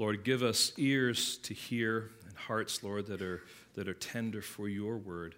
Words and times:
Lord, 0.00 0.24
give 0.24 0.42
us 0.42 0.72
ears 0.78 1.36
to 1.42 1.52
hear 1.52 2.10
and 2.26 2.34
hearts, 2.34 2.82
Lord, 2.82 3.04
that 3.08 3.20
are, 3.20 3.42
that 3.74 3.86
are 3.86 3.92
tender 3.92 4.40
for 4.40 4.66
your 4.66 4.96
word. 4.96 5.34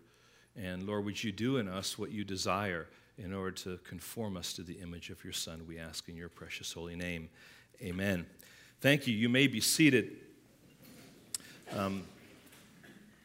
And 0.54 0.86
Lord, 0.86 1.04
would 1.04 1.24
you 1.24 1.32
do 1.32 1.56
in 1.56 1.66
us 1.66 1.98
what 1.98 2.12
you 2.12 2.22
desire 2.22 2.86
in 3.18 3.34
order 3.34 3.50
to 3.50 3.78
conform 3.78 4.36
us 4.36 4.52
to 4.52 4.62
the 4.62 4.74
image 4.74 5.10
of 5.10 5.24
your 5.24 5.32
Son? 5.32 5.66
We 5.66 5.80
ask 5.80 6.08
in 6.08 6.14
your 6.14 6.28
precious 6.28 6.72
holy 6.72 6.94
name. 6.94 7.28
Amen. 7.82 8.24
Thank 8.80 9.08
you. 9.08 9.16
You 9.16 9.28
may 9.28 9.48
be 9.48 9.60
seated. 9.60 10.12
Um, 11.76 12.04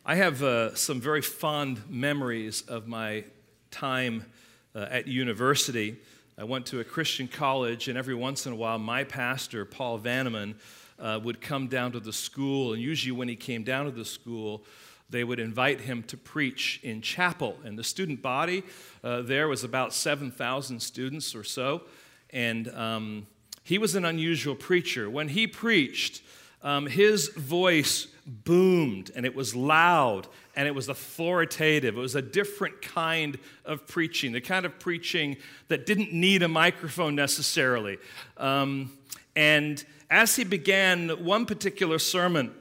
I 0.03 0.15
have 0.15 0.41
uh, 0.41 0.73
some 0.73 0.99
very 0.99 1.21
fond 1.21 1.87
memories 1.87 2.63
of 2.63 2.87
my 2.87 3.25
time 3.69 4.25
uh, 4.73 4.87
at 4.89 5.05
university. 5.07 5.97
I 6.35 6.45
went 6.45 6.65
to 6.67 6.79
a 6.79 6.83
Christian 6.83 7.27
college, 7.27 7.89
and 7.89 7.95
every 7.95 8.15
once 8.15 8.47
in 8.47 8.53
a 8.53 8.55
while, 8.55 8.79
my 8.79 9.03
pastor, 9.03 9.65
Paul 9.65 9.99
Vanneman, 9.99 10.55
uh, 10.99 11.19
would 11.23 11.41
come 11.41 11.67
down 11.67 11.91
to 11.91 11.99
the 11.99 12.13
school. 12.13 12.73
And 12.73 12.81
usually, 12.81 13.11
when 13.11 13.27
he 13.27 13.35
came 13.35 13.63
down 13.63 13.85
to 13.85 13.91
the 13.91 14.05
school, 14.05 14.63
they 15.09 15.23
would 15.23 15.39
invite 15.39 15.81
him 15.81 16.03
to 16.03 16.17
preach 16.17 16.79
in 16.83 17.01
chapel. 17.01 17.57
And 17.63 17.77
the 17.77 17.83
student 17.83 18.21
body 18.21 18.63
uh, 19.03 19.21
there 19.21 19.47
was 19.47 19.63
about 19.63 19.93
7,000 19.93 20.81
students 20.81 21.33
or 21.33 21.43
so. 21.43 21.83
And 22.31 22.67
um, 22.69 23.27
he 23.63 23.77
was 23.77 23.95
an 23.95 24.05
unusual 24.05 24.55
preacher. 24.55 25.09
When 25.09 25.29
he 25.29 25.47
preached, 25.47 26.21
um, 26.61 26.87
his 26.87 27.29
voice 27.29 28.07
boomed 28.25 29.11
and 29.15 29.25
it 29.25 29.33
was 29.33 29.55
loud 29.55 30.27
and 30.55 30.67
it 30.67 30.75
was 30.75 30.89
authoritative. 30.89 31.97
It 31.97 31.99
was 31.99 32.15
a 32.15 32.21
different 32.21 32.81
kind 32.81 33.37
of 33.63 33.87
preaching, 33.87 34.33
the 34.33 34.41
kind 34.41 34.65
of 34.65 34.77
preaching 34.79 35.37
that 35.69 35.85
didn't 35.85 36.11
need 36.11 36.43
a 36.43 36.47
microphone 36.47 37.15
necessarily. 37.15 37.97
Um, 38.35 38.91
and 39.35 39.83
as 40.09 40.35
he 40.35 40.43
began 40.43 41.09
one 41.23 41.45
particular 41.45 41.99
sermon, 41.99 42.53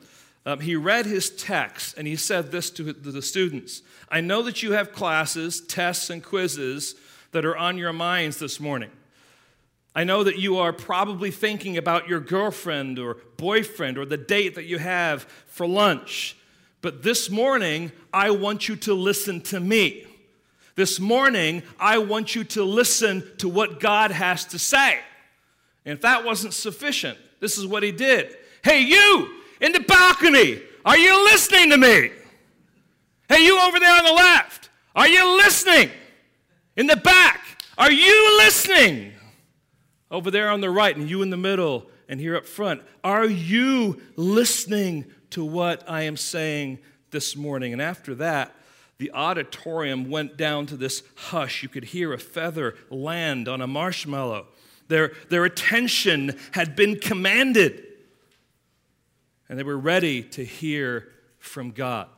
um, 0.44 0.60
he 0.60 0.76
read 0.76 1.06
his 1.06 1.30
text 1.30 1.96
and 1.98 2.06
he 2.06 2.16
said 2.16 2.52
this 2.52 2.70
to 2.70 2.92
the 2.92 3.22
students 3.22 3.82
I 4.08 4.20
know 4.20 4.42
that 4.42 4.62
you 4.62 4.72
have 4.72 4.92
classes, 4.92 5.60
tests, 5.60 6.10
and 6.10 6.22
quizzes 6.22 6.94
that 7.32 7.44
are 7.44 7.56
on 7.56 7.76
your 7.76 7.92
minds 7.92 8.38
this 8.38 8.60
morning. 8.60 8.90
I 9.94 10.04
know 10.04 10.22
that 10.24 10.38
you 10.38 10.58
are 10.58 10.72
probably 10.72 11.30
thinking 11.30 11.76
about 11.76 12.06
your 12.06 12.20
girlfriend 12.20 12.98
or 12.98 13.16
boyfriend 13.36 13.98
or 13.98 14.04
the 14.04 14.18
date 14.18 14.54
that 14.54 14.66
you 14.66 14.78
have 14.78 15.22
for 15.46 15.66
lunch. 15.66 16.36
But 16.82 17.02
this 17.02 17.30
morning, 17.30 17.90
I 18.12 18.30
want 18.30 18.68
you 18.68 18.76
to 18.76 18.94
listen 18.94 19.40
to 19.42 19.58
me. 19.58 20.06
This 20.74 21.00
morning, 21.00 21.62
I 21.80 21.98
want 21.98 22.34
you 22.34 22.44
to 22.44 22.62
listen 22.62 23.24
to 23.38 23.48
what 23.48 23.80
God 23.80 24.10
has 24.10 24.44
to 24.46 24.58
say. 24.58 25.00
And 25.86 25.94
if 25.94 26.02
that 26.02 26.24
wasn't 26.24 26.52
sufficient, 26.52 27.18
this 27.40 27.58
is 27.58 27.66
what 27.66 27.82
he 27.82 27.92
did. 27.92 28.36
Hey, 28.62 28.80
you 28.80 29.30
in 29.60 29.72
the 29.72 29.80
balcony, 29.80 30.62
are 30.84 30.98
you 30.98 31.24
listening 31.24 31.70
to 31.70 31.78
me? 31.78 32.10
Hey, 33.28 33.44
you 33.44 33.58
over 33.60 33.78
there 33.80 33.96
on 33.96 34.04
the 34.04 34.12
left, 34.12 34.70
are 34.94 35.08
you 35.08 35.36
listening? 35.36 35.90
In 36.76 36.86
the 36.86 36.96
back, 36.96 37.40
are 37.78 37.90
you 37.90 38.38
listening? 38.38 39.12
Over 40.10 40.30
there 40.30 40.50
on 40.50 40.60
the 40.60 40.70
right, 40.70 40.96
and 40.96 41.10
you 41.10 41.22
in 41.22 41.30
the 41.30 41.36
middle, 41.36 41.86
and 42.08 42.20
here 42.20 42.36
up 42.36 42.46
front, 42.46 42.82
are 43.02 43.26
you 43.26 44.00
listening 44.14 45.06
to 45.30 45.44
what 45.44 45.82
I 45.88 46.02
am 46.02 46.16
saying 46.16 46.78
this 47.10 47.34
morning? 47.34 47.72
And 47.72 47.82
after 47.82 48.14
that, 48.16 48.54
the 48.98 49.10
auditorium 49.12 50.08
went 50.08 50.36
down 50.36 50.66
to 50.66 50.76
this 50.76 51.02
hush. 51.16 51.62
You 51.62 51.68
could 51.68 51.84
hear 51.84 52.12
a 52.12 52.18
feather 52.18 52.76
land 52.88 53.48
on 53.48 53.60
a 53.60 53.66
marshmallow. 53.66 54.46
Their, 54.88 55.12
their 55.28 55.44
attention 55.44 56.38
had 56.52 56.76
been 56.76 56.98
commanded, 56.98 57.82
and 59.48 59.58
they 59.58 59.64
were 59.64 59.78
ready 59.78 60.22
to 60.22 60.44
hear 60.44 61.08
from 61.38 61.70
God. 61.72 62.08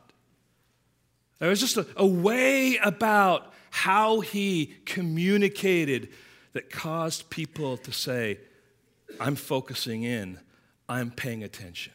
There 1.39 1.49
was 1.49 1.59
just 1.59 1.77
a, 1.77 1.87
a 1.95 2.05
way 2.05 2.77
about 2.83 3.53
how 3.71 4.19
he 4.19 4.75
communicated 4.85 6.09
that 6.53 6.69
caused 6.69 7.29
people 7.29 7.77
to 7.77 7.91
say, 7.91 8.39
I'm 9.19 9.35
focusing 9.35 10.03
in, 10.03 10.39
I'm 10.87 11.11
paying 11.11 11.43
attention. 11.43 11.93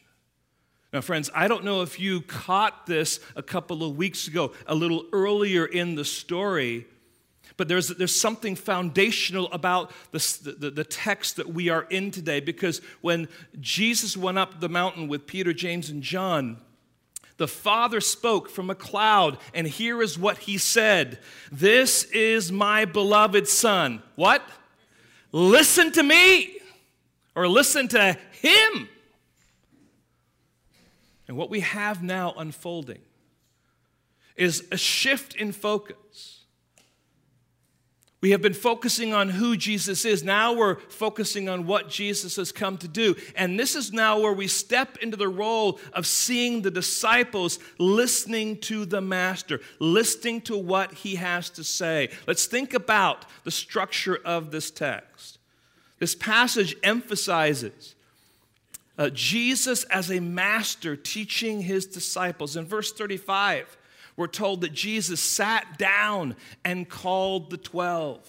Now, 0.92 1.00
friends, 1.00 1.28
I 1.34 1.48
don't 1.48 1.64
know 1.64 1.82
if 1.82 1.98
you 1.98 2.20
caught 2.20 2.86
this 2.86 3.18
a 3.34 3.42
couple 3.42 3.82
of 3.82 3.96
weeks 3.96 4.28
ago, 4.28 4.52
a 4.66 4.74
little 4.76 5.06
earlier 5.12 5.66
in 5.66 5.96
the 5.96 6.04
story, 6.04 6.86
but 7.56 7.68
there's, 7.68 7.88
there's 7.88 8.14
something 8.14 8.56
foundational 8.56 9.50
about 9.52 9.92
this, 10.10 10.36
the, 10.38 10.70
the 10.70 10.84
text 10.84 11.36
that 11.36 11.48
we 11.48 11.68
are 11.68 11.84
in 11.84 12.10
today 12.10 12.40
because 12.40 12.80
when 13.00 13.28
Jesus 13.60 14.16
went 14.16 14.38
up 14.38 14.60
the 14.60 14.68
mountain 14.68 15.06
with 15.06 15.26
Peter, 15.26 15.52
James, 15.52 15.88
and 15.88 16.02
John, 16.02 16.58
the 17.36 17.48
Father 17.48 18.00
spoke 18.00 18.48
from 18.48 18.70
a 18.70 18.74
cloud, 18.74 19.38
and 19.52 19.66
here 19.66 20.02
is 20.02 20.18
what 20.18 20.38
he 20.38 20.56
said 20.56 21.18
This 21.50 22.04
is 22.04 22.52
my 22.52 22.84
beloved 22.84 23.48
Son. 23.48 24.02
What? 24.14 24.42
Listen 25.32 25.90
to 25.92 26.02
me, 26.02 26.58
or 27.34 27.48
listen 27.48 27.88
to 27.88 28.16
him. 28.40 28.88
And 31.26 31.36
what 31.36 31.50
we 31.50 31.60
have 31.60 32.02
now 32.02 32.34
unfolding 32.36 33.00
is 34.36 34.64
a 34.70 34.76
shift 34.76 35.34
in 35.34 35.50
focus 35.50 35.96
we 38.24 38.30
have 38.30 38.40
been 38.40 38.54
focusing 38.54 39.12
on 39.12 39.28
who 39.28 39.54
Jesus 39.54 40.06
is. 40.06 40.24
Now 40.24 40.54
we're 40.54 40.76
focusing 40.76 41.46
on 41.50 41.66
what 41.66 41.90
Jesus 41.90 42.36
has 42.36 42.52
come 42.52 42.78
to 42.78 42.88
do. 42.88 43.16
And 43.36 43.60
this 43.60 43.74
is 43.74 43.92
now 43.92 44.18
where 44.18 44.32
we 44.32 44.48
step 44.48 44.96
into 45.02 45.18
the 45.18 45.28
role 45.28 45.78
of 45.92 46.06
seeing 46.06 46.62
the 46.62 46.70
disciples 46.70 47.58
listening 47.78 48.60
to 48.60 48.86
the 48.86 49.02
Master, 49.02 49.60
listening 49.78 50.40
to 50.40 50.56
what 50.56 50.94
he 50.94 51.16
has 51.16 51.50
to 51.50 51.62
say. 51.62 52.08
Let's 52.26 52.46
think 52.46 52.72
about 52.72 53.26
the 53.44 53.50
structure 53.50 54.18
of 54.24 54.50
this 54.50 54.70
text. 54.70 55.36
This 55.98 56.14
passage 56.14 56.76
emphasizes 56.82 57.94
uh, 58.96 59.10
Jesus 59.10 59.84
as 59.84 60.10
a 60.10 60.20
master 60.20 60.96
teaching 60.96 61.60
his 61.60 61.84
disciples. 61.84 62.56
In 62.56 62.64
verse 62.64 62.90
35, 62.90 63.76
we're 64.16 64.26
told 64.26 64.60
that 64.60 64.72
Jesus 64.72 65.20
sat 65.20 65.78
down 65.78 66.36
and 66.64 66.88
called 66.88 67.50
the 67.50 67.56
12. 67.56 68.28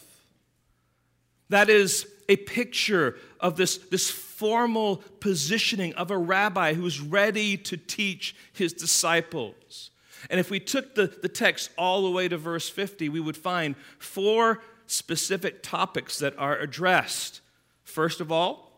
That 1.50 1.69
is 1.69 2.07
a 2.28 2.38
picture 2.38 3.18
of 3.40 3.56
this, 3.56 3.78
this 3.78 4.09
formal 4.09 5.03
positioning 5.19 5.94
of 5.94 6.09
a 6.09 6.18
rabbi 6.18 6.74
who's 6.74 7.00
ready 7.00 7.56
to 7.57 7.78
teach 7.78 8.35
his 8.53 8.74
disciples. 8.74 9.91
And 10.29 10.40
if 10.40 10.50
we 10.50 10.59
took 10.59 10.95
the, 10.95 11.07
the 11.07 11.29
text 11.29 11.69
all 11.78 12.03
the 12.03 12.09
way 12.09 12.28
to 12.28 12.38
verse 12.38 12.68
50, 12.68 13.09
we 13.09 13.19
would 13.19 13.38
find 13.38 13.75
four 14.00 14.62
specific 14.88 15.62
topics 15.62 16.18
that 16.19 16.38
are 16.40 16.57
addressed. 16.57 17.41
First 17.84 18.22
of 18.22 18.31
all, 18.31 18.72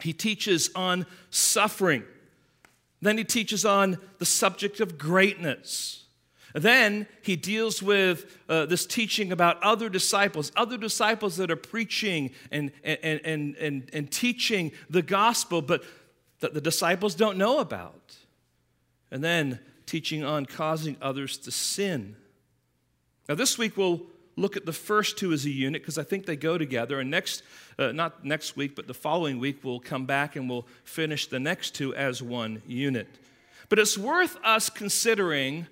he 0.00 0.12
teaches 0.12 0.70
on 0.74 1.06
suffering. 1.30 2.04
Then 3.00 3.16
he 3.16 3.24
teaches 3.24 3.64
on 3.64 3.98
the 4.18 4.26
subject 4.26 4.80
of 4.80 4.98
greatness. 4.98 6.04
Then 6.62 7.06
he 7.22 7.36
deals 7.36 7.82
with 7.82 8.38
uh, 8.48 8.66
this 8.66 8.86
teaching 8.86 9.32
about 9.32 9.62
other 9.62 9.88
disciples, 9.88 10.50
other 10.56 10.78
disciples 10.78 11.36
that 11.36 11.50
are 11.50 11.56
preaching 11.56 12.30
and, 12.50 12.72
and, 12.82 13.20
and, 13.24 13.56
and, 13.56 13.90
and 13.92 14.10
teaching 14.10 14.72
the 14.88 15.02
gospel, 15.02 15.62
but 15.62 15.84
that 16.40 16.54
the 16.54 16.60
disciples 16.60 17.14
don't 17.14 17.36
know 17.36 17.58
about. 17.58 18.16
And 19.10 19.22
then 19.22 19.60
teaching 19.86 20.24
on 20.24 20.46
causing 20.46 20.96
others 21.00 21.38
to 21.38 21.50
sin. 21.50 22.16
Now, 23.28 23.34
this 23.34 23.58
week 23.58 23.76
we'll 23.76 24.02
look 24.36 24.56
at 24.56 24.64
the 24.64 24.72
first 24.72 25.18
two 25.18 25.32
as 25.32 25.44
a 25.44 25.50
unit 25.50 25.82
because 25.82 25.98
I 25.98 26.04
think 26.04 26.26
they 26.26 26.36
go 26.36 26.56
together. 26.56 27.00
And 27.00 27.10
next, 27.10 27.42
uh, 27.78 27.92
not 27.92 28.24
next 28.24 28.56
week, 28.56 28.76
but 28.76 28.86
the 28.86 28.94
following 28.94 29.38
week, 29.38 29.58
we'll 29.62 29.80
come 29.80 30.06
back 30.06 30.36
and 30.36 30.48
we'll 30.48 30.66
finish 30.84 31.26
the 31.26 31.40
next 31.40 31.74
two 31.74 31.94
as 31.94 32.22
one 32.22 32.62
unit. 32.66 33.08
But 33.68 33.78
it's 33.78 33.98
worth 33.98 34.36
us 34.44 34.70
considering 34.70 35.66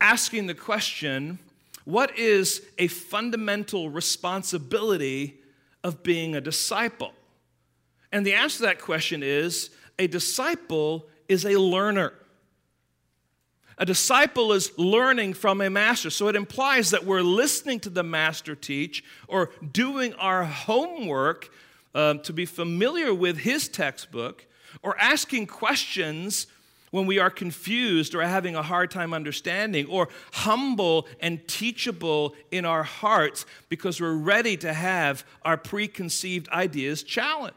asking 0.00 0.46
the 0.46 0.54
question 0.54 1.38
what 1.84 2.18
is 2.18 2.62
a 2.76 2.86
fundamental 2.88 3.88
responsibility 3.88 5.40
of 5.82 6.02
being 6.02 6.36
a 6.36 6.40
disciple? 6.40 7.14
And 8.12 8.26
the 8.26 8.34
answer 8.34 8.58
to 8.58 8.62
that 8.64 8.80
question 8.80 9.22
is 9.22 9.70
a 9.98 10.06
disciple 10.06 11.06
is 11.28 11.44
a 11.44 11.58
learner. 11.58 12.12
A 13.78 13.86
disciple 13.86 14.52
is 14.52 14.76
learning 14.76 15.34
from 15.34 15.60
a 15.60 15.70
master. 15.70 16.10
So 16.10 16.28
it 16.28 16.36
implies 16.36 16.90
that 16.90 17.04
we're 17.04 17.22
listening 17.22 17.80
to 17.80 17.90
the 17.90 18.02
master 18.02 18.54
teach 18.54 19.04
or 19.28 19.50
doing 19.72 20.14
our 20.14 20.44
homework 20.44 21.50
um, 21.94 22.20
to 22.20 22.32
be 22.32 22.44
familiar 22.44 23.14
with 23.14 23.38
his 23.38 23.68
textbook 23.68 24.46
or 24.82 24.98
asking 24.98 25.46
questions 25.46 26.48
when 26.90 27.06
we 27.06 27.18
are 27.18 27.30
confused 27.30 28.14
or 28.14 28.22
having 28.22 28.56
a 28.56 28.62
hard 28.62 28.90
time 28.90 29.12
understanding, 29.12 29.86
or 29.86 30.08
humble 30.32 31.06
and 31.20 31.46
teachable 31.48 32.34
in 32.50 32.64
our 32.64 32.82
hearts 32.82 33.46
because 33.68 34.00
we're 34.00 34.14
ready 34.14 34.56
to 34.56 34.72
have 34.72 35.24
our 35.42 35.56
preconceived 35.56 36.48
ideas 36.50 37.02
challenged. 37.02 37.56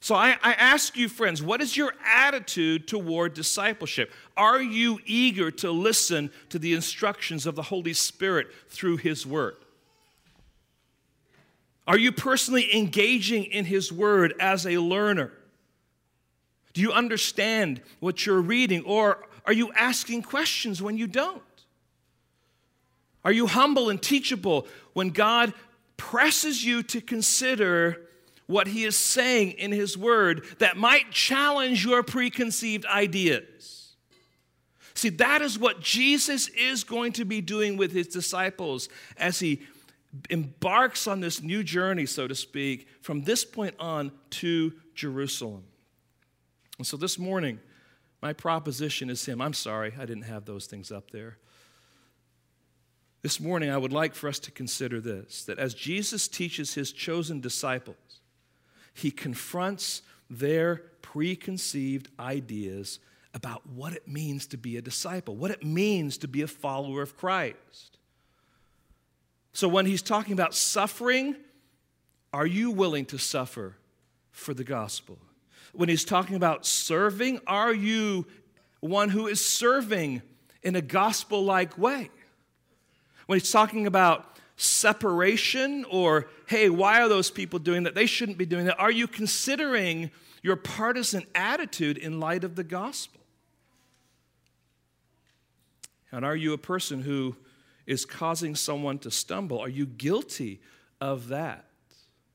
So 0.00 0.14
I, 0.14 0.36
I, 0.42 0.52
ask 0.54 0.96
you, 0.96 1.08
friends, 1.08 1.42
what 1.42 1.60
is 1.60 1.76
your 1.76 1.92
attitude 2.04 2.86
toward 2.86 3.34
discipleship? 3.34 4.12
Are 4.36 4.62
you 4.62 5.00
eager 5.04 5.50
to 5.50 5.70
listen 5.70 6.30
to 6.50 6.58
the 6.58 6.72
instructions 6.72 7.46
of 7.46 7.56
the 7.56 7.62
Holy 7.62 7.92
Spirit 7.92 8.46
through 8.68 8.98
His 8.98 9.26
Word? 9.26 9.56
Are 11.86 11.98
you 11.98 12.12
personally 12.12 12.74
engaging 12.76 13.44
in 13.44 13.64
His 13.64 13.92
Word 13.92 14.34
as 14.38 14.66
a 14.66 14.78
learner? 14.78 15.32
Do 16.78 16.82
you 16.82 16.92
understand 16.92 17.80
what 17.98 18.24
you're 18.24 18.40
reading, 18.40 18.84
or 18.84 19.26
are 19.44 19.52
you 19.52 19.72
asking 19.72 20.22
questions 20.22 20.80
when 20.80 20.96
you 20.96 21.08
don't? 21.08 21.42
Are 23.24 23.32
you 23.32 23.48
humble 23.48 23.90
and 23.90 24.00
teachable 24.00 24.68
when 24.92 25.08
God 25.08 25.52
presses 25.96 26.64
you 26.64 26.84
to 26.84 27.00
consider 27.00 28.06
what 28.46 28.68
He 28.68 28.84
is 28.84 28.96
saying 28.96 29.54
in 29.58 29.72
His 29.72 29.98
Word 29.98 30.44
that 30.60 30.76
might 30.76 31.10
challenge 31.10 31.84
your 31.84 32.04
preconceived 32.04 32.86
ideas? 32.86 33.96
See, 34.94 35.08
that 35.08 35.42
is 35.42 35.58
what 35.58 35.80
Jesus 35.80 36.46
is 36.46 36.84
going 36.84 37.10
to 37.14 37.24
be 37.24 37.40
doing 37.40 37.76
with 37.76 37.90
His 37.90 38.06
disciples 38.06 38.88
as 39.16 39.40
He 39.40 39.62
embarks 40.30 41.08
on 41.08 41.18
this 41.18 41.42
new 41.42 41.64
journey, 41.64 42.06
so 42.06 42.28
to 42.28 42.36
speak, 42.36 42.86
from 43.02 43.22
this 43.22 43.44
point 43.44 43.74
on 43.80 44.12
to 44.30 44.74
Jerusalem. 44.94 45.64
And 46.78 46.86
so 46.86 46.96
this 46.96 47.18
morning, 47.18 47.58
my 48.22 48.32
proposition 48.32 49.10
is 49.10 49.24
him. 49.26 49.40
I'm 49.40 49.52
sorry, 49.52 49.92
I 49.98 50.06
didn't 50.06 50.22
have 50.22 50.44
those 50.44 50.66
things 50.66 50.90
up 50.90 51.10
there. 51.10 51.38
This 53.22 53.40
morning, 53.40 53.70
I 53.70 53.76
would 53.76 53.92
like 53.92 54.14
for 54.14 54.28
us 54.28 54.38
to 54.40 54.52
consider 54.52 55.00
this 55.00 55.44
that 55.44 55.58
as 55.58 55.74
Jesus 55.74 56.28
teaches 56.28 56.74
his 56.74 56.92
chosen 56.92 57.40
disciples, 57.40 58.20
he 58.94 59.10
confronts 59.10 60.02
their 60.30 60.76
preconceived 61.02 62.08
ideas 62.18 63.00
about 63.34 63.66
what 63.66 63.92
it 63.92 64.06
means 64.06 64.46
to 64.48 64.56
be 64.56 64.76
a 64.76 64.82
disciple, 64.82 65.36
what 65.36 65.50
it 65.50 65.64
means 65.64 66.18
to 66.18 66.28
be 66.28 66.42
a 66.42 66.46
follower 66.46 67.02
of 67.02 67.16
Christ. 67.16 67.98
So, 69.52 69.68
when 69.68 69.86
he's 69.86 70.02
talking 70.02 70.32
about 70.32 70.54
suffering, 70.54 71.34
are 72.32 72.46
you 72.46 72.70
willing 72.70 73.04
to 73.06 73.18
suffer 73.18 73.76
for 74.30 74.54
the 74.54 74.64
gospel? 74.64 75.18
When 75.72 75.88
he's 75.88 76.04
talking 76.04 76.36
about 76.36 76.66
serving, 76.66 77.40
are 77.46 77.72
you 77.72 78.26
one 78.80 79.08
who 79.08 79.26
is 79.26 79.44
serving 79.44 80.22
in 80.62 80.76
a 80.76 80.80
gospel 80.80 81.44
like 81.44 81.76
way? 81.78 82.10
When 83.26 83.38
he's 83.38 83.50
talking 83.50 83.86
about 83.86 84.36
separation 84.56 85.84
or, 85.90 86.28
hey, 86.46 86.68
why 86.68 87.00
are 87.00 87.08
those 87.08 87.30
people 87.30 87.58
doing 87.58 87.84
that? 87.84 87.94
They 87.94 88.06
shouldn't 88.06 88.38
be 88.38 88.46
doing 88.46 88.66
that. 88.66 88.78
Are 88.78 88.90
you 88.90 89.06
considering 89.06 90.10
your 90.42 90.56
partisan 90.56 91.24
attitude 91.34 91.96
in 91.96 92.20
light 92.20 92.44
of 92.44 92.56
the 92.56 92.64
gospel? 92.64 93.20
And 96.10 96.24
are 96.24 96.36
you 96.36 96.54
a 96.54 96.58
person 96.58 97.02
who 97.02 97.36
is 97.86 98.04
causing 98.04 98.54
someone 98.54 98.98
to 99.00 99.10
stumble? 99.10 99.58
Are 99.60 99.68
you 99.68 99.86
guilty 99.86 100.60
of 101.00 101.28
that? 101.28 101.67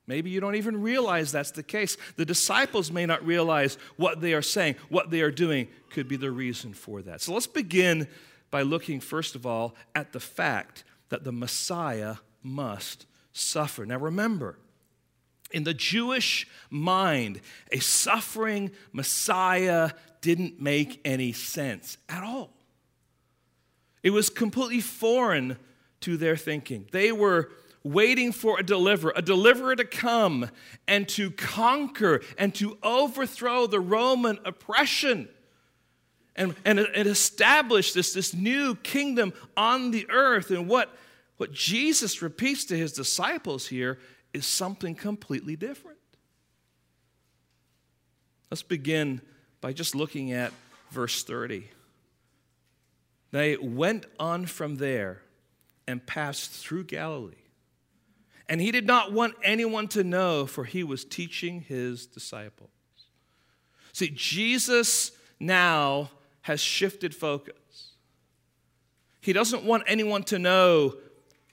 Maybe 0.05 0.29
you 0.29 0.41
don't 0.41 0.55
even 0.55 0.81
realize 0.81 1.31
that's 1.31 1.51
the 1.51 1.63
case. 1.63 1.95
The 2.17 2.25
disciples 2.25 2.91
may 2.91 3.05
not 3.05 3.25
realize 3.25 3.77
what 3.95 4.19
they 4.19 4.33
are 4.33 4.41
saying, 4.41 4.75
what 4.89 5.09
they 5.09 5.21
are 5.21 5.31
doing 5.31 5.67
could 5.89 6.07
be 6.07 6.17
the 6.17 6.31
reason 6.31 6.73
for 6.73 7.01
that. 7.03 7.21
So 7.21 7.33
let's 7.33 7.47
begin 7.47 8.07
by 8.51 8.63
looking, 8.63 9.00
first 9.00 9.35
of 9.35 9.45
all, 9.45 9.75
at 9.95 10.11
the 10.11 10.19
fact 10.19 10.83
that 11.09 11.23
the 11.23 11.31
Messiah 11.31 12.15
must 12.41 13.05
suffer. 13.31 13.85
Now 13.85 13.97
remember, 13.97 14.57
in 15.51 15.63
the 15.63 15.73
Jewish 15.73 16.47
mind, 16.69 17.39
a 17.71 17.79
suffering 17.79 18.71
Messiah 18.91 19.91
didn't 20.21 20.59
make 20.59 20.99
any 21.06 21.31
sense 21.31 21.97
at 22.09 22.23
all. 22.23 22.51
It 24.01 24.09
was 24.09 24.29
completely 24.29 24.81
foreign 24.81 25.57
to 26.01 26.17
their 26.17 26.35
thinking. 26.35 26.88
They 26.91 27.11
were 27.11 27.51
waiting 27.83 28.31
for 28.31 28.59
a 28.59 28.63
deliverer, 28.63 29.13
a 29.15 29.21
deliverer 29.21 29.75
to 29.75 29.83
come 29.83 30.50
and 30.88 31.07
to 31.09 31.31
conquer 31.31 32.21
and 32.38 32.56
to 32.56 32.77
overthrow 32.81 33.68
the 33.68 33.80
Roman 33.80 34.39
oppression 34.45 35.27
and, 36.35 36.56
and, 36.65 36.80
and 36.80 37.07
establish 37.07 37.94
this, 37.94 38.13
this 38.13 38.33
new 38.33 38.75
kingdom 38.75 39.33
on 39.57 39.91
the 39.91 40.09
earth. 40.09 40.50
And 40.50 40.68
what, 40.68 40.95
what 41.38 41.51
Jesus 41.51 42.21
repeats 42.21 42.65
to 42.65 42.77
his 42.77 42.94
disciples 42.94 43.68
here 43.68 44.00
is 44.33 44.45
something 44.45 44.95
completely 44.95 45.56
different. 45.56 45.97
Let's 48.50 48.63
begin 48.63 49.21
by 49.62 49.74
just 49.74 49.94
looking 49.94 50.31
at 50.31 50.53
verse 50.91 51.24
30. 51.24 51.69
They 53.31 53.57
went 53.57 54.06
on 54.19 54.45
from 54.45 54.75
there 54.75 55.21
and 55.88 56.06
passed 56.06 56.51
through 56.51 56.85
Galilee 56.85 57.43
and 58.50 58.60
he 58.60 58.72
did 58.72 58.86
not 58.86 59.12
want 59.12 59.36
anyone 59.44 59.88
to 59.90 60.04
know, 60.04 60.45
for 60.45 60.66
he 60.66 60.84
was 60.84 61.06
teaching 61.06 61.62
his 61.62 62.06
disciples. 62.06 62.69
See, 63.94 64.10
Jesus 64.10 65.12
now 65.40 66.10
has 66.42 66.60
shifted 66.60 67.16
focus. 67.16 67.56
He 69.22 69.31
doesn't 69.31 69.63
want 69.63 69.84
anyone 69.88 70.24
to 70.24 70.40
know 70.40 70.95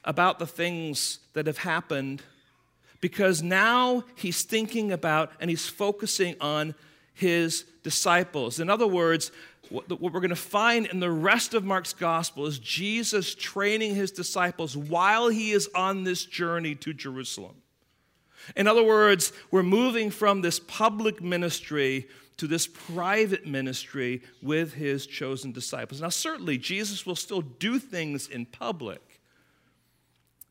about 0.05 0.39
the 0.39 0.47
things 0.47 1.21
that 1.35 1.47
have 1.47 1.59
happened 1.59 2.23
because 3.01 3.43
now 3.43 4.05
he's 4.17 4.43
thinking 4.43 4.93
about 4.93 5.33
and 5.41 5.49
he's 5.49 5.67
focusing 5.67 6.35
on 6.41 6.75
his 7.21 7.65
disciples. 7.83 8.61
In 8.61 8.71
other 8.71 8.87
words, 8.87 9.31
what, 9.69 10.01
we're 10.01 10.11
going 10.11 10.31
to 10.31 10.37
find 10.37 10.87
in 10.87 11.01
the 11.01 11.11
rest 11.11 11.55
of 11.55 11.65
Mark's 11.65 11.93
gospel 11.93 12.47
is 12.47 12.59
Jesus 12.59 13.35
training 13.35 13.95
his 13.95 14.11
disciples 14.11 14.77
while 14.77 15.29
he 15.29 15.53
is 15.53 15.69
on 15.75 16.05
this 16.05 16.25
journey 16.25 16.75
to 16.77 16.95
Jerusalem. 16.95 17.57
In 18.57 18.67
other 18.67 18.83
words, 18.83 19.33
we're 19.51 19.63
moving 19.63 20.11
from 20.11 20.41
this 20.41 20.59
public 20.59 21.23
ministry 21.23 22.09
to 22.39 22.47
this 22.47 22.67
private 22.67 23.47
ministry 23.47 24.23
with 24.43 24.73
his 24.73 25.07
chosen 25.07 25.53
disciples. 25.53 26.01
Now, 26.01 26.09
certainly, 26.09 26.57
Jesus 26.57 27.05
will 27.05 27.17
still 27.17 27.43
do 27.43 27.79
things 27.79 28.29
in 28.29 28.47
public, 28.47 29.21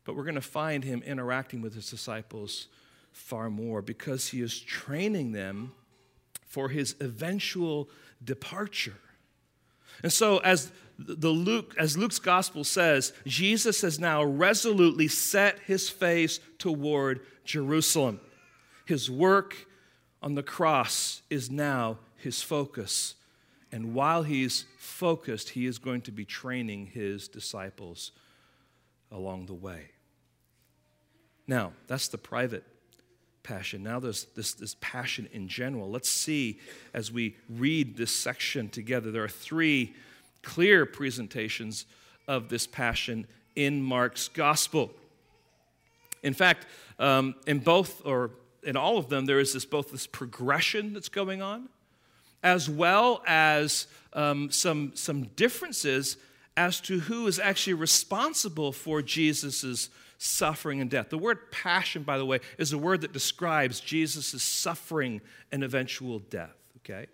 but 0.04 0.14
we're 0.14 0.22
going 0.22 0.36
to 0.36 0.40
find 0.40 0.84
him 0.84 1.02
interacting 1.04 1.62
with 1.62 1.74
his 1.74 1.90
disciples 1.90 2.68
far 3.10 3.50
more 3.50 3.82
because 3.82 4.28
he 4.28 4.40
is 4.40 4.60
training 4.60 5.32
them 5.32 5.72
for 6.50 6.68
his 6.68 6.96
eventual 7.00 7.88
departure. 8.22 8.98
And 10.02 10.12
so, 10.12 10.38
as 10.38 10.70
the 10.98 11.30
Luke, 11.30 11.74
as 11.78 11.96
Luke's 11.96 12.18
gospel 12.18 12.64
says, 12.64 13.12
Jesus 13.24 13.80
has 13.82 13.98
now 13.98 14.22
resolutely 14.22 15.08
set 15.08 15.60
his 15.60 15.88
face 15.88 16.40
toward 16.58 17.20
Jerusalem. 17.44 18.20
His 18.84 19.10
work 19.10 19.66
on 20.20 20.34
the 20.34 20.42
cross 20.42 21.22
is 21.30 21.50
now 21.50 21.98
his 22.16 22.42
focus. 22.42 23.14
And 23.72 23.94
while 23.94 24.24
he's 24.24 24.66
focused, 24.76 25.50
he 25.50 25.66
is 25.66 25.78
going 25.78 26.00
to 26.02 26.12
be 26.12 26.24
training 26.24 26.86
his 26.86 27.28
disciples 27.28 28.10
along 29.12 29.46
the 29.46 29.54
way. 29.54 29.90
Now, 31.46 31.72
that's 31.86 32.08
the 32.08 32.18
private 32.18 32.64
passion. 33.50 33.82
Now 33.82 33.98
there's 33.98 34.26
this, 34.36 34.52
this 34.54 34.76
passion 34.80 35.28
in 35.32 35.48
general. 35.48 35.90
Let's 35.90 36.08
see 36.08 36.60
as 36.94 37.10
we 37.10 37.34
read 37.48 37.96
this 37.96 38.14
section 38.14 38.68
together. 38.68 39.10
There 39.10 39.24
are 39.24 39.28
three 39.28 39.92
clear 40.42 40.86
presentations 40.86 41.84
of 42.28 42.48
this 42.48 42.68
passion 42.68 43.26
in 43.56 43.82
Mark's 43.82 44.28
gospel. 44.28 44.92
In 46.22 46.32
fact, 46.32 46.66
um, 47.00 47.34
in 47.44 47.58
both 47.58 48.06
or 48.06 48.30
in 48.62 48.76
all 48.76 48.98
of 48.98 49.08
them, 49.08 49.26
there 49.26 49.40
is 49.40 49.52
this 49.52 49.64
both 49.64 49.90
this 49.90 50.06
progression 50.06 50.92
that's 50.92 51.08
going 51.08 51.42
on, 51.42 51.68
as 52.44 52.70
well 52.70 53.20
as 53.26 53.88
um, 54.12 54.52
some 54.52 54.92
some 54.94 55.24
differences 55.34 56.16
as 56.60 56.78
to 56.78 57.00
who 57.00 57.26
is 57.26 57.38
actually 57.38 57.72
responsible 57.72 58.70
for 58.70 59.00
Jesus's 59.00 59.88
suffering 60.18 60.82
and 60.82 60.90
death. 60.90 61.08
The 61.08 61.16
word 61.16 61.50
passion, 61.50 62.02
by 62.02 62.18
the 62.18 62.26
way, 62.26 62.40
is 62.58 62.74
a 62.74 62.78
word 62.78 63.00
that 63.00 63.14
describes 63.14 63.80
Jesus' 63.80 64.42
suffering 64.42 65.22
and 65.50 65.64
eventual 65.64 66.18
death, 66.18 66.54
okay? 66.76 67.06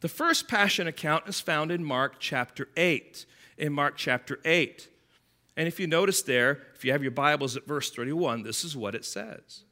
The 0.00 0.08
first 0.08 0.48
passion 0.48 0.88
account 0.88 1.28
is 1.28 1.38
found 1.38 1.70
in 1.70 1.84
Mark 1.84 2.16
chapter 2.18 2.66
8. 2.76 3.26
In 3.58 3.72
Mark 3.72 3.94
chapter 3.96 4.40
8. 4.44 4.88
And 5.56 5.68
if 5.68 5.78
you 5.78 5.86
notice 5.86 6.22
there, 6.22 6.62
if 6.74 6.84
you 6.84 6.90
have 6.90 7.02
your 7.02 7.12
Bibles 7.12 7.56
at 7.56 7.64
verse 7.64 7.92
31, 7.92 8.42
this 8.42 8.64
is 8.64 8.76
what 8.76 8.96
it 8.96 9.04
says. 9.04 9.62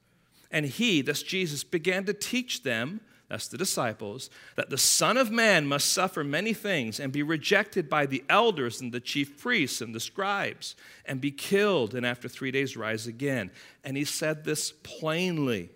And 0.52 0.64
he, 0.64 1.02
that's 1.02 1.24
Jesus, 1.24 1.64
began 1.64 2.04
to 2.04 2.14
teach 2.14 2.62
them 2.62 3.00
that's 3.34 3.48
the 3.48 3.58
disciples, 3.58 4.30
that 4.54 4.70
the 4.70 4.78
Son 4.78 5.16
of 5.16 5.28
Man 5.28 5.66
must 5.66 5.92
suffer 5.92 6.22
many 6.22 6.52
things 6.52 7.00
and 7.00 7.12
be 7.12 7.24
rejected 7.24 7.90
by 7.90 8.06
the 8.06 8.22
elders 8.28 8.80
and 8.80 8.92
the 8.92 9.00
chief 9.00 9.42
priests 9.42 9.80
and 9.80 9.92
the 9.92 9.98
scribes 9.98 10.76
and 11.04 11.20
be 11.20 11.32
killed 11.32 11.96
and 11.96 12.06
after 12.06 12.28
three 12.28 12.52
days 12.52 12.76
rise 12.76 13.08
again. 13.08 13.50
And 13.82 13.96
he 13.96 14.04
said 14.04 14.44
this 14.44 14.70
plainly. 14.70 15.70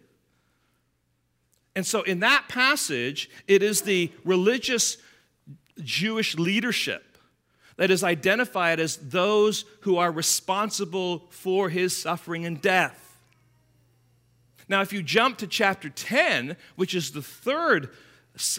And 1.75 1.85
so, 1.85 2.03
in 2.03 2.21
that 2.21 2.45
passage, 2.49 3.29
it 3.49 3.61
is 3.61 3.83
the 3.83 4.13
religious 4.25 4.97
Jewish 5.83 6.39
leadership 6.39 7.19
that 7.77 7.91
is 7.91 8.05
identified 8.05 8.79
as 8.79 8.99
those 8.99 9.65
who 9.81 9.97
are 9.97 10.13
responsible 10.13 11.27
for 11.31 11.71
his 11.71 11.97
suffering 11.97 12.45
and 12.45 12.63
death. 12.63 13.08
Now, 14.69 14.83
if 14.83 14.93
you 14.93 15.03
jump 15.03 15.39
to 15.39 15.47
chapter 15.47 15.89
10, 15.89 16.57
which 16.77 16.95
is 16.95 17.13
the 17.13 17.23
third 17.23 17.91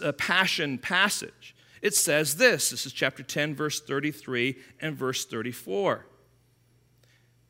uh, 0.02 0.12
passion 0.12 0.78
passage, 0.78 1.54
it 1.82 1.94
says 1.94 2.36
this 2.36 2.70
this 2.70 2.84
is 2.84 2.92
chapter 2.92 3.22
10, 3.22 3.54
verse 3.54 3.80
33 3.80 4.56
and 4.80 4.96
verse 4.96 5.24
34. 5.24 6.06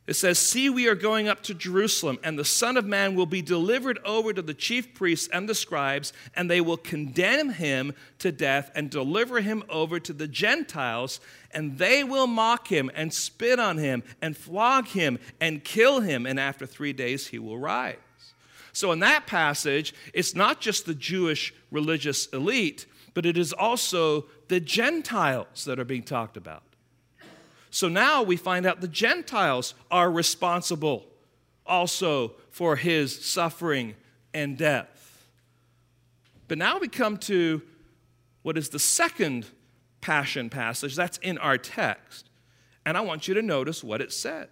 It 0.06 0.14
says, 0.14 0.40
See, 0.40 0.68
we 0.68 0.88
are 0.88 0.96
going 0.96 1.28
up 1.28 1.40
to 1.44 1.54
Jerusalem, 1.54 2.18
and 2.24 2.36
the 2.36 2.44
Son 2.44 2.76
of 2.76 2.84
Man 2.84 3.14
will 3.14 3.26
be 3.26 3.42
delivered 3.42 4.00
over 4.04 4.32
to 4.32 4.42
the 4.42 4.54
chief 4.54 4.92
priests 4.92 5.28
and 5.32 5.48
the 5.48 5.54
scribes, 5.54 6.12
and 6.34 6.50
they 6.50 6.60
will 6.60 6.76
condemn 6.76 7.50
him 7.50 7.94
to 8.18 8.32
death 8.32 8.72
and 8.74 8.90
deliver 8.90 9.40
him 9.40 9.62
over 9.68 10.00
to 10.00 10.12
the 10.12 10.26
Gentiles, 10.26 11.20
and 11.52 11.78
they 11.78 12.02
will 12.02 12.26
mock 12.26 12.66
him 12.66 12.90
and 12.92 13.14
spit 13.14 13.60
on 13.60 13.78
him 13.78 14.02
and 14.20 14.36
flog 14.36 14.88
him 14.88 15.18
and 15.40 15.62
kill 15.62 16.00
him, 16.00 16.26
and 16.26 16.40
after 16.40 16.66
three 16.66 16.92
days 16.92 17.28
he 17.28 17.38
will 17.38 17.58
rise. 17.58 17.96
So, 18.72 18.92
in 18.92 19.00
that 19.00 19.26
passage, 19.26 19.94
it's 20.14 20.34
not 20.34 20.60
just 20.60 20.86
the 20.86 20.94
Jewish 20.94 21.52
religious 21.70 22.26
elite, 22.26 22.86
but 23.14 23.26
it 23.26 23.36
is 23.36 23.52
also 23.52 24.26
the 24.48 24.60
Gentiles 24.60 25.64
that 25.64 25.78
are 25.78 25.84
being 25.84 26.02
talked 26.02 26.36
about. 26.36 26.62
So 27.70 27.88
now 27.88 28.22
we 28.22 28.36
find 28.36 28.66
out 28.66 28.80
the 28.80 28.88
Gentiles 28.88 29.74
are 29.90 30.10
responsible 30.10 31.06
also 31.64 32.32
for 32.50 32.76
his 32.76 33.24
suffering 33.24 33.94
and 34.34 34.58
death. 34.58 35.28
But 36.48 36.58
now 36.58 36.78
we 36.78 36.88
come 36.88 37.16
to 37.18 37.62
what 38.42 38.58
is 38.58 38.70
the 38.70 38.80
second 38.80 39.46
passion 40.00 40.50
passage 40.50 40.96
that's 40.96 41.18
in 41.18 41.38
our 41.38 41.58
text. 41.58 42.28
And 42.84 42.96
I 42.96 43.02
want 43.02 43.28
you 43.28 43.34
to 43.34 43.42
notice 43.42 43.84
what 43.84 44.00
it 44.00 44.12
says. 44.12 44.48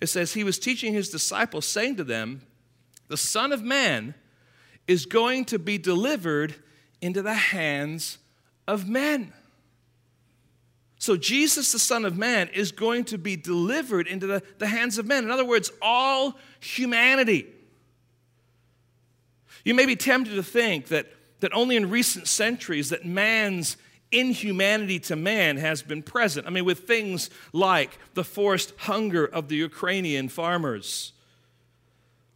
It 0.00 0.08
says, 0.08 0.34
He 0.34 0.44
was 0.44 0.58
teaching 0.58 0.92
his 0.92 1.08
disciples, 1.08 1.64
saying 1.64 1.96
to 1.96 2.04
them, 2.04 2.42
The 3.12 3.18
Son 3.18 3.52
of 3.52 3.62
Man 3.62 4.14
is 4.88 5.04
going 5.04 5.44
to 5.44 5.58
be 5.58 5.76
delivered 5.76 6.54
into 7.02 7.20
the 7.20 7.34
hands 7.34 8.16
of 8.66 8.88
men. 8.88 9.34
So, 10.98 11.18
Jesus, 11.18 11.72
the 11.72 11.78
Son 11.78 12.06
of 12.06 12.16
Man, 12.16 12.48
is 12.54 12.72
going 12.72 13.04
to 13.04 13.18
be 13.18 13.36
delivered 13.36 14.06
into 14.06 14.26
the, 14.26 14.42
the 14.56 14.66
hands 14.66 14.96
of 14.96 15.04
men. 15.04 15.24
In 15.24 15.30
other 15.30 15.44
words, 15.44 15.70
all 15.82 16.38
humanity. 16.60 17.48
You 19.62 19.74
may 19.74 19.84
be 19.84 19.94
tempted 19.94 20.34
to 20.36 20.42
think 20.42 20.88
that, 20.88 21.12
that 21.40 21.52
only 21.52 21.76
in 21.76 21.90
recent 21.90 22.28
centuries 22.28 22.88
that 22.88 23.04
man's 23.04 23.76
inhumanity 24.10 25.00
to 25.00 25.16
man 25.16 25.58
has 25.58 25.82
been 25.82 26.02
present. 26.02 26.46
I 26.46 26.50
mean, 26.50 26.64
with 26.64 26.86
things 26.86 27.28
like 27.52 27.98
the 28.14 28.24
forced 28.24 28.72
hunger 28.78 29.26
of 29.26 29.48
the 29.48 29.56
Ukrainian 29.56 30.30
farmers, 30.30 31.12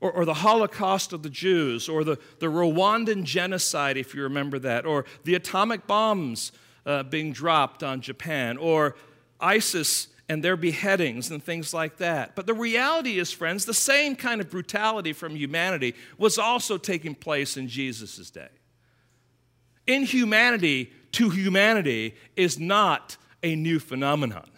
or, 0.01 0.11
or, 0.11 0.25
the 0.25 0.35
Holocaust 0.35 1.13
of 1.13 1.23
the 1.23 1.31
Jews, 1.31 1.89
or 1.89 2.05
the, 2.05 2.19
the 2.39 2.47
Rwandan 2.47 3.25
genocide, 3.25 3.97
if 3.97 4.15
you 4.15 4.23
remember 4.23 4.59
that, 4.59 4.85
or 4.85 5.07
the 5.25 5.35
atomic 5.35 5.87
bombs 5.87 6.53
uh, 6.85 7.03
being 7.03 7.33
dropped 7.33 7.83
on 7.83 8.03
Japan, 8.03 8.59
or 8.59 8.95
ISIS 9.41 10.09
and 10.29 10.43
their 10.43 10.57
beheadings 10.57 11.31
and 11.31 11.43
things 11.43 11.73
like 11.73 11.99
that. 11.99 12.35
But 12.35 12.47
the 12.47 12.55
reality 12.55 13.19
is, 13.19 13.33
friends, 13.33 13.65
the 13.65 13.75
same 13.75 14.17
kind 14.17 14.41
of 14.41 14.51
brutality 14.51 15.13
from 15.13 15.37
humanity 15.37 15.95
was 16.19 16.39
also 16.39 16.79
taking 16.79 17.15
place 17.15 17.57
in 17.57 17.69
Jesus' 17.69 18.31
day. 18.31 18.49
Inhumanity 19.87 20.93
to 21.13 21.31
humanity 21.31 22.17
is 22.35 22.59
not 22.59 23.17
a 23.43 23.55
new 23.55 23.79
phenomenon. 23.79 24.51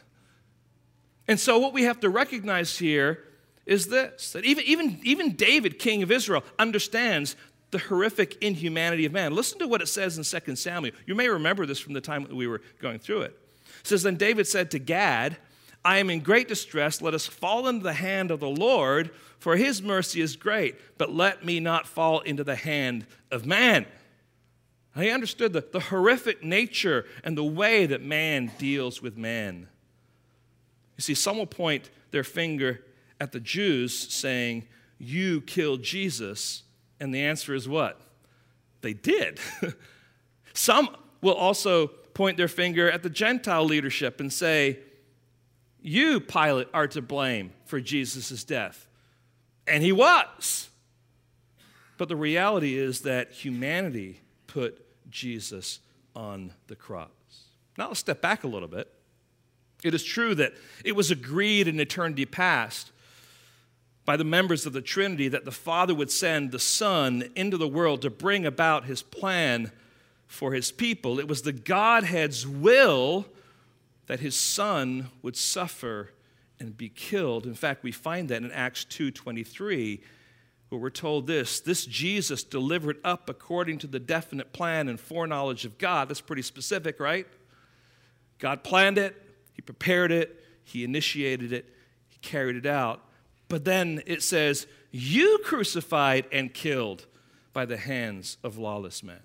And 1.26 1.38
so, 1.38 1.58
what 1.58 1.74
we 1.74 1.82
have 1.82 2.00
to 2.00 2.08
recognize 2.08 2.78
here 2.78 3.22
is 3.68 3.86
this 3.86 4.32
that 4.32 4.44
even, 4.44 4.64
even, 4.64 4.98
even 5.04 5.32
David, 5.32 5.78
king 5.78 6.02
of 6.02 6.10
Israel, 6.10 6.42
understands 6.58 7.36
the 7.70 7.78
horrific 7.78 8.42
inhumanity 8.42 9.04
of 9.04 9.12
man. 9.12 9.34
Listen 9.34 9.58
to 9.58 9.68
what 9.68 9.82
it 9.82 9.88
says 9.88 10.16
in 10.16 10.24
2 10.24 10.56
Samuel. 10.56 10.94
You 11.06 11.14
may 11.14 11.28
remember 11.28 11.66
this 11.66 11.78
from 11.78 11.92
the 11.92 12.00
time 12.00 12.26
we 12.32 12.46
were 12.46 12.62
going 12.80 12.98
through 12.98 13.22
it. 13.22 13.38
It 13.80 13.86
says, 13.86 14.02
Then 14.02 14.16
David 14.16 14.46
said 14.46 14.70
to 14.70 14.78
Gad, 14.78 15.36
I 15.84 15.98
am 15.98 16.08
in 16.08 16.20
great 16.20 16.48
distress. 16.48 17.02
Let 17.02 17.12
us 17.12 17.26
fall 17.26 17.68
into 17.68 17.82
the 17.82 17.92
hand 17.92 18.30
of 18.30 18.40
the 18.40 18.48
Lord, 18.48 19.10
for 19.38 19.56
his 19.56 19.82
mercy 19.82 20.22
is 20.22 20.34
great, 20.34 20.76
but 20.96 21.12
let 21.12 21.44
me 21.44 21.60
not 21.60 21.86
fall 21.86 22.20
into 22.20 22.42
the 22.42 22.56
hand 22.56 23.06
of 23.30 23.44
man. 23.44 23.84
He 24.96 25.10
understood 25.10 25.52
the, 25.52 25.64
the 25.70 25.78
horrific 25.78 26.42
nature 26.42 27.04
and 27.22 27.36
the 27.36 27.44
way 27.44 27.86
that 27.86 28.02
man 28.02 28.50
deals 28.58 29.00
with 29.02 29.16
man. 29.16 29.68
You 30.96 31.02
see, 31.02 31.14
some 31.14 31.36
will 31.36 31.46
point 31.46 31.90
their 32.10 32.24
finger 32.24 32.82
at 33.20 33.32
the 33.32 33.40
Jews 33.40 33.96
saying, 33.96 34.66
You 34.98 35.40
killed 35.40 35.82
Jesus 35.82 36.62
and 37.00 37.14
the 37.14 37.20
answer 37.20 37.54
is 37.54 37.68
what? 37.68 38.00
They 38.80 38.92
did. 38.92 39.38
Some 40.54 40.90
will 41.20 41.34
also 41.34 41.88
point 42.14 42.36
their 42.36 42.48
finger 42.48 42.90
at 42.90 43.02
the 43.02 43.10
Gentile 43.10 43.64
leadership 43.64 44.20
and 44.20 44.32
say, 44.32 44.78
You, 45.80 46.20
Pilate, 46.20 46.68
are 46.74 46.88
to 46.88 47.02
blame 47.02 47.52
for 47.64 47.80
Jesus' 47.80 48.44
death. 48.44 48.86
And 49.66 49.82
he 49.82 49.92
was. 49.92 50.68
But 51.96 52.08
the 52.08 52.16
reality 52.16 52.76
is 52.76 53.00
that 53.02 53.32
humanity 53.32 54.20
put 54.46 54.84
Jesus 55.10 55.80
on 56.14 56.52
the 56.68 56.76
cross. 56.76 57.08
Now 57.76 57.88
let's 57.88 58.00
step 58.00 58.20
back 58.20 58.44
a 58.44 58.48
little 58.48 58.68
bit. 58.68 58.92
It 59.84 59.94
is 59.94 60.02
true 60.02 60.34
that 60.36 60.54
it 60.84 60.96
was 60.96 61.10
agreed 61.10 61.68
in 61.68 61.78
eternity 61.78 62.26
past 62.26 62.90
by 64.08 64.16
the 64.16 64.24
members 64.24 64.64
of 64.64 64.72
the 64.72 64.80
Trinity 64.80 65.28
that 65.28 65.44
the 65.44 65.52
Father 65.52 65.94
would 65.94 66.10
send 66.10 66.50
the 66.50 66.58
Son 66.58 67.24
into 67.36 67.58
the 67.58 67.68
world 67.68 68.00
to 68.00 68.08
bring 68.08 68.46
about 68.46 68.86
his 68.86 69.02
plan 69.02 69.70
for 70.26 70.54
his 70.54 70.72
people. 70.72 71.20
It 71.20 71.28
was 71.28 71.42
the 71.42 71.52
Godhead's 71.52 72.46
will 72.46 73.26
that 74.06 74.20
his 74.20 74.34
Son 74.34 75.10
would 75.20 75.36
suffer 75.36 76.14
and 76.58 76.74
be 76.74 76.88
killed. 76.88 77.44
In 77.44 77.52
fact, 77.52 77.82
we 77.82 77.92
find 77.92 78.30
that 78.30 78.42
in 78.42 78.50
Acts 78.50 78.86
2:23 78.86 80.00
where 80.70 80.80
we're 80.80 80.88
told 80.88 81.26
this, 81.26 81.60
this 81.60 81.84
Jesus 81.84 82.42
delivered 82.42 82.96
up 83.04 83.28
according 83.28 83.76
to 83.80 83.86
the 83.86 84.00
definite 84.00 84.54
plan 84.54 84.88
and 84.88 84.98
foreknowledge 84.98 85.66
of 85.66 85.76
God. 85.76 86.08
That's 86.08 86.22
pretty 86.22 86.40
specific, 86.40 86.98
right? 86.98 87.26
God 88.38 88.64
planned 88.64 88.96
it, 88.96 89.14
he 89.52 89.60
prepared 89.60 90.12
it, 90.12 90.42
he 90.64 90.82
initiated 90.82 91.52
it, 91.52 91.74
he 92.08 92.16
carried 92.20 92.56
it 92.56 92.64
out 92.64 93.02
but 93.48 93.64
then 93.64 94.02
it 94.06 94.22
says, 94.22 94.66
You 94.90 95.40
crucified 95.44 96.26
and 96.30 96.52
killed 96.52 97.06
by 97.52 97.64
the 97.64 97.76
hands 97.76 98.36
of 98.44 98.58
lawless 98.58 99.02
men. 99.02 99.20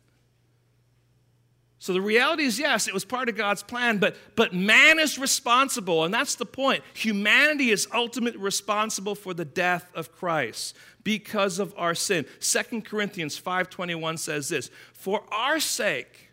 So 1.83 1.91
the 1.91 2.01
reality 2.01 2.43
is, 2.43 2.57
yes, 2.57 2.87
it 2.87 2.93
was 2.93 3.03
part 3.03 3.27
of 3.27 3.35
God's 3.35 3.61
plan, 3.61 3.97
but, 3.97 4.15
but 4.37 4.53
man 4.53 4.99
is 4.99 5.19
responsible, 5.19 6.05
and 6.05 6.13
that's 6.13 6.35
the 6.35 6.45
point. 6.45 6.81
Humanity 6.93 7.71
is 7.71 7.89
ultimately 7.93 8.39
responsible 8.39 9.15
for 9.15 9.33
the 9.33 9.43
death 9.43 9.91
of 9.93 10.09
Christ 10.13 10.77
because 11.03 11.59
of 11.59 11.73
our 11.75 11.93
sin. 11.93 12.25
2 12.39 12.83
Corinthians 12.83 13.37
5:21 13.37 14.17
says 14.17 14.47
this: 14.47 14.69
For 14.93 15.25
our 15.29 15.59
sake 15.59 16.29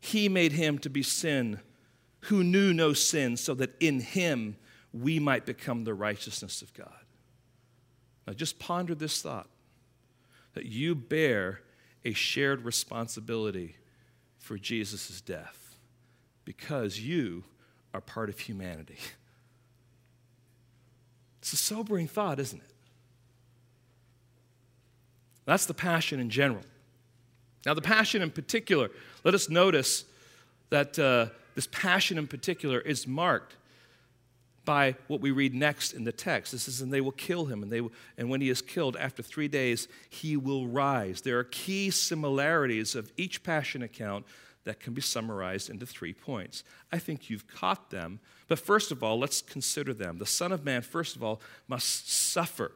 he 0.00 0.26
made 0.26 0.52
him 0.52 0.78
to 0.78 0.88
be 0.88 1.02
sin 1.02 1.60
who 2.20 2.42
knew 2.42 2.72
no 2.72 2.94
sin, 2.94 3.36
so 3.36 3.52
that 3.54 3.74
in 3.78 4.00
him 4.00 4.56
we 5.02 5.18
might 5.18 5.46
become 5.46 5.84
the 5.84 5.94
righteousness 5.94 6.62
of 6.62 6.72
God. 6.74 6.88
Now, 8.26 8.32
just 8.32 8.58
ponder 8.58 8.94
this 8.94 9.22
thought 9.22 9.48
that 10.54 10.66
you 10.66 10.94
bear 10.94 11.60
a 12.04 12.12
shared 12.12 12.64
responsibility 12.64 13.76
for 14.38 14.58
Jesus' 14.58 15.20
death 15.20 15.76
because 16.44 17.00
you 17.00 17.44
are 17.92 18.00
part 18.00 18.28
of 18.28 18.38
humanity. 18.40 18.98
It's 21.40 21.52
a 21.52 21.56
sobering 21.56 22.08
thought, 22.08 22.40
isn't 22.40 22.58
it? 22.58 22.72
That's 25.44 25.64
the 25.64 25.74
passion 25.74 26.18
in 26.18 26.28
general. 26.28 26.64
Now, 27.64 27.72
the 27.74 27.82
passion 27.82 28.20
in 28.20 28.32
particular, 28.32 28.90
let 29.22 29.32
us 29.32 29.48
notice 29.48 30.06
that 30.70 30.98
uh, 30.98 31.26
this 31.54 31.68
passion 31.70 32.18
in 32.18 32.26
particular 32.26 32.80
is 32.80 33.06
marked 33.06 33.54
by 34.66 34.96
what 35.06 35.22
we 35.22 35.30
read 35.30 35.54
next 35.54 35.92
in 35.92 36.04
the 36.04 36.12
text. 36.12 36.52
This 36.52 36.68
is, 36.68 36.82
and 36.82 36.92
they 36.92 37.00
will 37.00 37.12
kill 37.12 37.46
him, 37.46 37.62
and, 37.62 37.72
they, 37.72 37.80
and 38.18 38.28
when 38.28 38.42
he 38.42 38.50
is 38.50 38.60
killed, 38.60 38.96
after 38.96 39.22
three 39.22 39.48
days, 39.48 39.88
he 40.10 40.36
will 40.36 40.66
rise. 40.66 41.22
There 41.22 41.38
are 41.38 41.44
key 41.44 41.90
similarities 41.90 42.94
of 42.94 43.10
each 43.16 43.42
passion 43.42 43.82
account 43.82 44.26
that 44.64 44.80
can 44.80 44.92
be 44.92 45.00
summarized 45.00 45.70
into 45.70 45.86
three 45.86 46.12
points. 46.12 46.64
I 46.92 46.98
think 46.98 47.30
you've 47.30 47.46
caught 47.46 47.90
them, 47.90 48.20
but 48.48 48.58
first 48.58 48.90
of 48.90 49.02
all, 49.02 49.18
let's 49.18 49.40
consider 49.40 49.94
them. 49.94 50.18
The 50.18 50.26
Son 50.26 50.52
of 50.52 50.64
Man, 50.64 50.82
first 50.82 51.16
of 51.16 51.22
all, 51.22 51.40
must 51.68 52.12
suffer. 52.12 52.72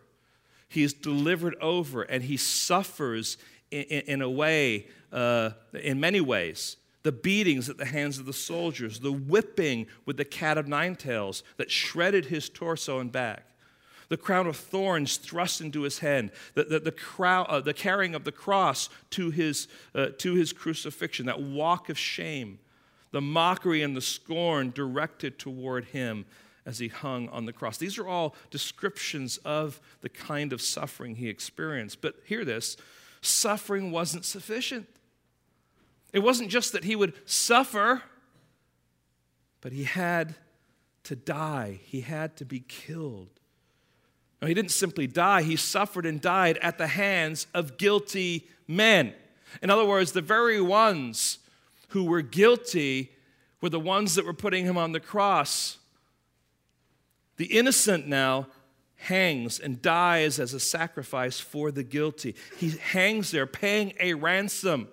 He 0.68 0.85
is 0.85 0.94
delivered 0.94 1.56
over, 1.61 2.02
and 2.02 2.23
he 2.23 2.37
suffers 2.37 3.37
in, 3.73 3.82
in 3.82 4.23
a 4.23 4.30
way, 4.30 4.87
uh, 5.12 5.50
in 5.75 5.99
many 5.99 6.20
ways. 6.20 6.76
The 7.02 7.12
beatings 7.12 7.69
at 7.69 7.78
the 7.78 7.87
hands 7.87 8.19
of 8.19 8.26
the 8.26 8.33
soldiers, 8.33 9.00
the 9.00 9.12
whipping 9.12 9.87
with 10.04 10.16
the 10.16 10.25
cat 10.25 10.59
of 10.59 10.69
nine 10.69 10.97
tails 10.97 11.42
that 11.57 11.71
shredded 11.71 12.26
his 12.26 12.49
torso 12.49 13.00
and 13.00 13.11
back, 13.11 13.45
the 14.11 14.16
crown 14.16 14.47
of 14.47 14.57
thorns 14.57 15.16
thrust 15.16 15.61
into 15.61 15.83
his 15.83 16.00
head, 16.00 16.33
the, 16.54 16.64
the, 16.64 16.80
the, 16.80 16.92
crow, 16.92 17.42
uh, 17.42 17.61
the 17.61 17.73
carrying 17.73 18.14
of 18.14 18.25
the 18.25 18.33
cross 18.33 18.88
to 19.11 19.30
his, 19.30 19.69
uh, 19.95 20.09
to 20.19 20.35
his 20.35 20.52
crucifixion, 20.52 21.26
that 21.26 21.40
walk 21.40 21.88
of 21.88 21.97
shame, 21.97 22.59
the 23.12 23.21
mockery 23.21 23.83
and 23.83 23.97
the 23.97 24.00
scorn 24.00 24.73
directed 24.73 25.38
toward 25.38 25.87
him 25.87 26.26
as 26.66 26.78
he 26.78 26.88
hung 26.88 27.28
on 27.30 27.47
the 27.47 27.52
cross. 27.52 27.78
These 27.78 27.99
are 27.99 28.07
all 28.07 28.35
descriptions 28.50 29.38
of 29.38 29.80
the 30.02 30.09
kind 30.09 30.52
of 30.52 30.61
suffering 30.61 31.16
he 31.16 31.28
experienced. 31.28 32.00
But 32.00 32.16
hear 32.25 32.45
this 32.45 32.76
suffering 33.23 33.90
wasn't 33.90 34.25
sufficient. 34.25 34.87
It 36.12 36.21
wasn't 36.21 36.50
just 36.50 36.73
that 36.73 36.85
he 36.85 36.97
would 36.97 37.14
suffer, 37.25 38.02
but 39.61 39.73
he 39.73 39.85
had 39.85 40.35
to 41.05 41.17
die, 41.17 41.81
he 41.85 42.00
had 42.00 42.37
to 42.37 42.45
be 42.45 42.61
killed. 42.61 43.29
He 44.40 44.55
didn't 44.55 44.71
simply 44.71 45.07
die, 45.07 45.43
he 45.43 45.57
suffered 45.57 46.07
and 46.07 46.21
died 46.21 46.59
at 46.62 46.79
the 46.79 46.87
hands 46.87 47.47
of 47.52 47.76
guilty 47.76 48.49
men. 48.67 49.12
In 49.62 49.71
other 49.71 49.85
words, 49.85 50.12
the 50.12 50.23
very 50.23 50.61
ones 50.61 51.38
who 51.88 52.05
were 52.05 52.23
guilty 52.23 53.12
were 53.61 53.69
the 53.69 53.81
ones 53.81 54.14
that 54.14 54.25
were 54.25 54.33
putting 54.33 54.64
him 54.64 54.79
on 54.79 54.93
the 54.93 55.00
cross. 55.00 55.79
The 57.37 57.47
innocent 57.47 58.07
now 58.07 58.47
hangs 58.97 59.59
and 59.59 59.83
dies 59.83 60.38
as 60.38 60.55
a 60.55 60.61
sacrifice 60.61 61.40
for 61.40 61.71
the 61.71 61.83
guilty. 61.83 62.35
He 62.59 62.71
hangs 62.71 63.31
there 63.31 63.47
paying 63.47 63.93
a 63.99 64.14
ransom 64.14 64.88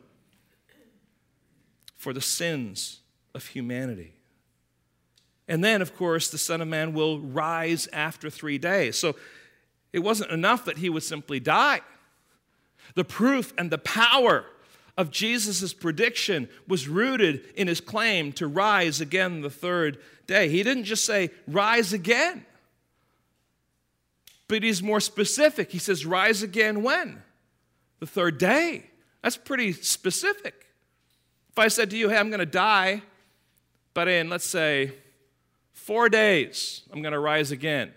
for 1.98 2.14
the 2.14 2.22
sins 2.22 3.02
of 3.36 3.48
humanity. 3.48 4.14
And 5.48 5.64
then, 5.64 5.82
of 5.82 5.96
course, 5.96 6.30
the 6.30 6.38
Son 6.38 6.62
of 6.62 6.68
Man 6.68 6.94
will 6.94 7.20
rise 7.20 7.88
after 7.92 8.30
three 8.30 8.58
days. 8.58 8.98
So 8.98 9.16
it 9.94 10.00
wasn't 10.00 10.32
enough 10.32 10.66
that 10.66 10.78
he 10.78 10.90
would 10.90 11.04
simply 11.04 11.40
die. 11.40 11.82
The 12.96 13.04
proof 13.04 13.54
and 13.58 13.72
the 13.72 13.78
power 13.78 14.46
of 14.98 15.12
Jesus' 15.12 15.74
prediction 15.74 16.50
was 16.68 16.88
rooted 16.88 17.46
in 17.56 17.68
his 17.68 17.80
claim 17.80 18.32
to 18.34 18.48
rise 18.48 19.00
again 19.00 19.42
the 19.42 19.50
third 19.50 20.00
day. 20.26 20.50
He 20.50 20.64
didn't 20.64 20.86
just 20.86 21.06
say, 21.06 21.30
rise 21.48 21.94
again, 21.94 22.46
but 24.48 24.64
he's 24.64 24.82
more 24.82 25.00
specific. 25.00 25.72
He 25.72 25.80
says, 25.80 26.06
rise 26.06 26.42
again 26.44 26.84
when? 26.84 27.22
The 28.00 28.08
third 28.08 28.38
day. 28.38 28.90
That's 29.22 29.38
pretty 29.38 29.74
specific. 29.74 30.67
If 31.58 31.62
I 31.62 31.70
said 31.70 31.90
to 31.90 31.98
you, 31.98 32.10
hey, 32.10 32.18
I'm 32.18 32.30
going 32.30 32.40
to 32.40 32.46
die, 32.46 33.02
but 33.96 34.08
in, 34.08 34.30
let's 34.30 34.46
say, 34.46 34.92
four 35.74 36.08
days, 36.08 36.84
I'm 36.94 37.02
going 37.02 37.14
to 37.14 37.20
rise 37.20 37.50
again. 37.50 37.94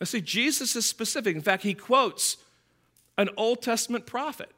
Now, 0.00 0.06
see, 0.06 0.20
Jesus 0.20 0.74
is 0.74 0.86
specific. 0.86 1.36
In 1.36 1.40
fact, 1.40 1.62
he 1.62 1.74
quotes 1.74 2.38
an 3.16 3.30
Old 3.36 3.62
Testament 3.62 4.06
prophet 4.06 4.50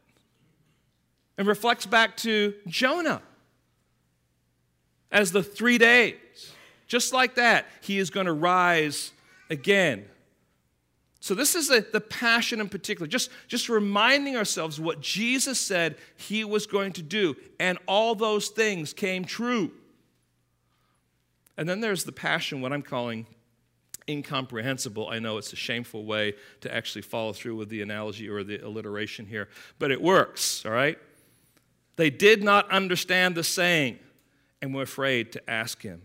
and 1.37 1.47
reflects 1.47 1.85
back 1.85 2.17
to 2.19 2.55
Jonah 2.67 3.21
as 5.13 5.31
the 5.31 5.43
three 5.43 5.77
days. 5.77 6.17
Just 6.87 7.13
like 7.13 7.35
that, 7.35 7.67
he 7.83 7.99
is 7.99 8.09
going 8.09 8.25
to 8.25 8.33
rise 8.33 9.13
again. 9.51 10.07
So, 11.23 11.35
this 11.35 11.55
is 11.55 11.71
a, 11.71 11.83
the 11.83 12.01
passion 12.01 12.61
in 12.61 12.69
particular, 12.71 13.07
just, 13.07 13.31
just 13.47 13.69
reminding 13.69 14.37
ourselves 14.37 14.81
what 14.81 15.03
Jesus 15.03 15.61
said 15.61 15.97
he 16.17 16.45
was 16.45 16.67
going 16.67 16.95
to 16.95 17.03
do, 17.03 17.37
and 17.59 17.79
all 17.87 18.15
those 18.15 18.49
things 18.49 18.95
came 18.95 19.27
true. 19.27 19.71
And 21.59 21.69
then 21.69 21.81
there's 21.81 22.05
the 22.05 22.13
passion, 22.13 22.63
what 22.63 22.73
I'm 22.73 22.81
calling 22.81 23.27
incomprehensible. 24.09 25.09
I 25.09 25.19
know 25.19 25.37
it's 25.37 25.53
a 25.53 25.57
shameful 25.57 26.05
way 26.05 26.35
to 26.63 26.75
actually 26.75 27.03
follow 27.03 27.33
through 27.35 27.57
with 27.57 27.69
the 27.69 27.83
analogy 27.83 28.29
or 28.29 28.43
the 28.43 28.59
alliteration 28.59 29.27
here, 29.27 29.49
but 29.79 29.91
it 29.91 30.01
works, 30.01 30.65
all 30.65 30.73
right? 30.73 30.99
They 31.97 32.11
did 32.11 32.43
not 32.43 32.71
understand 32.71 33.35
the 33.35 33.45
saying 33.45 33.99
and 34.63 34.75
were 34.75 34.83
afraid 34.83 35.33
to 35.33 35.51
ask 35.51 35.83
him. 35.83 36.03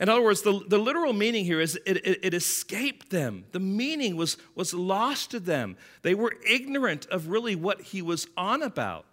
In 0.00 0.08
other 0.08 0.22
words, 0.22 0.42
the, 0.42 0.60
the 0.68 0.78
literal 0.78 1.12
meaning 1.12 1.44
here 1.44 1.60
is 1.60 1.78
it, 1.86 1.98
it, 2.06 2.20
it, 2.22 2.34
escaped 2.34 3.10
them. 3.10 3.44
The 3.52 3.60
meaning 3.60 4.16
was, 4.16 4.36
was 4.54 4.74
lost 4.74 5.30
to 5.30 5.40
them. 5.40 5.76
They 6.02 6.14
were 6.14 6.34
ignorant 6.46 7.06
of 7.06 7.28
really 7.28 7.54
what 7.56 7.80
he 7.80 8.02
was 8.02 8.26
on 8.36 8.62
about. 8.62 9.06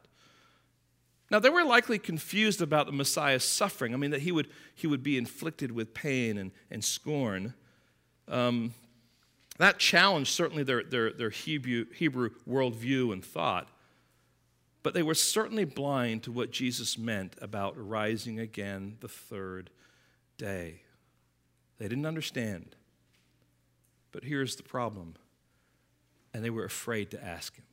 Now, 1.32 1.40
they 1.40 1.50
were 1.50 1.64
likely 1.64 2.00
confused 2.00 2.62
about 2.62 2.86
the 2.86 2.92
Messiah's 2.92 3.44
suffering. 3.44 3.94
I 3.94 3.98
mean, 3.98 4.12
that 4.12 4.22
he 4.22 4.32
would, 4.32 4.50
he 4.76 4.88
would 4.88 5.04
be 5.04 5.18
inflicted 5.18 5.72
with 5.72 5.94
pain 5.94 6.38
and, 6.38 6.52
and 6.70 6.84
scorn. 6.84 7.54
Um, 8.28 8.74
that 9.58 9.80
challenged 9.80 10.32
certainly 10.32 10.64
their, 10.64 10.84
their, 10.84 11.12
their 11.12 11.30
Hebrew, 11.30 11.86
Hebrew 11.96 12.32
worldview 12.48 13.14
and 13.14 13.24
thought. 13.24 13.70
But 14.84 14.94
they 14.94 15.04
were 15.04 15.16
certainly 15.16 15.66
blind 15.66 16.24
to 16.24 16.32
what 16.32 16.52
Jesus 16.52 16.98
meant 16.98 17.36
about 17.42 17.74
rising 17.78 18.40
again 18.40 18.98
the 19.00 19.08
third 19.08 19.70
day. 20.38 20.82
They 21.78 21.88
didn't 21.88 22.06
understand. 22.06 22.76
But 24.12 24.24
here's 24.24 24.56
the 24.56 24.64
problem. 24.64 25.16
And 26.34 26.44
they 26.44 26.50
were 26.50 26.66
afraid 26.66 27.12
to 27.12 27.24
ask 27.24 27.56
him. 27.56 27.66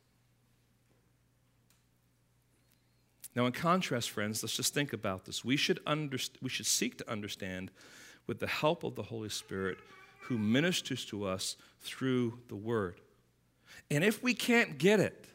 Now, 3.35 3.45
in 3.45 3.53
contrast, 3.53 4.09
friends, 4.09 4.43
let's 4.43 4.55
just 4.55 4.73
think 4.73 4.91
about 4.91 5.25
this. 5.25 5.45
We 5.45 5.55
should, 5.55 5.83
underst- 5.85 6.41
we 6.41 6.49
should 6.49 6.65
seek 6.65 6.97
to 6.97 7.09
understand, 7.09 7.71
with 8.27 8.39
the 8.39 8.47
help 8.47 8.83
of 8.83 8.95
the 8.95 9.03
Holy 9.03 9.29
Spirit, 9.29 9.77
who 10.23 10.37
ministers 10.37 11.05
to 11.05 11.25
us 11.25 11.55
through 11.79 12.39
the 12.49 12.55
Word. 12.55 12.99
And 13.89 14.03
if 14.03 14.21
we 14.21 14.33
can't 14.33 14.77
get 14.77 14.99
it, 14.99 15.27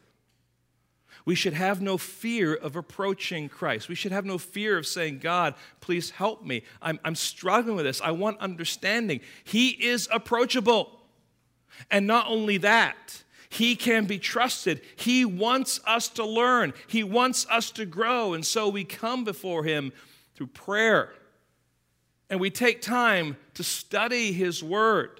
we 1.27 1.35
should 1.35 1.55
have 1.55 1.81
no 1.81 1.97
fear 1.97 2.53
of 2.53 2.77
approaching 2.77 3.49
Christ. 3.49 3.89
We 3.89 3.95
should 3.95 4.13
have 4.13 4.23
no 4.23 4.37
fear 4.37 4.77
of 4.77 4.87
saying, 4.87 5.19
God, 5.19 5.55
please 5.81 6.11
help 6.11 6.45
me. 6.45 6.63
I'm, 6.81 7.01
I'm 7.03 7.15
struggling 7.15 7.75
with 7.75 7.83
this. 7.83 7.99
I 7.99 8.11
want 8.11 8.39
understanding. 8.39 9.19
He 9.43 9.71
is 9.71 10.07
approachable. 10.09 10.89
And 11.91 12.07
not 12.07 12.27
only 12.29 12.55
that, 12.59 13.23
he 13.49 13.75
can 13.75 14.05
be 14.05 14.19
trusted. 14.19 14.79
He 14.95 15.25
wants 15.25 15.81
us 15.85 16.07
to 16.11 16.23
learn, 16.25 16.73
He 16.87 17.03
wants 17.03 17.45
us 17.49 17.71
to 17.71 17.85
grow. 17.85 18.33
And 18.33 18.45
so 18.45 18.69
we 18.69 18.85
come 18.85 19.25
before 19.25 19.65
Him 19.65 19.91
through 20.33 20.47
prayer. 20.47 21.11
And 22.29 22.39
we 22.39 22.49
take 22.49 22.81
time 22.81 23.35
to 23.55 23.65
study 23.65 24.31
His 24.31 24.63
Word 24.63 25.19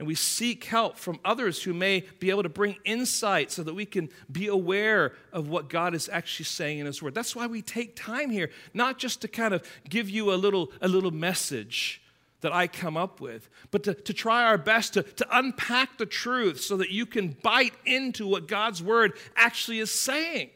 and 0.00 0.06
we 0.06 0.14
seek 0.14 0.64
help 0.64 0.96
from 0.96 1.20
others 1.26 1.62
who 1.62 1.74
may 1.74 2.06
be 2.20 2.30
able 2.30 2.42
to 2.42 2.48
bring 2.48 2.76
insight 2.86 3.52
so 3.52 3.62
that 3.62 3.74
we 3.74 3.84
can 3.84 4.08
be 4.32 4.46
aware 4.46 5.12
of 5.30 5.50
what 5.50 5.68
God 5.68 5.94
is 5.94 6.08
actually 6.10 6.46
saying 6.46 6.78
in 6.78 6.86
His 6.86 7.02
Word. 7.02 7.14
That's 7.14 7.36
why 7.36 7.46
we 7.46 7.60
take 7.60 7.96
time 7.96 8.30
here, 8.30 8.48
not 8.72 8.96
just 8.96 9.20
to 9.20 9.28
kind 9.28 9.52
of 9.52 9.62
give 9.90 10.08
you 10.08 10.32
a 10.32 10.36
little, 10.36 10.72
a 10.80 10.88
little 10.88 11.10
message 11.10 12.00
that 12.40 12.50
I 12.50 12.66
come 12.66 12.96
up 12.96 13.20
with, 13.20 13.50
but 13.70 13.82
to, 13.82 13.92
to 13.92 14.14
try 14.14 14.46
our 14.46 14.56
best 14.56 14.94
to, 14.94 15.02
to 15.02 15.38
unpack 15.38 15.98
the 15.98 16.06
truth 16.06 16.62
so 16.62 16.78
that 16.78 16.88
you 16.88 17.04
can 17.04 17.36
bite 17.42 17.74
into 17.84 18.26
what 18.26 18.48
God's 18.48 18.82
Word 18.82 19.18
actually 19.36 19.80
is 19.80 19.90
saying. 19.90 20.48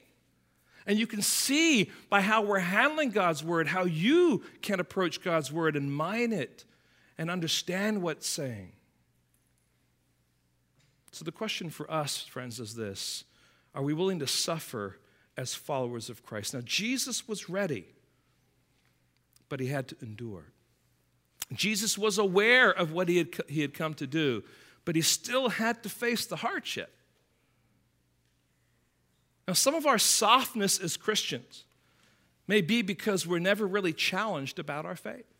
And 0.87 0.98
you 0.98 1.07
can 1.07 1.20
see 1.20 1.90
by 2.09 2.22
how 2.22 2.40
we're 2.40 2.61
handling 2.61 3.11
God's 3.11 3.44
Word 3.44 3.68
how 3.68 3.85
you 3.85 4.42
can 4.62 4.80
approach 4.80 5.22
God's 5.22 5.52
Word 5.52 5.76
and 5.76 5.92
mine 5.92 6.33
it 6.33 6.64
and 7.18 7.30
understand 7.30 8.00
what's 8.00 8.26
saying. 8.26 8.72
So, 11.14 11.24
the 11.24 11.31
question 11.31 11.70
for 11.70 11.88
us, 11.88 12.24
friends, 12.24 12.59
is 12.59 12.74
this 12.74 13.22
Are 13.72 13.85
we 13.85 13.94
willing 13.94 14.18
to 14.18 14.27
suffer 14.27 14.98
as 15.37 15.55
followers 15.55 16.11
of 16.11 16.24
Christ? 16.24 16.55
Now, 16.55 16.61
Jesus 16.64 17.29
was 17.29 17.48
ready, 17.48 17.87
but 19.48 19.61
he 19.61 19.68
had 19.68 19.87
to 19.88 19.96
endure. 20.03 20.46
Jesus 21.53 21.96
was 21.96 22.18
aware 22.18 22.68
of 22.68 22.90
what 22.90 23.09
he 23.09 23.18
had, 23.18 23.29
he 23.48 23.61
had 23.61 23.74
come 23.74 23.94
to 23.94 24.09
do, 24.09 24.42
but 24.85 24.96
he 24.96 25.03
still 25.03 25.50
had 25.50 25.85
to 25.85 25.88
face 25.88 26.27
the 26.27 26.35
hardship. 26.35 26.92
Now, 29.46 29.55
some 29.55 29.77
of 29.77 29.87
our 29.87 29.98
softness 29.98 30.81
as 30.81 30.96
Christians 30.96 31.62
may 32.48 32.61
be 32.61 32.83
because 32.83 33.24
we're 33.24 33.38
never 33.38 33.68
really 33.68 33.92
challenged 33.92 34.59
about 34.59 34.85
our 34.85 34.96
faith. 34.96 35.34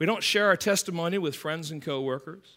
We 0.00 0.06
don't 0.06 0.24
share 0.24 0.46
our 0.46 0.56
testimony 0.56 1.18
with 1.18 1.36
friends 1.36 1.70
and 1.70 1.80
coworkers. 1.80 2.56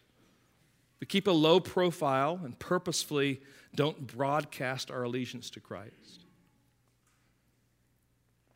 We 0.99 1.05
keep 1.05 1.27
a 1.27 1.31
low 1.31 1.59
profile 1.59 2.39
and 2.41 2.57
purposefully 2.57 3.41
don't 3.75 4.07
broadcast 4.07 4.89
our 4.89 5.03
allegiance 5.03 5.49
to 5.51 5.59
Christ. 5.59 6.23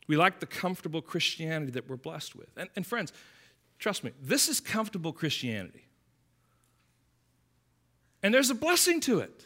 We 0.08 0.15
like 0.15 0.39
the 0.39 0.45
comfortable 0.45 1.02
Christianity 1.02 1.71
that 1.73 1.89
we're 1.89 1.97
blessed 1.97 2.36
with. 2.36 2.47
And, 2.56 2.69
and 2.78 2.88
friends, 2.88 3.12
trust 3.78 4.06
me, 4.06 4.12
this 4.21 4.47
is 4.47 4.62
comfortable 4.62 5.12
Christianity. 5.12 5.84
And 8.23 8.34
there's 8.34 8.50
a 8.50 8.56
blessing 8.56 9.02
to 9.02 9.19
it. 9.19 9.45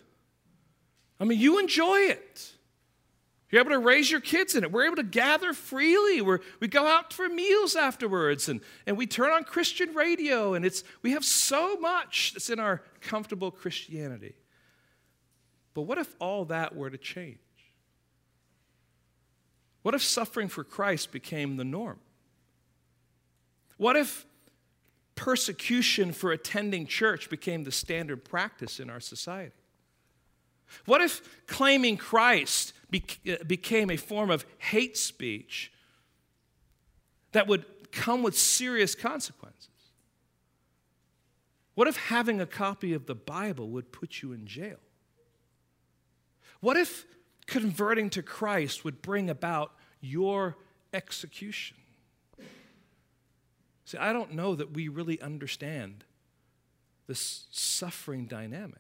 I 1.20 1.24
mean, 1.24 1.40
you 1.40 1.58
enjoy 1.58 1.98
it. 1.98 2.52
You're 3.52 3.62
able 3.62 3.72
to 3.72 3.80
raise 3.80 4.10
your 4.10 4.22
kids 4.22 4.56
in 4.56 4.64
it. 4.64 4.72
We're 4.72 4.86
able 4.86 4.96
to 4.96 5.04
gather 5.04 5.52
freely. 5.52 6.22
We're, 6.22 6.40
we 6.62 6.70
go 6.70 6.88
out 6.88 7.12
for 7.12 7.28
meals 7.28 7.76
afterwards 7.76 8.48
and, 8.48 8.62
and 8.86 8.98
we 8.98 9.06
turn 9.06 9.32
on 9.32 9.44
Christian 9.44 9.94
radio, 9.94 10.54
and 10.54 10.66
it's, 10.66 10.86
we 11.02 11.12
have 11.12 11.26
so 11.26 11.76
much 11.76 12.32
that's 12.34 12.50
in 12.50 12.60
our 12.60 12.82
comfortable 13.02 13.52
Christianity. 13.52 14.36
But 15.74 15.82
what 15.82 15.98
if 15.98 16.16
all 16.20 16.46
that 16.46 16.76
were 16.76 16.90
to 16.90 16.98
change? 16.98 17.38
What 19.82 19.96
if 19.96 20.04
suffering 20.04 20.48
for 20.48 20.64
Christ 20.64 21.12
became 21.12 21.58
the 21.58 21.64
norm? 21.66 22.00
What 23.78 23.96
if 23.96 24.26
persecution 25.16 26.14
for 26.14 26.32
attending 26.32 26.86
church 26.86 27.30
became 27.30 27.64
the 27.64 27.72
standard 27.72 28.24
practice 28.24 28.80
in 28.80 28.90
our 28.90 29.00
society? 29.00 29.56
What 30.86 31.02
if 31.02 31.22
claiming 31.48 31.98
Christ 31.98 32.74
Uh, 32.94 33.36
became 33.48 33.90
a 33.90 33.96
form 33.98 34.30
of 34.30 34.46
hate 34.58 34.98
speech 34.98 35.72
that 37.32 37.48
would 37.48 37.66
come 37.92 38.22
with 38.22 38.38
serious 38.38 38.96
consequences? 38.96 39.70
What 41.74 41.88
if 41.88 41.96
having 41.96 42.42
a 42.42 42.46
copy 42.46 42.94
of 42.94 43.06
the 43.06 43.16
Bible 43.16 43.70
would 43.70 43.94
put 43.94 44.22
you 44.22 44.34
in 44.34 44.46
jail? 44.46 44.80
What 46.60 46.76
if 46.76 47.06
converting 47.48 48.10
to 48.12 48.22
Christ 48.22 48.84
would 48.84 49.02
bring 49.02 49.30
about 49.30 49.72
your 50.02 50.58
execution? 50.94 51.78
See, 53.86 53.98
I 53.98 54.12
don't 54.12 54.34
know 54.34 54.56
that 54.56 54.74
we 54.74 54.90
really 54.90 55.20
understand 55.22 56.04
this 57.08 57.46
suffering 57.52 58.26
dynamic. 58.26 58.80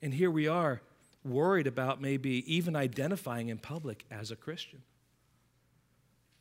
And 0.00 0.14
here 0.14 0.30
we 0.30 0.46
are, 0.46 0.80
worried 1.28 1.66
about 1.66 2.00
maybe 2.00 2.44
even 2.52 2.76
identifying 2.76 3.48
in 3.48 3.58
public 3.58 4.04
as 4.10 4.30
a 4.30 4.36
Christian. 4.36 4.82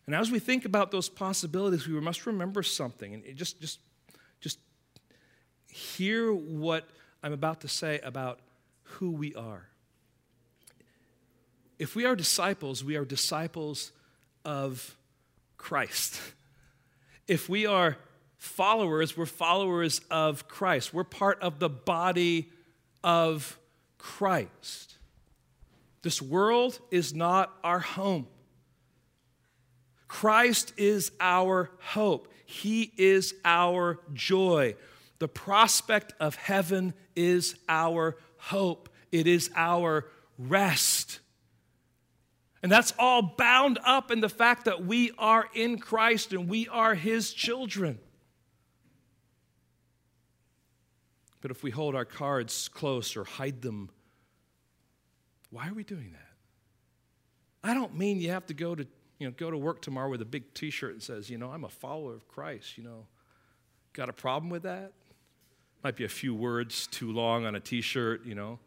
And 0.06 0.15
as 0.15 0.32
we 0.32 0.39
think 0.39 0.63
about 0.65 0.91
those 0.91 1.10
possibilities, 1.10 1.88
we 1.88 2.00
must 2.00 2.26
remember 2.26 2.63
something. 2.63 3.13
And 3.13 3.36
just, 3.36 3.60
just, 3.60 3.80
just 4.39 4.60
hear 5.69 6.34
what 6.34 6.88
I'm 7.21 7.34
about 7.34 7.62
to 7.62 7.67
say 7.67 8.00
about 8.00 8.39
who 8.84 9.12
we 9.12 9.36
are. 9.36 9.67
If 11.78 11.95
we 11.95 12.06
are 12.06 12.15
disciples, 12.15 12.84
we 12.84 12.95
are 12.95 13.06
disciples 13.06 13.91
of 14.45 14.97
Christ. 15.58 16.19
If 17.28 17.50
we 17.50 17.65
are 17.65 17.97
followers, 18.38 19.17
we're 19.17 19.26
followers 19.26 20.00
of 20.10 20.47
Christ. 20.47 20.93
We're 20.93 21.04
part 21.04 21.41
of 21.41 21.60
the 21.60 21.67
body 21.67 22.50
of 23.04 23.60
Christ. 23.98 24.98
This 26.02 26.22
world 26.22 26.80
is 26.92 27.14
not 27.14 27.54
our 27.64 27.80
home. 27.80 28.28
Christ 30.08 30.74
is 30.78 31.12
our 31.20 31.70
hope. 31.80 32.32
He 32.46 32.94
is 32.98 33.34
our 33.44 34.00
joy. 34.14 34.76
The 35.20 35.28
prospect 35.28 36.14
of 36.20 36.36
heaven 36.36 36.94
is 37.16 37.56
our 37.68 38.18
hope. 38.38 38.90
It 39.12 39.28
is 39.28 39.50
our 39.56 40.06
rest. 40.38 41.20
And 42.64 42.72
that's 42.72 42.94
all 42.98 43.22
bound 43.22 43.80
up 43.84 44.12
in 44.12 44.22
the 44.22 44.30
fact 44.30 44.66
that 44.66 44.86
we 44.86 45.12
are 45.18 45.48
in 45.54 45.78
Christ 45.78 46.34
and 46.34 46.50
we 46.50 46.68
are 46.68 46.96
His 46.96 47.34
children. 47.34 48.00
But 51.41 51.52
if 51.52 51.63
we 51.63 51.71
hold 51.71 51.95
our 51.95 52.06
cards 52.06 52.67
close 52.67 53.15
or 53.15 53.23
hide 53.23 53.62
them, 53.62 53.89
why 55.50 55.67
are 55.67 55.73
we 55.73 55.84
doing 55.84 56.12
that? 56.12 57.69
I 57.69 57.73
don't 57.73 57.97
mean 57.97 58.19
you 58.19 58.32
have 58.32 58.45
to 58.47 58.54
go 58.54 58.76
to, 58.76 58.88
you 59.19 59.28
know, 59.28 59.34
go 59.36 59.52
to 59.52 59.58
work 59.58 59.82
tomorrow 59.82 60.10
with 60.10 60.21
a 60.21 60.26
big 60.26 60.54
t 60.54 60.69
shirt 60.69 60.95
that 60.95 61.04
says, 61.04 61.30
you 61.30 61.38
know, 61.38 61.50
I'm 61.52 61.63
a 61.63 61.69
follower 61.69 62.13
of 62.13 62.28
Christ, 62.28 62.78
you 62.78 62.84
know. 62.84 63.08
Got 63.93 64.10
a 64.10 64.13
problem 64.13 64.50
with 64.50 64.63
that? 64.63 64.93
Might 65.84 65.95
be 65.95 66.06
a 66.06 66.10
few 66.10 66.36
words 66.36 66.88
too 66.88 67.12
long 67.12 67.45
on 67.45 67.56
a 67.56 67.60
t 67.60 67.82
shirt, 67.82 68.26
you 68.26 68.36
know. 68.36 68.60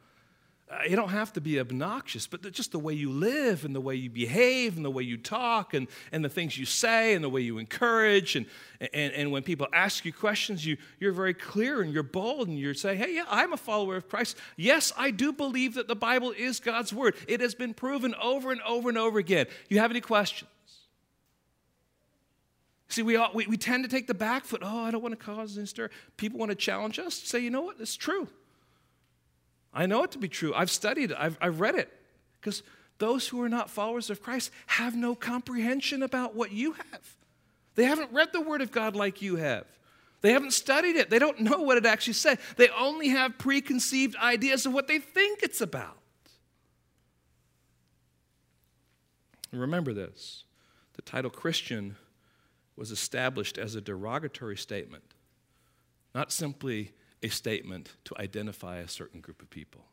Uh, 0.70 0.82
you 0.88 0.94
don't 0.94 1.08
have 1.08 1.32
to 1.32 1.40
be 1.40 1.58
obnoxious, 1.58 2.28
but 2.28 2.48
just 2.52 2.70
the 2.70 2.78
way 2.78 2.94
you 2.94 3.10
live 3.10 3.64
and 3.64 3.74
the 3.74 3.80
way 3.80 3.96
you 3.96 4.08
behave 4.08 4.76
and 4.76 4.84
the 4.84 4.90
way 4.90 5.02
you 5.02 5.16
talk 5.16 5.74
and, 5.74 5.88
and 6.12 6.24
the 6.24 6.28
things 6.28 6.56
you 6.56 6.64
say 6.64 7.14
and 7.14 7.24
the 7.24 7.28
way 7.28 7.40
you 7.40 7.58
encourage. 7.58 8.36
And, 8.36 8.46
and, 8.94 9.12
and 9.12 9.32
when 9.32 9.42
people 9.42 9.66
ask 9.72 10.04
you 10.04 10.12
questions, 10.12 10.64
you, 10.64 10.76
you're 11.00 11.12
very 11.12 11.34
clear 11.34 11.82
and 11.82 11.92
you're 11.92 12.04
bold 12.04 12.46
and 12.46 12.56
you 12.56 12.72
say, 12.74 12.94
hey, 12.94 13.16
yeah, 13.16 13.24
I'm 13.28 13.52
a 13.52 13.56
follower 13.56 13.96
of 13.96 14.08
Christ. 14.08 14.36
Yes, 14.56 14.92
I 14.96 15.10
do 15.10 15.32
believe 15.32 15.74
that 15.74 15.88
the 15.88 15.96
Bible 15.96 16.32
is 16.38 16.60
God's 16.60 16.92
word. 16.92 17.16
It 17.26 17.40
has 17.40 17.56
been 17.56 17.74
proven 17.74 18.14
over 18.22 18.52
and 18.52 18.60
over 18.62 18.88
and 18.88 18.98
over 18.98 19.18
again. 19.18 19.46
You 19.68 19.80
have 19.80 19.90
any 19.90 20.00
questions? 20.00 20.50
See, 22.86 23.02
we, 23.02 23.16
all, 23.16 23.30
we, 23.34 23.46
we 23.48 23.56
tend 23.56 23.82
to 23.82 23.90
take 23.90 24.06
the 24.06 24.14
back 24.14 24.44
foot. 24.44 24.62
Oh, 24.64 24.84
I 24.84 24.92
don't 24.92 25.02
want 25.02 25.18
to 25.18 25.24
cause 25.24 25.56
an 25.56 25.66
stir. 25.66 25.90
People 26.16 26.38
want 26.38 26.50
to 26.50 26.56
challenge 26.56 27.00
us. 27.00 27.14
Say, 27.14 27.40
you 27.40 27.50
know 27.50 27.62
what? 27.62 27.76
It's 27.80 27.96
true. 27.96 28.28
I 29.72 29.86
know 29.86 30.02
it 30.02 30.10
to 30.12 30.18
be 30.18 30.28
true. 30.28 30.52
I've 30.54 30.70
studied 30.70 31.10
it, 31.12 31.16
I've, 31.18 31.38
I've 31.40 31.60
read 31.60 31.74
it. 31.74 31.92
Because 32.40 32.62
those 32.98 33.28
who 33.28 33.42
are 33.42 33.48
not 33.48 33.70
followers 33.70 34.10
of 34.10 34.22
Christ 34.22 34.50
have 34.66 34.96
no 34.96 35.14
comprehension 35.14 36.02
about 36.02 36.34
what 36.34 36.52
you 36.52 36.72
have. 36.72 37.16
They 37.74 37.84
haven't 37.84 38.12
read 38.12 38.28
the 38.32 38.40
Word 38.40 38.60
of 38.60 38.70
God 38.70 38.94
like 38.94 39.22
you 39.22 39.36
have. 39.36 39.64
They 40.22 40.32
haven't 40.32 40.52
studied 40.52 40.96
it. 40.96 41.08
They 41.08 41.18
don't 41.18 41.40
know 41.40 41.62
what 41.62 41.78
it 41.78 41.86
actually 41.86 42.12
says. 42.12 42.38
They 42.56 42.68
only 42.70 43.08
have 43.08 43.38
preconceived 43.38 44.16
ideas 44.16 44.66
of 44.66 44.74
what 44.74 44.86
they 44.86 44.98
think 44.98 45.42
it's 45.42 45.60
about. 45.60 45.96
remember 49.52 49.92
this 49.92 50.44
the 50.94 51.02
title 51.02 51.30
Christian 51.30 51.96
was 52.76 52.90
established 52.90 53.58
as 53.58 53.74
a 53.74 53.80
derogatory 53.80 54.56
statement, 54.56 55.02
not 56.14 56.30
simply 56.30 56.92
a 57.22 57.28
statement 57.28 57.90
to 58.04 58.16
identify 58.18 58.78
a 58.78 58.88
certain 58.88 59.20
group 59.20 59.42
of 59.42 59.50
people. 59.50 59.84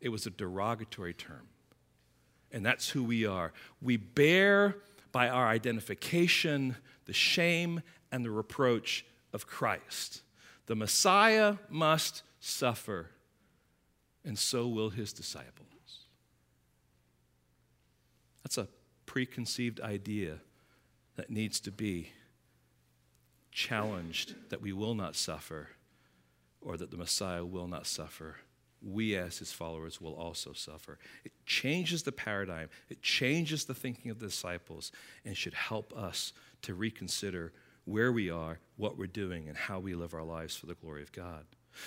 It 0.00 0.08
was 0.08 0.26
a 0.26 0.30
derogatory 0.30 1.14
term. 1.14 1.48
And 2.52 2.64
that's 2.64 2.88
who 2.88 3.04
we 3.04 3.26
are. 3.26 3.52
We 3.80 3.96
bear 3.96 4.76
by 5.12 5.28
our 5.28 5.46
identification 5.46 6.76
the 7.04 7.12
shame 7.12 7.82
and 8.10 8.24
the 8.24 8.30
reproach 8.30 9.04
of 9.32 9.46
Christ. 9.46 10.22
The 10.66 10.74
Messiah 10.74 11.56
must 11.68 12.22
suffer, 12.40 13.10
and 14.24 14.38
so 14.38 14.66
will 14.68 14.90
his 14.90 15.12
disciples. 15.12 15.66
That's 18.42 18.58
a 18.58 18.68
preconceived 19.06 19.80
idea 19.80 20.38
that 21.16 21.30
needs 21.30 21.60
to 21.60 21.70
be 21.70 22.10
challenged 23.52 24.34
that 24.50 24.62
we 24.62 24.72
will 24.72 24.94
not 24.94 25.14
suffer 25.16 25.68
or 26.60 26.76
that 26.76 26.90
the 26.90 26.96
Messiah 26.96 27.44
will 27.44 27.68
not 27.68 27.86
suffer, 27.86 28.36
we 28.82 29.14
as 29.16 29.38
his 29.38 29.52
followers 29.52 30.00
will 30.00 30.14
also 30.14 30.52
suffer. 30.52 30.98
It 31.24 31.32
changes 31.44 32.02
the 32.02 32.12
paradigm, 32.12 32.68
it 32.88 33.02
changes 33.02 33.64
the 33.64 33.74
thinking 33.74 34.10
of 34.10 34.18
the 34.18 34.26
disciples, 34.26 34.92
and 35.24 35.36
should 35.36 35.54
help 35.54 35.92
us 35.96 36.32
to 36.62 36.74
reconsider 36.74 37.52
where 37.84 38.12
we 38.12 38.30
are, 38.30 38.58
what 38.76 38.96
we're 38.96 39.06
doing, 39.06 39.48
and 39.48 39.56
how 39.56 39.78
we 39.78 39.94
live 39.94 40.14
our 40.14 40.22
lives 40.22 40.56
for 40.56 40.66
the 40.66 40.74
glory 40.74 41.02
of 41.02 41.12
God. 41.12 41.44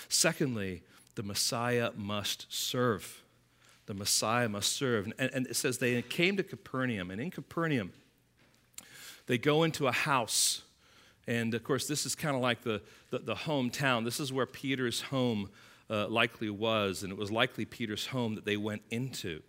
Secondly, 0.08 0.82
the 1.14 1.22
Messiah 1.22 1.90
must 1.96 2.46
serve. 2.52 3.22
The 3.86 3.94
Messiah 3.94 4.48
must 4.48 4.72
serve. 4.72 5.12
And, 5.18 5.32
and 5.32 5.46
it 5.46 5.56
says 5.56 5.78
they 5.78 6.00
came 6.02 6.36
to 6.36 6.42
Capernaum, 6.42 7.10
and 7.10 7.20
in 7.20 7.30
Capernaum, 7.30 7.92
they 9.26 9.38
go 9.38 9.62
into 9.62 9.86
a 9.86 9.92
house 9.92 10.62
and 11.26 11.54
of 11.54 11.64
course, 11.64 11.86
this 11.86 12.04
is 12.04 12.14
kind 12.14 12.36
of 12.36 12.42
like 12.42 12.62
the, 12.62 12.82
the, 13.10 13.18
the, 13.18 13.34
hometown. 13.34 14.04
This 14.04 14.20
is 14.20 14.32
where 14.32 14.46
Peter's 14.46 15.00
home 15.00 15.50
uh, 15.88 16.08
likely 16.08 16.50
was, 16.50 17.02
and 17.02 17.10
it 17.10 17.18
was 17.18 17.30
likely 17.30 17.64
Peter's 17.64 18.06
home 18.06 18.34
that 18.34 18.44
they 18.44 18.56
went 18.56 18.82
into. 18.90 19.42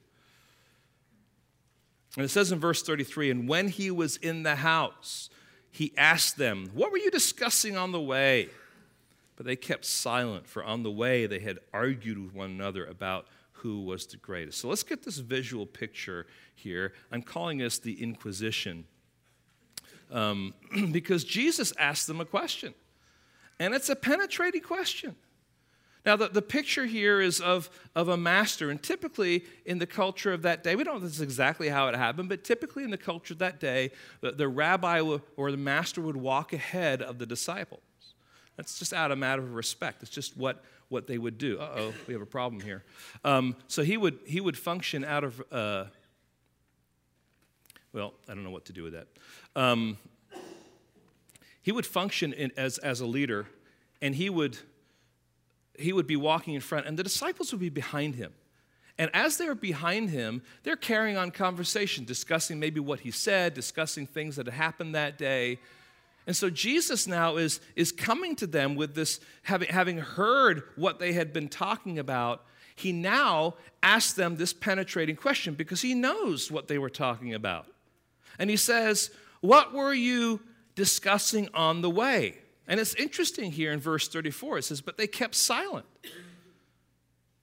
And 2.15 2.23
it 2.23 2.29
says 2.29 2.51
in 2.51 2.59
verse 2.59 2.81
33 2.81 3.31
And 3.31 3.49
when 3.49 3.67
he 3.67 3.91
was 3.91 4.15
in 4.17 4.43
the 4.43 4.55
house, 4.55 5.29
he 5.71 5.93
asked 5.97 6.37
them, 6.37 6.69
What 6.73 6.91
were 6.91 6.97
you 6.97 7.11
discussing 7.11 7.75
on 7.75 7.91
the 7.91 8.01
way? 8.01 8.49
But 9.35 9.45
they 9.45 9.57
kept 9.57 9.83
silent, 9.83 10.47
for 10.47 10.63
on 10.63 10.83
the 10.83 10.91
way 10.91 11.25
they 11.25 11.39
had 11.39 11.59
argued 11.73 12.17
with 12.17 12.33
one 12.33 12.51
another 12.51 12.85
about 12.85 13.27
who 13.51 13.81
was 13.81 14.05
the 14.05 14.17
greatest. 14.17 14.59
So 14.59 14.69
let's 14.69 14.83
get 14.83 15.03
this 15.03 15.17
visual 15.17 15.65
picture 15.65 16.25
here. 16.53 16.93
I'm 17.11 17.21
calling 17.21 17.57
this 17.57 17.79
the 17.79 18.01
Inquisition 18.01 18.85
um, 20.11 20.53
because 20.91 21.23
Jesus 21.23 21.73
asked 21.77 22.07
them 22.07 22.19
a 22.21 22.25
question. 22.25 22.73
And 23.59 23.73
it's 23.73 23.89
a 23.89 23.95
penetrating 23.95 24.61
question. 24.61 25.15
Now, 26.05 26.15
the, 26.15 26.27
the 26.27 26.41
picture 26.41 26.85
here 26.85 27.19
is 27.19 27.41
of, 27.41 27.69
of 27.95 28.09
a 28.09 28.17
master, 28.17 28.69
and 28.69 28.81
typically 28.81 29.43
in 29.65 29.79
the 29.79 29.87
culture 29.87 30.31
of 30.33 30.43
that 30.43 30.63
day, 30.63 30.75
we 30.75 30.83
don't 30.83 30.95
know 30.95 30.99
this 30.99 31.15
is 31.15 31.21
exactly 31.21 31.67
how 31.69 31.87
it 31.87 31.95
happened, 31.95 32.29
but 32.29 32.43
typically 32.43 32.83
in 32.83 32.91
the 32.91 32.97
culture 32.97 33.33
of 33.33 33.39
that 33.39 33.59
day, 33.59 33.91
the, 34.21 34.31
the 34.31 34.47
rabbi 34.47 34.99
or 34.99 35.51
the 35.51 35.57
master 35.57 36.01
would 36.01 36.17
walk 36.17 36.53
ahead 36.53 37.01
of 37.01 37.17
the 37.17 37.25
disciples. 37.25 37.81
That's 38.55 38.77
just 38.77 38.93
out 38.93 39.11
of 39.11 39.17
matter 39.17 39.41
of 39.41 39.55
respect. 39.55 40.03
It's 40.03 40.11
just 40.11 40.37
what, 40.37 40.57
what 40.57 40.65
what 40.89 41.07
they 41.07 41.17
would 41.17 41.37
do. 41.37 41.59
Uh 41.59 41.69
oh, 41.77 41.93
we 42.07 42.13
have 42.13 42.21
a 42.21 42.27
problem 42.27 42.61
here. 42.61 42.83
Um, 43.23 43.55
so 43.67 43.83
he 43.83 43.97
would, 43.97 44.19
he 44.25 44.39
would 44.39 44.57
function 44.57 45.03
out 45.03 45.23
of, 45.23 45.41
uh, 45.51 45.85
well, 47.93 48.13
I 48.29 48.33
don't 48.33 48.43
know 48.43 48.51
what 48.51 48.65
to 48.65 48.73
do 48.73 48.83
with 48.83 48.93
that. 48.93 49.07
Um, 49.55 49.97
he 51.61 51.71
would 51.71 51.85
function 51.85 52.33
in, 52.33 52.51
as, 52.57 52.77
as 52.77 53.01
a 53.01 53.05
leader, 53.05 53.47
and 54.01 54.13
he 54.13 54.29
would, 54.29 54.57
he 55.79 55.93
would 55.93 56.07
be 56.07 56.15
walking 56.15 56.53
in 56.53 56.61
front, 56.61 56.85
and 56.85 56.97
the 56.97 57.03
disciples 57.03 57.51
would 57.51 57.61
be 57.61 57.69
behind 57.69 58.15
him. 58.15 58.33
And 58.97 59.09
as 59.13 59.37
they're 59.37 59.55
behind 59.55 60.09
him, 60.09 60.41
they're 60.63 60.75
carrying 60.75 61.17
on 61.17 61.31
conversation, 61.31 62.05
discussing 62.05 62.59
maybe 62.59 62.79
what 62.79 63.01
he 63.01 63.11
said, 63.11 63.53
discussing 63.53 64.07
things 64.07 64.37
that 64.37 64.45
had 64.45 64.55
happened 64.55 64.95
that 64.95 65.17
day. 65.17 65.59
And 66.27 66.35
so 66.35 66.49
Jesus 66.49 67.07
now 67.07 67.35
is, 67.35 67.59
is 67.75 67.91
coming 67.91 68.35
to 68.37 68.47
them 68.47 68.75
with 68.75 68.95
this, 68.95 69.19
having, 69.43 69.69
having 69.69 69.97
heard 69.97 70.63
what 70.75 70.99
they 70.99 71.13
had 71.13 71.33
been 71.33 71.49
talking 71.49 71.99
about. 71.99 72.45
He 72.75 72.91
now 72.91 73.55
asks 73.83 74.13
them 74.13 74.37
this 74.37 74.53
penetrating 74.53 75.15
question 75.15 75.55
because 75.55 75.81
he 75.81 75.93
knows 75.93 76.51
what 76.51 76.67
they 76.67 76.77
were 76.77 76.89
talking 76.89 77.33
about. 77.33 77.67
And 78.39 78.49
he 78.49 78.57
says, 78.57 79.11
What 79.41 79.73
were 79.73 79.93
you 79.93 80.41
discussing 80.75 81.49
on 81.53 81.81
the 81.81 81.89
way? 81.89 82.37
And 82.67 82.79
it's 82.79 82.95
interesting 82.95 83.51
here 83.51 83.71
in 83.71 83.79
verse 83.79 84.07
34. 84.07 84.59
It 84.59 84.63
says, 84.63 84.81
But 84.81 84.97
they 84.97 85.07
kept 85.07 85.35
silent. 85.35 85.85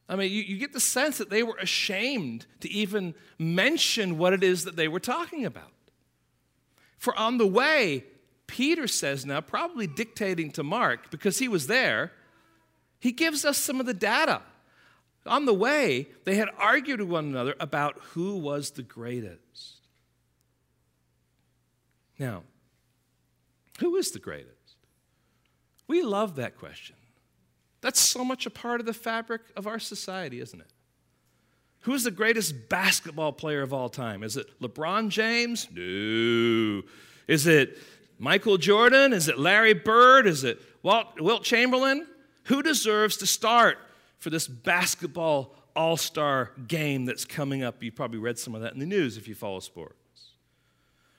I 0.08 0.16
mean, 0.16 0.30
you, 0.30 0.42
you, 0.42 0.58
get 0.58 0.72
the 0.72 0.80
sense 0.80 1.18
that 1.18 1.30
they 1.30 1.42
were 1.42 1.56
ashamed 1.56 2.46
to 2.60 2.70
even 2.70 3.14
mention 3.38 4.18
what 4.18 4.32
it 4.32 4.42
is 4.42 4.64
that 4.64 4.76
they 4.76 4.88
were 4.88 5.00
talking 5.00 5.46
about. 5.46 5.70
For 6.98 7.16
on 7.18 7.38
the 7.38 7.46
way, 7.46 8.04
Peter 8.46 8.86
says 8.86 9.24
now, 9.24 9.40
probably 9.40 9.86
dictating 9.86 10.50
to 10.52 10.62
Mark 10.62 11.10
because 11.10 11.38
he 11.38 11.48
was 11.48 11.66
there, 11.66 12.12
he 13.00 13.12
gives 13.12 13.44
us 13.44 13.58
some 13.58 13.80
of 13.80 13.86
the 13.86 13.94
data. 13.94 14.42
On 15.24 15.46
the 15.46 15.54
way, 15.54 16.08
they 16.24 16.34
had 16.34 16.48
argued 16.58 17.00
with 17.00 17.08
one 17.08 17.26
another 17.26 17.54
about 17.58 17.96
who 18.10 18.36
was 18.36 18.72
the 18.72 18.82
greatest. 18.82 19.41
Now, 22.22 22.44
who 23.80 23.96
is 23.96 24.12
the 24.12 24.20
greatest? 24.20 24.76
We 25.88 26.02
love 26.02 26.36
that 26.36 26.56
question. 26.56 26.94
That's 27.80 27.98
so 27.98 28.24
much 28.24 28.46
a 28.46 28.50
part 28.50 28.78
of 28.78 28.86
the 28.86 28.94
fabric 28.94 29.40
of 29.56 29.66
our 29.66 29.80
society, 29.80 30.38
isn't 30.38 30.60
it? 30.60 30.70
Who's 31.80 32.04
the 32.04 32.12
greatest 32.12 32.68
basketball 32.68 33.32
player 33.32 33.60
of 33.62 33.72
all 33.72 33.88
time? 33.88 34.22
Is 34.22 34.36
it 34.36 34.46
LeBron 34.60 35.08
James? 35.08 35.66
No. 35.72 36.82
Is 37.26 37.48
it 37.48 37.76
Michael 38.20 38.56
Jordan? 38.56 39.12
Is 39.12 39.26
it 39.26 39.36
Larry 39.36 39.74
Bird? 39.74 40.28
Is 40.28 40.44
it 40.44 40.62
Walt, 40.84 41.20
Wilt 41.20 41.42
Chamberlain? 41.42 42.06
Who 42.44 42.62
deserves 42.62 43.16
to 43.16 43.26
start 43.26 43.78
for 44.18 44.30
this 44.30 44.46
basketball 44.46 45.56
all 45.74 45.96
star 45.96 46.52
game 46.68 47.04
that's 47.04 47.24
coming 47.24 47.64
up? 47.64 47.82
You 47.82 47.90
probably 47.90 48.20
read 48.20 48.38
some 48.38 48.54
of 48.54 48.62
that 48.62 48.74
in 48.74 48.78
the 48.78 48.86
news 48.86 49.16
if 49.16 49.26
you 49.26 49.34
follow 49.34 49.58
sports. 49.58 50.01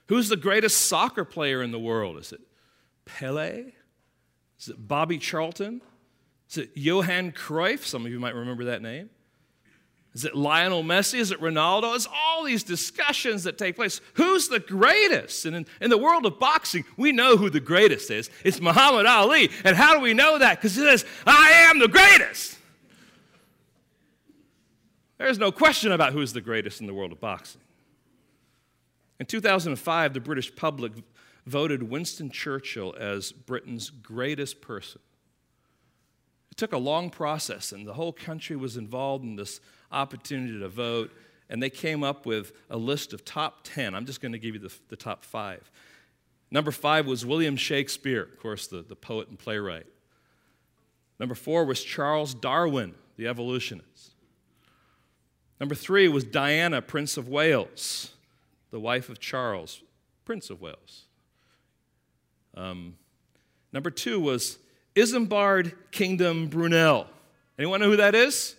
Who's 0.06 0.28
the 0.28 0.36
greatest 0.36 0.86
soccer 0.86 1.24
player 1.24 1.62
in 1.62 1.70
the 1.70 1.78
world? 1.78 2.18
Is 2.18 2.32
it 2.32 2.40
Pele? 3.04 3.72
Is 4.60 4.68
it 4.68 4.88
Bobby 4.88 5.18
Charlton? 5.18 5.80
Is 6.50 6.58
it 6.58 6.70
Johan 6.74 7.32
Cruyff? 7.32 7.84
Some 7.84 8.04
of 8.04 8.12
you 8.12 8.20
might 8.20 8.34
remember 8.34 8.64
that 8.64 8.82
name. 8.82 9.10
Is 10.14 10.24
it 10.24 10.36
Lionel 10.36 10.84
Messi? 10.84 11.18
Is 11.18 11.32
it 11.32 11.40
Ronaldo? 11.40 11.96
It's 11.96 12.06
all 12.06 12.44
these 12.44 12.62
discussions 12.62 13.42
that 13.44 13.58
take 13.58 13.74
place. 13.74 14.00
Who's 14.14 14.46
the 14.46 14.60
greatest? 14.60 15.44
And 15.44 15.56
in, 15.56 15.66
in, 15.80 15.90
the 15.90 15.98
world 15.98 16.24
of 16.24 16.38
boxing, 16.38 16.84
we 16.96 17.10
know 17.10 17.36
who 17.36 17.50
the 17.50 17.58
greatest 17.58 18.12
is. 18.12 18.30
It's 18.44 18.60
Muhammad 18.60 19.06
Ali. 19.06 19.50
And 19.64 19.76
how 19.76 19.92
do 19.92 20.00
we 20.00 20.14
know 20.14 20.38
that? 20.38 20.58
Because 20.58 20.76
he 20.76 20.82
says, 20.82 21.04
I 21.26 21.50
am 21.68 21.80
the 21.80 21.88
greatest. 21.88 22.56
There's 25.18 25.38
no 25.38 25.50
question 25.50 25.90
about 25.90 26.12
who's 26.12 26.32
the 26.32 26.40
greatest 26.40 26.80
in 26.80 26.86
the 26.86 26.94
world 26.94 27.10
of 27.10 27.20
boxing. 27.20 27.60
In 29.20 29.26
2005, 29.26 30.14
the 30.14 30.20
British 30.20 30.54
public 30.54 30.92
voted 31.46 31.82
Winston 31.84 32.30
Churchill 32.30 32.94
as 32.98 33.32
Britain's 33.32 33.90
greatest 33.90 34.60
person. 34.60 35.00
It 36.50 36.56
took 36.56 36.72
a 36.72 36.78
long 36.78 37.10
process, 37.10 37.72
and 37.72 37.86
the 37.86 37.94
whole 37.94 38.12
country 38.12 38.56
was 38.56 38.76
involved 38.76 39.24
in 39.24 39.36
this 39.36 39.60
opportunity 39.90 40.58
to 40.58 40.68
vote. 40.68 41.12
And 41.50 41.62
they 41.62 41.70
came 41.70 42.02
up 42.02 42.26
with 42.26 42.52
a 42.70 42.76
list 42.76 43.12
of 43.12 43.24
top 43.24 43.60
10. 43.64 43.94
I'm 43.94 44.06
just 44.06 44.20
going 44.20 44.32
to 44.32 44.38
give 44.38 44.54
you 44.54 44.60
the, 44.60 44.74
the 44.88 44.96
top 44.96 45.24
five. 45.24 45.70
Number 46.50 46.70
five 46.70 47.06
was 47.06 47.26
William 47.26 47.56
Shakespeare, 47.56 48.22
of 48.22 48.38
course, 48.38 48.66
the, 48.68 48.82
the 48.82 48.96
poet 48.96 49.28
and 49.28 49.38
playwright. 49.38 49.86
Number 51.18 51.34
four 51.34 51.64
was 51.64 51.82
Charles 51.82 52.34
Darwin, 52.34 52.94
the 53.16 53.26
evolutionist. 53.26 54.12
Number 55.60 55.74
three 55.74 56.08
was 56.08 56.24
Diana, 56.24 56.82
Prince 56.82 57.16
of 57.16 57.28
Wales, 57.28 58.13
the 58.74 58.80
wife 58.80 59.08
of 59.08 59.20
Charles, 59.20 59.84
Prince 60.24 60.50
of 60.50 60.60
Wales. 60.60 61.04
Um, 62.56 62.96
number 63.72 63.88
two 63.88 64.18
was 64.18 64.58
Isambard 64.96 65.74
Kingdom 65.92 66.48
Brunel. 66.48 67.06
Anyone 67.56 67.78
know 67.78 67.90
who 67.90 67.98
that 67.98 68.16
is? 68.16 68.56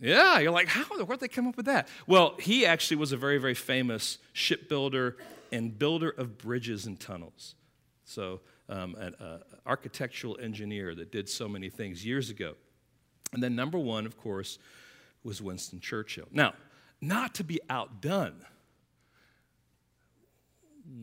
Yeah, 0.00 0.40
you're 0.40 0.50
like, 0.50 0.66
how? 0.66 0.96
The 0.96 1.04
where'd 1.04 1.20
they 1.20 1.28
come 1.28 1.46
up 1.46 1.56
with 1.56 1.66
that? 1.66 1.86
Well, 2.08 2.34
he 2.40 2.66
actually 2.66 2.96
was 2.96 3.12
a 3.12 3.16
very, 3.16 3.38
very 3.38 3.54
famous 3.54 4.18
shipbuilder 4.32 5.16
and 5.52 5.78
builder 5.78 6.10
of 6.10 6.36
bridges 6.36 6.84
and 6.84 6.98
tunnels. 6.98 7.54
So, 8.06 8.40
um, 8.68 8.96
an 8.96 9.14
uh, 9.20 9.38
architectural 9.64 10.36
engineer 10.42 10.96
that 10.96 11.12
did 11.12 11.28
so 11.28 11.48
many 11.48 11.70
things 11.70 12.04
years 12.04 12.28
ago. 12.28 12.54
And 13.32 13.40
then, 13.40 13.54
number 13.54 13.78
one, 13.78 14.04
of 14.04 14.18
course, 14.18 14.58
was 15.22 15.40
Winston 15.40 15.78
Churchill. 15.78 16.26
Now, 16.32 16.54
not 17.00 17.34
to 17.36 17.44
be 17.44 17.60
outdone, 17.68 18.44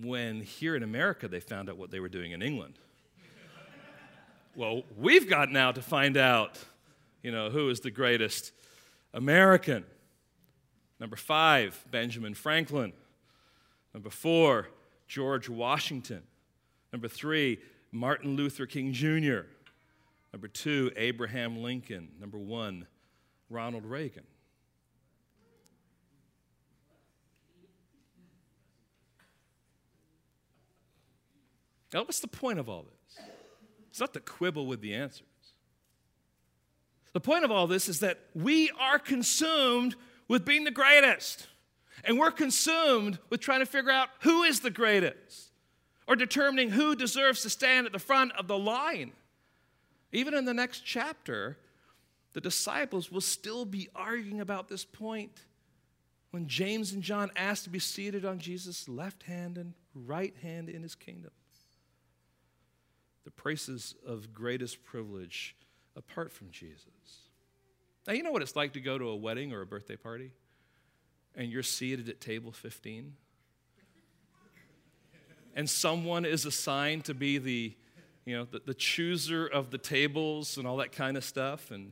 when 0.01 0.41
here 0.41 0.75
in 0.75 0.83
America 0.83 1.27
they 1.27 1.39
found 1.39 1.69
out 1.69 1.77
what 1.77 1.91
they 1.91 1.99
were 1.99 2.09
doing 2.09 2.31
in 2.31 2.41
England. 2.41 2.79
well, 4.55 4.83
we've 4.97 5.29
got 5.29 5.51
now 5.51 5.71
to 5.71 5.81
find 5.81 6.17
out, 6.17 6.57
you 7.21 7.31
know, 7.31 7.49
who 7.49 7.69
is 7.69 7.81
the 7.81 7.91
greatest 7.91 8.51
American. 9.13 9.83
Number 10.99 11.15
five, 11.15 11.83
Benjamin 11.91 12.33
Franklin. 12.33 12.93
Number 13.93 14.09
four, 14.09 14.69
George 15.07 15.49
Washington. 15.49 16.23
Number 16.91 17.07
three, 17.07 17.59
Martin 17.91 18.35
Luther 18.35 18.65
King 18.65 18.93
Jr. 18.93 19.41
Number 20.31 20.47
two, 20.47 20.91
Abraham 20.95 21.61
Lincoln. 21.61 22.09
Number 22.19 22.39
one, 22.39 22.87
Ronald 23.49 23.85
Reagan. 23.85 24.23
What's 32.01 32.19
the 32.19 32.27
point 32.27 32.59
of 32.59 32.69
all 32.69 32.83
this? 32.83 33.25
It's 33.89 33.99
not 33.99 34.13
to 34.13 34.19
quibble 34.19 34.65
with 34.65 34.81
the 34.81 34.95
answers. 34.95 35.27
The 37.13 37.19
point 37.19 37.45
of 37.45 37.51
all 37.51 37.67
this 37.67 37.87
is 37.87 37.99
that 37.99 38.19
we 38.33 38.71
are 38.79 38.97
consumed 38.97 39.95
with 40.27 40.45
being 40.45 40.63
the 40.63 40.71
greatest. 40.71 41.47
And 42.03 42.17
we're 42.17 42.31
consumed 42.31 43.19
with 43.29 43.39
trying 43.39 43.59
to 43.59 43.67
figure 43.67 43.91
out 43.91 44.09
who 44.21 44.43
is 44.43 44.61
the 44.61 44.71
greatest 44.71 45.51
or 46.07 46.15
determining 46.15 46.71
who 46.71 46.95
deserves 46.95 47.43
to 47.43 47.49
stand 47.49 47.85
at 47.85 47.93
the 47.93 47.99
front 47.99 48.31
of 48.33 48.47
the 48.47 48.57
line. 48.57 49.11
Even 50.11 50.33
in 50.33 50.45
the 50.45 50.53
next 50.53 50.81
chapter, 50.83 51.57
the 52.33 52.41
disciples 52.41 53.11
will 53.11 53.21
still 53.21 53.63
be 53.63 53.89
arguing 53.95 54.41
about 54.41 54.67
this 54.67 54.83
point 54.83 55.43
when 56.31 56.47
James 56.47 56.91
and 56.91 57.03
John 57.03 57.29
asked 57.35 57.65
to 57.65 57.69
be 57.69 57.79
seated 57.79 58.25
on 58.25 58.39
Jesus' 58.39 58.89
left 58.89 59.23
hand 59.23 59.59
and 59.59 59.73
right 59.93 60.35
hand 60.41 60.67
in 60.67 60.81
his 60.81 60.95
kingdom 60.95 61.31
the 63.23 63.31
places 63.31 63.95
of 64.05 64.33
greatest 64.33 64.83
privilege 64.83 65.55
apart 65.95 66.31
from 66.31 66.49
Jesus. 66.51 66.87
Now, 68.07 68.13
you 68.13 68.23
know 68.23 68.31
what 68.31 68.41
it's 68.41 68.55
like 68.55 68.73
to 68.73 68.81
go 68.81 68.97
to 68.97 69.09
a 69.09 69.15
wedding 69.15 69.53
or 69.53 69.61
a 69.61 69.65
birthday 69.65 69.95
party 69.95 70.33
and 71.35 71.51
you're 71.51 71.63
seated 71.63 72.09
at 72.09 72.19
table 72.19 72.51
15? 72.51 73.13
and 75.55 75.69
someone 75.69 76.25
is 76.25 76.45
assigned 76.45 77.05
to 77.05 77.13
be 77.13 77.37
the, 77.37 77.75
you 78.25 78.37
know, 78.37 78.45
the, 78.45 78.61
the 78.65 78.73
chooser 78.73 79.45
of 79.45 79.71
the 79.71 79.77
tables 79.77 80.57
and 80.57 80.67
all 80.67 80.77
that 80.77 80.91
kind 80.91 81.17
of 81.17 81.23
stuff. 81.23 81.71
And 81.71 81.91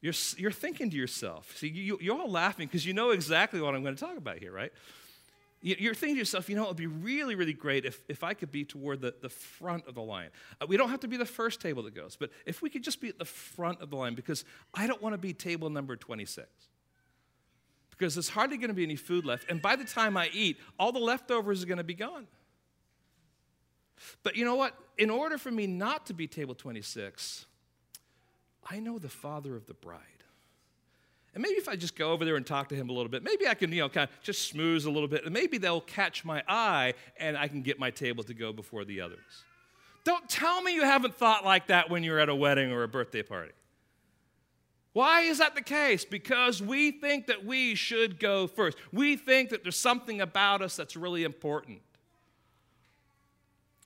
you're, 0.00 0.14
you're 0.36 0.50
thinking 0.50 0.90
to 0.90 0.96
yourself, 0.96 1.56
see, 1.56 1.68
you, 1.68 1.98
you're 2.00 2.18
all 2.18 2.30
laughing 2.30 2.66
because 2.66 2.84
you 2.86 2.92
know 2.92 3.10
exactly 3.10 3.60
what 3.60 3.74
I'm 3.74 3.82
going 3.82 3.96
to 3.96 4.04
talk 4.04 4.16
about 4.16 4.38
here, 4.38 4.52
right? 4.52 4.72
You're 5.62 5.94
thinking 5.94 6.16
to 6.16 6.18
yourself, 6.20 6.48
you 6.48 6.54
know, 6.54 6.64
it 6.64 6.68
would 6.68 6.76
be 6.76 6.86
really, 6.86 7.34
really 7.34 7.54
great 7.54 7.84
if, 7.84 8.00
if 8.08 8.22
I 8.22 8.34
could 8.34 8.52
be 8.52 8.64
toward 8.64 9.00
the, 9.00 9.14
the 9.20 9.30
front 9.30 9.86
of 9.88 9.94
the 9.94 10.02
line. 10.02 10.28
Uh, 10.60 10.66
we 10.68 10.76
don't 10.76 10.90
have 10.90 11.00
to 11.00 11.08
be 11.08 11.16
the 11.16 11.24
first 11.24 11.60
table 11.60 11.82
that 11.84 11.94
goes, 11.94 12.14
but 12.14 12.30
if 12.44 12.62
we 12.62 12.70
could 12.70 12.84
just 12.84 13.00
be 13.00 13.08
at 13.08 13.18
the 13.18 13.24
front 13.24 13.80
of 13.80 13.90
the 13.90 13.96
line, 13.96 14.14
because 14.14 14.44
I 14.74 14.86
don't 14.86 15.02
want 15.02 15.14
to 15.14 15.18
be 15.18 15.32
table 15.32 15.70
number 15.70 15.96
26. 15.96 16.46
Because 17.90 18.14
there's 18.14 18.28
hardly 18.28 18.58
going 18.58 18.68
to 18.68 18.74
be 18.74 18.84
any 18.84 18.96
food 18.96 19.24
left. 19.24 19.50
And 19.50 19.62
by 19.62 19.74
the 19.74 19.84
time 19.84 20.16
I 20.16 20.28
eat, 20.32 20.58
all 20.78 20.92
the 20.92 20.98
leftovers 20.98 21.62
are 21.62 21.66
going 21.66 21.78
to 21.78 21.84
be 21.84 21.94
gone. 21.94 22.26
But 24.22 24.36
you 24.36 24.44
know 24.44 24.56
what? 24.56 24.74
In 24.98 25.08
order 25.08 25.38
for 25.38 25.50
me 25.50 25.66
not 25.66 26.06
to 26.06 26.14
be 26.14 26.26
table 26.26 26.54
26, 26.54 27.46
I 28.68 28.78
know 28.80 28.98
the 28.98 29.08
father 29.08 29.56
of 29.56 29.66
the 29.66 29.74
bride. 29.74 30.15
And 31.36 31.42
maybe 31.42 31.56
if 31.56 31.68
I 31.68 31.76
just 31.76 31.96
go 31.96 32.12
over 32.12 32.24
there 32.24 32.36
and 32.36 32.46
talk 32.46 32.70
to 32.70 32.74
him 32.74 32.88
a 32.88 32.92
little 32.94 33.10
bit, 33.10 33.22
maybe 33.22 33.46
I 33.46 33.52
can, 33.52 33.70
you 33.70 33.82
know, 33.82 33.90
kind 33.90 34.08
of 34.08 34.22
just 34.22 34.54
smooze 34.54 34.86
a 34.86 34.90
little 34.90 35.06
bit, 35.06 35.26
and 35.26 35.34
maybe 35.34 35.58
they'll 35.58 35.82
catch 35.82 36.24
my 36.24 36.42
eye 36.48 36.94
and 37.18 37.36
I 37.36 37.46
can 37.46 37.60
get 37.60 37.78
my 37.78 37.90
table 37.90 38.24
to 38.24 38.32
go 38.32 38.54
before 38.54 38.86
the 38.86 39.02
others. 39.02 39.44
Don't 40.02 40.26
tell 40.30 40.62
me 40.62 40.74
you 40.74 40.84
haven't 40.84 41.14
thought 41.14 41.44
like 41.44 41.66
that 41.66 41.90
when 41.90 42.02
you're 42.02 42.18
at 42.18 42.30
a 42.30 42.34
wedding 42.34 42.72
or 42.72 42.84
a 42.84 42.88
birthday 42.88 43.22
party. 43.22 43.52
Why 44.94 45.24
is 45.24 45.36
that 45.36 45.54
the 45.54 45.60
case? 45.60 46.06
Because 46.06 46.62
we 46.62 46.90
think 46.90 47.26
that 47.26 47.44
we 47.44 47.74
should 47.74 48.18
go 48.18 48.46
first. 48.46 48.78
We 48.90 49.16
think 49.18 49.50
that 49.50 49.62
there's 49.62 49.76
something 49.76 50.22
about 50.22 50.62
us 50.62 50.74
that's 50.74 50.96
really 50.96 51.24
important. 51.24 51.82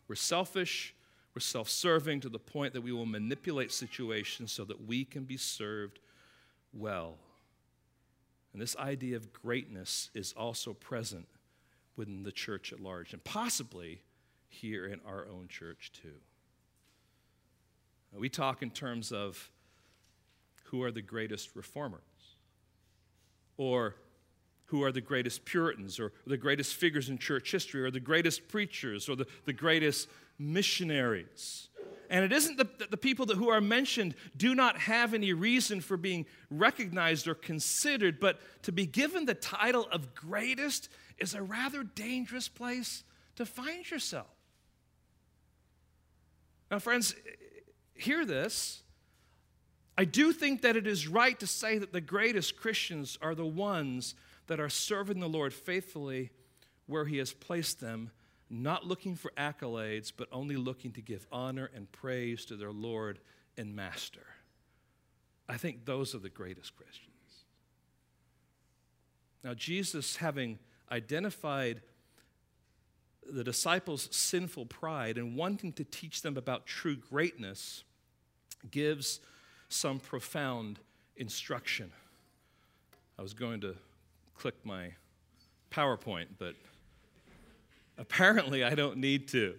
We're 0.06 0.14
selfish, 0.14 0.94
we're 1.34 1.40
self 1.40 1.68
serving 1.68 2.20
to 2.20 2.28
the 2.28 2.38
point 2.38 2.74
that 2.74 2.82
we 2.82 2.92
will 2.92 3.06
manipulate 3.06 3.72
situations 3.72 4.52
so 4.52 4.64
that 4.66 4.86
we 4.86 5.04
can 5.04 5.24
be 5.24 5.36
served 5.36 5.98
well. 6.72 7.16
And 8.52 8.60
this 8.60 8.76
idea 8.76 9.16
of 9.16 9.32
greatness 9.32 10.10
is 10.14 10.32
also 10.32 10.72
present 10.72 11.28
within 11.96 12.22
the 12.22 12.32
church 12.32 12.72
at 12.72 12.80
large, 12.80 13.12
and 13.12 13.22
possibly 13.22 14.02
here 14.48 14.86
in 14.86 15.00
our 15.06 15.26
own 15.26 15.48
church 15.48 15.92
too. 15.92 16.16
We 18.12 18.28
talk 18.28 18.62
in 18.62 18.70
terms 18.70 19.12
of 19.12 19.50
who 20.64 20.82
are 20.82 20.92
the 20.92 21.02
greatest 21.02 21.56
reformers? 21.56 22.00
Or 23.56 23.96
who 24.66 24.84
are 24.84 24.92
the 24.92 25.00
greatest 25.00 25.44
Puritans, 25.44 25.98
or 25.98 26.12
the 26.26 26.36
greatest 26.36 26.74
figures 26.74 27.08
in 27.08 27.18
church 27.18 27.50
history, 27.50 27.82
or 27.82 27.90
the 27.90 27.98
greatest 27.98 28.46
preachers, 28.46 29.08
or 29.08 29.16
the, 29.16 29.26
the 29.44 29.52
greatest 29.52 30.08
missionaries. 30.38 31.69
And 32.10 32.24
it 32.24 32.32
isn't 32.32 32.56
that 32.56 32.90
the 32.90 32.96
people 32.96 33.24
that, 33.26 33.36
who 33.36 33.50
are 33.50 33.60
mentioned 33.60 34.16
do 34.36 34.56
not 34.56 34.76
have 34.78 35.14
any 35.14 35.32
reason 35.32 35.80
for 35.80 35.96
being 35.96 36.26
recognized 36.50 37.28
or 37.28 37.36
considered, 37.36 38.18
but 38.18 38.40
to 38.64 38.72
be 38.72 38.84
given 38.84 39.26
the 39.26 39.34
title 39.34 39.86
of 39.92 40.12
greatest 40.12 40.88
is 41.18 41.34
a 41.34 41.42
rather 41.42 41.84
dangerous 41.84 42.48
place 42.48 43.04
to 43.36 43.46
find 43.46 43.88
yourself. 43.88 44.26
Now, 46.68 46.80
friends, 46.80 47.14
hear 47.94 48.24
this. 48.24 48.82
I 49.96 50.04
do 50.04 50.32
think 50.32 50.62
that 50.62 50.76
it 50.76 50.88
is 50.88 51.06
right 51.06 51.38
to 51.38 51.46
say 51.46 51.78
that 51.78 51.92
the 51.92 52.00
greatest 52.00 52.56
Christians 52.56 53.18
are 53.22 53.36
the 53.36 53.46
ones 53.46 54.16
that 54.48 54.58
are 54.58 54.68
serving 54.68 55.20
the 55.20 55.28
Lord 55.28 55.54
faithfully 55.54 56.30
where 56.86 57.04
He 57.04 57.18
has 57.18 57.32
placed 57.32 57.80
them, 57.80 58.10
not 58.50 58.84
looking 58.84 59.14
for 59.14 59.30
accolades, 59.38 60.12
but 60.14 60.28
only 60.32 60.56
looking 60.56 60.90
to 60.92 61.00
give 61.00 61.26
honor 61.30 61.70
and 61.74 61.90
praise 61.92 62.44
to 62.46 62.56
their 62.56 62.72
Lord 62.72 63.20
and 63.56 63.74
Master. 63.76 64.26
I 65.48 65.56
think 65.56 65.84
those 65.84 66.14
are 66.14 66.18
the 66.18 66.28
greatest 66.28 66.76
Christians. 66.76 67.06
Now, 69.42 69.54
Jesus, 69.54 70.16
having 70.16 70.58
identified 70.90 71.80
the 73.30 73.44
disciples' 73.44 74.08
sinful 74.10 74.66
pride 74.66 75.16
and 75.16 75.36
wanting 75.36 75.72
to 75.74 75.84
teach 75.84 76.22
them 76.22 76.36
about 76.36 76.66
true 76.66 76.96
greatness, 76.96 77.84
gives 78.70 79.20
some 79.68 80.00
profound 80.00 80.80
instruction. 81.16 81.92
I 83.18 83.22
was 83.22 83.34
going 83.34 83.60
to 83.60 83.76
click 84.34 84.54
my 84.64 84.90
PowerPoint, 85.70 86.26
but 86.38 86.54
apparently 88.00 88.64
I 88.64 88.74
don't 88.74 88.96
need 88.96 89.28
to. 89.28 89.54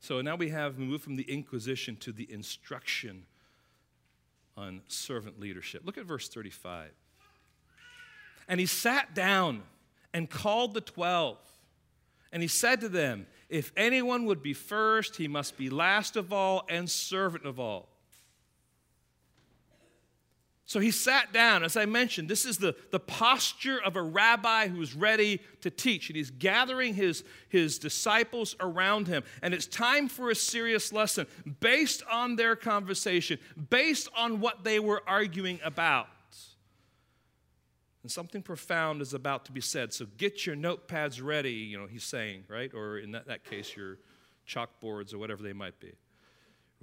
So 0.00 0.20
now 0.20 0.36
we 0.36 0.50
have 0.50 0.78
moved 0.78 1.04
from 1.04 1.16
the 1.16 1.22
Inquisition 1.22 1.96
to 2.00 2.12
the 2.12 2.30
instruction 2.30 3.24
on 4.56 4.82
servant 4.88 5.40
leadership. 5.40 5.82
Look 5.84 5.96
at 5.96 6.04
verse 6.04 6.28
35. 6.28 6.90
And 8.48 8.60
he 8.60 8.66
sat 8.66 9.14
down 9.14 9.62
and 10.12 10.28
called 10.28 10.74
the 10.74 10.80
twelve, 10.82 11.38
and 12.30 12.42
he 12.42 12.48
said 12.48 12.80
to 12.82 12.88
them, 12.88 13.26
If 13.48 13.72
anyone 13.76 14.26
would 14.26 14.42
be 14.42 14.52
first, 14.52 15.16
he 15.16 15.26
must 15.26 15.56
be 15.56 15.70
last 15.70 16.16
of 16.16 16.32
all 16.32 16.66
and 16.68 16.90
servant 16.90 17.46
of 17.46 17.58
all. 17.58 17.88
So 20.66 20.80
he 20.80 20.90
sat 20.90 21.32
down. 21.32 21.62
As 21.62 21.76
I 21.76 21.84
mentioned, 21.84 22.28
this 22.28 22.46
is 22.46 22.56
the, 22.56 22.74
the 22.90 23.00
posture 23.00 23.78
of 23.82 23.96
a 23.96 24.02
rabbi 24.02 24.68
who's 24.68 24.94
ready 24.94 25.40
to 25.60 25.70
teach. 25.70 26.08
And 26.08 26.16
he's 26.16 26.30
gathering 26.30 26.94
his, 26.94 27.22
his 27.48 27.78
disciples 27.78 28.56
around 28.60 29.06
him. 29.06 29.24
And 29.42 29.52
it's 29.52 29.66
time 29.66 30.08
for 30.08 30.30
a 30.30 30.34
serious 30.34 30.90
lesson 30.92 31.26
based 31.60 32.02
on 32.10 32.36
their 32.36 32.56
conversation, 32.56 33.38
based 33.68 34.08
on 34.16 34.40
what 34.40 34.64
they 34.64 34.80
were 34.80 35.02
arguing 35.06 35.60
about. 35.62 36.08
And 38.02 38.10
something 38.10 38.42
profound 38.42 39.00
is 39.02 39.14
about 39.14 39.46
to 39.46 39.52
be 39.52 39.62
said. 39.62 39.92
So 39.92 40.06
get 40.18 40.46
your 40.46 40.56
notepads 40.56 41.22
ready, 41.22 41.52
you 41.52 41.78
know, 41.78 41.86
he's 41.86 42.04
saying, 42.04 42.44
right? 42.48 42.72
Or 42.74 42.98
in 42.98 43.12
that, 43.12 43.26
that 43.28 43.44
case, 43.44 43.74
your 43.74 43.98
chalkboards 44.46 45.14
or 45.14 45.18
whatever 45.18 45.42
they 45.42 45.54
might 45.54 45.78
be. 45.80 45.92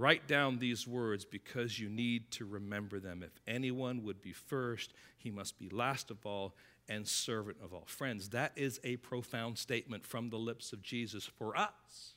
Write 0.02 0.28
down 0.28 0.58
these 0.58 0.88
words 0.88 1.26
because 1.26 1.80
you 1.80 1.88
need 1.88 2.32
to 2.32 2.44
remember 2.44 3.00
them. 3.00 3.22
If 3.22 3.40
anyone 3.48 4.02
would 4.02 4.20
be 4.20 4.34
first, 4.34 4.96
he 5.16 5.30
must 5.30 5.60
be 5.60 5.70
last 5.70 6.10
of 6.10 6.26
all 6.26 6.56
and 6.90 7.08
servant 7.08 7.58
of 7.64 7.72
all. 7.72 7.84
Friends, 7.86 8.30
that 8.30 8.52
is 8.56 8.80
a 8.84 8.96
profound 8.96 9.60
statement 9.60 10.04
from 10.08 10.32
the 10.32 10.40
lips 10.40 10.74
of 10.74 10.82
Jesus 10.82 11.26
for 11.26 11.56
us. 11.56 12.16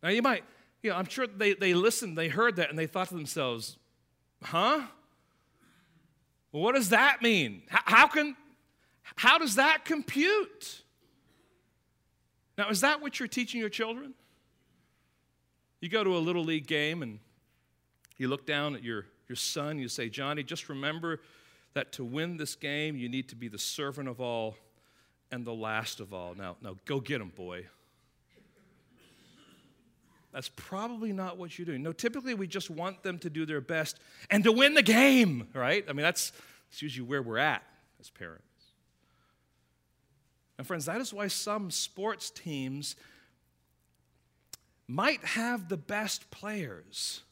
Now, 0.00 0.10
you 0.10 0.22
might, 0.22 0.44
you 0.80 0.90
know, 0.90 0.96
I'm 0.96 1.08
sure 1.08 1.26
they, 1.26 1.54
they 1.54 1.74
listened, 1.74 2.16
they 2.16 2.28
heard 2.28 2.54
that, 2.54 2.70
and 2.70 2.78
they 2.78 2.86
thought 2.86 3.08
to 3.08 3.14
themselves, 3.14 3.78
huh? 4.44 4.82
Well, 6.52 6.62
what 6.62 6.76
does 6.76 6.90
that 6.90 7.20
mean? 7.20 7.62
How, 7.68 7.80
how 7.84 8.06
can, 8.06 8.36
how 9.16 9.38
does 9.38 9.56
that 9.56 9.84
compute? 9.84 10.82
Now, 12.56 12.68
is 12.68 12.82
that 12.82 13.02
what 13.02 13.18
you're 13.18 13.26
teaching 13.26 13.58
your 13.58 13.70
children? 13.70 14.14
You 15.80 15.88
go 15.88 16.04
to 16.04 16.16
a 16.16 16.18
little 16.18 16.44
league 16.44 16.66
game 16.66 17.02
and 17.02 17.18
you 18.18 18.28
look 18.28 18.46
down 18.46 18.74
at 18.74 18.84
your, 18.84 19.06
your 19.28 19.36
son, 19.36 19.78
you 19.78 19.88
say, 19.88 20.08
Johnny, 20.08 20.42
just 20.42 20.68
remember 20.68 21.20
that 21.72 21.92
to 21.92 22.04
win 22.04 22.36
this 22.36 22.54
game, 22.54 22.96
you 22.96 23.08
need 23.08 23.28
to 23.30 23.36
be 23.36 23.48
the 23.48 23.58
servant 23.58 24.08
of 24.08 24.20
all 24.20 24.56
and 25.30 25.46
the 25.46 25.54
last 25.54 26.00
of 26.00 26.12
all. 26.12 26.34
Now, 26.34 26.56
now 26.60 26.76
go 26.84 27.00
get 27.00 27.20
him, 27.20 27.32
boy. 27.34 27.66
That's 30.32 30.50
probably 30.54 31.12
not 31.12 31.38
what 31.38 31.58
you're 31.58 31.66
doing. 31.66 31.82
No, 31.82 31.92
typically 31.92 32.34
we 32.34 32.46
just 32.46 32.70
want 32.70 33.02
them 33.02 33.18
to 33.20 33.30
do 33.30 33.46
their 33.46 33.60
best 33.60 33.98
and 34.30 34.44
to 34.44 34.52
win 34.52 34.74
the 34.74 34.82
game, 34.82 35.48
right? 35.54 35.84
I 35.88 35.92
mean, 35.92 36.04
that's, 36.04 36.32
that's 36.70 36.82
usually 36.82 37.08
where 37.08 37.22
we're 37.22 37.38
at 37.38 37.62
as 38.00 38.10
parents. 38.10 38.44
And 40.58 40.66
friends, 40.66 40.84
that 40.84 41.00
is 41.00 41.12
why 41.12 41.26
some 41.28 41.70
sports 41.70 42.30
teams 42.30 42.94
might 44.90 45.24
have 45.24 45.68
the 45.68 45.76
best 45.76 46.30
players, 46.32 47.22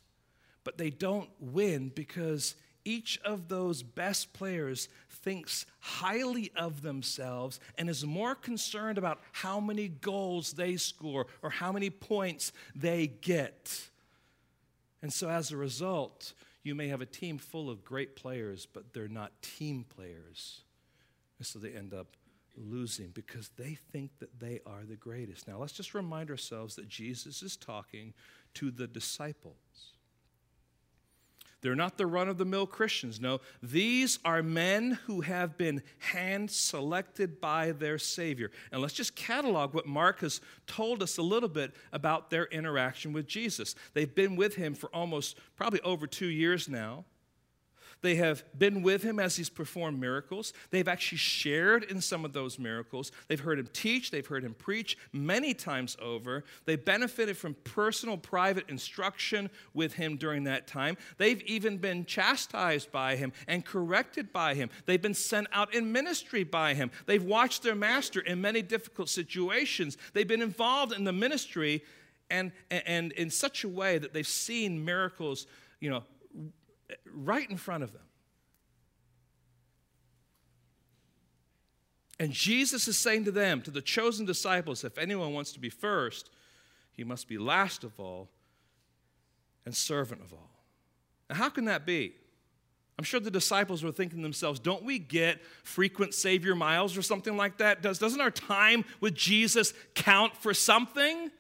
but 0.63 0.79
they 0.79 0.91
don't 0.91 1.29
win 1.41 1.91
because 1.93 2.55
each 2.85 3.19
of 3.25 3.49
those 3.49 3.83
best 3.83 4.33
players 4.33 4.89
thinks 5.11 5.67
highly 5.81 6.53
of 6.57 6.83
themselves 6.83 7.59
and 7.77 7.91
is 7.91 8.07
more 8.07 8.37
concerned 8.37 8.97
about 8.97 9.19
how 9.33 9.59
many 9.59 9.89
goals 9.89 10.53
they 10.53 10.77
score 10.77 11.27
or 11.43 11.51
how 11.51 11.73
many 11.73 11.91
points 11.91 12.53
they 12.77 13.09
get. 13.09 13.89
And 15.03 15.13
so, 15.13 15.29
as 15.29 15.51
a 15.51 15.57
result, 15.57 16.33
you 16.63 16.77
may 16.77 16.89
have 16.89 17.01
a 17.01 17.07
team 17.07 17.39
full 17.39 17.69
of 17.69 17.85
great 17.85 18.15
players, 18.15 18.67
but 18.73 18.93
they're 18.93 19.09
not 19.09 19.33
team 19.43 19.85
players. 19.85 20.61
And 21.39 21.47
so 21.47 21.59
they 21.59 21.73
end 21.73 21.93
up 21.93 22.07
losing 22.59 23.09
because 23.09 23.51
they 23.57 23.79
think 23.93 24.11
that 24.19 24.41
they 24.41 24.61
are 24.67 24.85
the 24.89 24.97
greatest. 24.97 25.49
Now, 25.49 25.59
let's 25.59 25.73
just 25.73 25.95
remind 25.95 26.31
ourselves 26.31 26.77
that 26.77 26.89
Jesus 26.89 27.43
is 27.43 27.57
talking 27.57 28.15
to 28.55 28.71
the 28.71 28.87
disciples. 28.87 29.57
They're 31.61 31.75
not 31.75 31.99
the 31.99 32.07
run 32.07 32.29
of 32.29 32.39
the 32.39 32.45
mill 32.45 32.67
Christians. 32.67 33.21
No, 33.21 33.41
these 33.63 34.21
are 34.25 34.43
men 34.43 34.93
who 35.07 35.23
have 35.23 35.59
been 35.59 35.83
hand 35.99 36.51
selected 36.51 37.41
by 37.41 37.73
their 37.73 37.99
Savior. 37.99 38.53
And 38.71 38.81
let's 38.81 38.95
just 38.95 39.17
catalog 39.17 39.75
what 39.75 39.87
Mark 39.87 40.21
has 40.21 40.41
told 40.69 41.03
us 41.03 41.19
a 41.19 41.23
little 41.23 41.49
bit 41.49 41.75
about 41.93 42.31
their 42.31 42.45
interaction 42.47 43.13
with 43.13 43.27
Jesus. 43.27 43.75
They've 43.93 44.15
been 44.15 44.37
with 44.37 44.55
him 44.55 44.75
for 44.75 44.89
almost, 44.95 45.37
probably 45.57 45.81
over 45.81 46.07
two 46.07 46.29
years 46.29 46.69
now. 46.69 47.05
They 48.01 48.15
have 48.17 48.45
been 48.57 48.83
with 48.83 49.03
him 49.03 49.19
as 49.19 49.37
he's 49.37 49.51
performed 49.51 49.99
miracles. 49.99 50.53
They've 50.71 50.87
actually 50.87 51.19
shared 51.19 51.85
in 51.85 52.01
some 52.01 52.25
of 52.25 52.33
those 52.33 52.59
miracles. 52.59 53.11
They've 53.27 53.41
heard 53.41 53.59
him 53.59 53.69
teach, 53.73 54.11
they've 54.11 54.27
heard 54.27 54.45
him 54.45 54.55
preach 54.55 54.97
many 55.13 55.55
times 55.55 55.97
over. 56.01 56.45
They 56.65 56.77
benefited 56.77 57.37
from 57.37 57.55
personal, 57.65 58.17
private 58.17 58.69
instruction 58.69 59.51
with 59.75 59.95
him 59.95 60.17
during 60.17 60.45
that 60.45 60.67
time. 60.67 60.97
They've 61.17 61.43
even 61.43 61.79
been 61.79 62.05
chastised 62.05 62.93
by 62.93 63.17
him 63.17 63.33
and 63.47 63.65
corrected 63.65 64.33
by 64.33 64.55
him. 64.55 64.71
They've 64.87 65.03
been 65.03 65.15
sent 65.15 65.49
out 65.53 65.75
in 65.75 65.91
ministry 65.91 66.45
by 66.45 66.75
him. 66.75 66.91
They've 67.07 67.23
watched 67.23 67.63
their 67.63 67.75
master 67.75 68.21
in 68.21 68.41
many 68.41 68.63
difficult 68.63 69.09
situations. 69.09 69.97
They've 70.13 70.29
been 70.29 70.43
involved 70.43 70.93
in 70.93 71.05
the 71.05 71.13
ministry 71.13 71.83
and, 72.31 72.53
and 72.71 73.13
in 73.13 73.31
such 73.31 73.65
a 73.65 73.69
way 73.69 73.99
that 73.99 74.13
they've 74.13 74.27
seen 74.27 74.85
miracles, 74.85 75.47
you 75.81 75.91
know, 75.91 76.05
right 77.13 77.49
in 77.49 77.57
front 77.57 77.85
of 77.85 77.93
them. 77.93 78.03
And 82.21 82.33
Jesus 82.33 82.89
is 82.89 82.99
saying 82.99 83.25
to 83.27 83.31
them, 83.31 83.63
to 83.63 83.71
the 83.71 83.81
chosen 83.81 84.27
disciples, 84.27 84.83
if 84.83 84.99
anyone 84.99 85.33
wants 85.33 85.53
to 85.53 85.61
be 85.61 85.71
first, 85.71 86.31
he 86.93 87.05
must 87.05 87.29
be 87.29 87.39
last 87.39 87.85
of 87.85 87.99
all 87.99 88.29
and 89.65 89.75
servant 89.75 90.23
of 90.23 90.33
all. 90.33 90.51
Now, 91.31 91.37
how 91.37 91.49
can 91.49 91.67
that 91.67 91.87
be? 91.87 92.15
I'm 92.99 93.05
sure 93.05 93.21
the 93.21 93.31
disciples 93.31 93.85
were 93.85 93.93
thinking 93.93 94.19
to 94.19 94.23
themselves, 94.23 94.59
don't 94.59 94.83
we 94.83 94.99
get 94.99 95.41
frequent 95.63 96.13
Savior 96.15 96.57
miles 96.57 96.97
or 96.97 97.03
something 97.03 97.37
like 97.37 97.59
that? 97.59 97.81
Does, 97.81 98.01
doesn't 98.01 98.21
our 98.21 98.33
time 98.33 98.85
with 99.01 99.15
Jesus 99.15 99.73
count 99.95 100.37
for 100.37 100.53
something? 100.53 101.31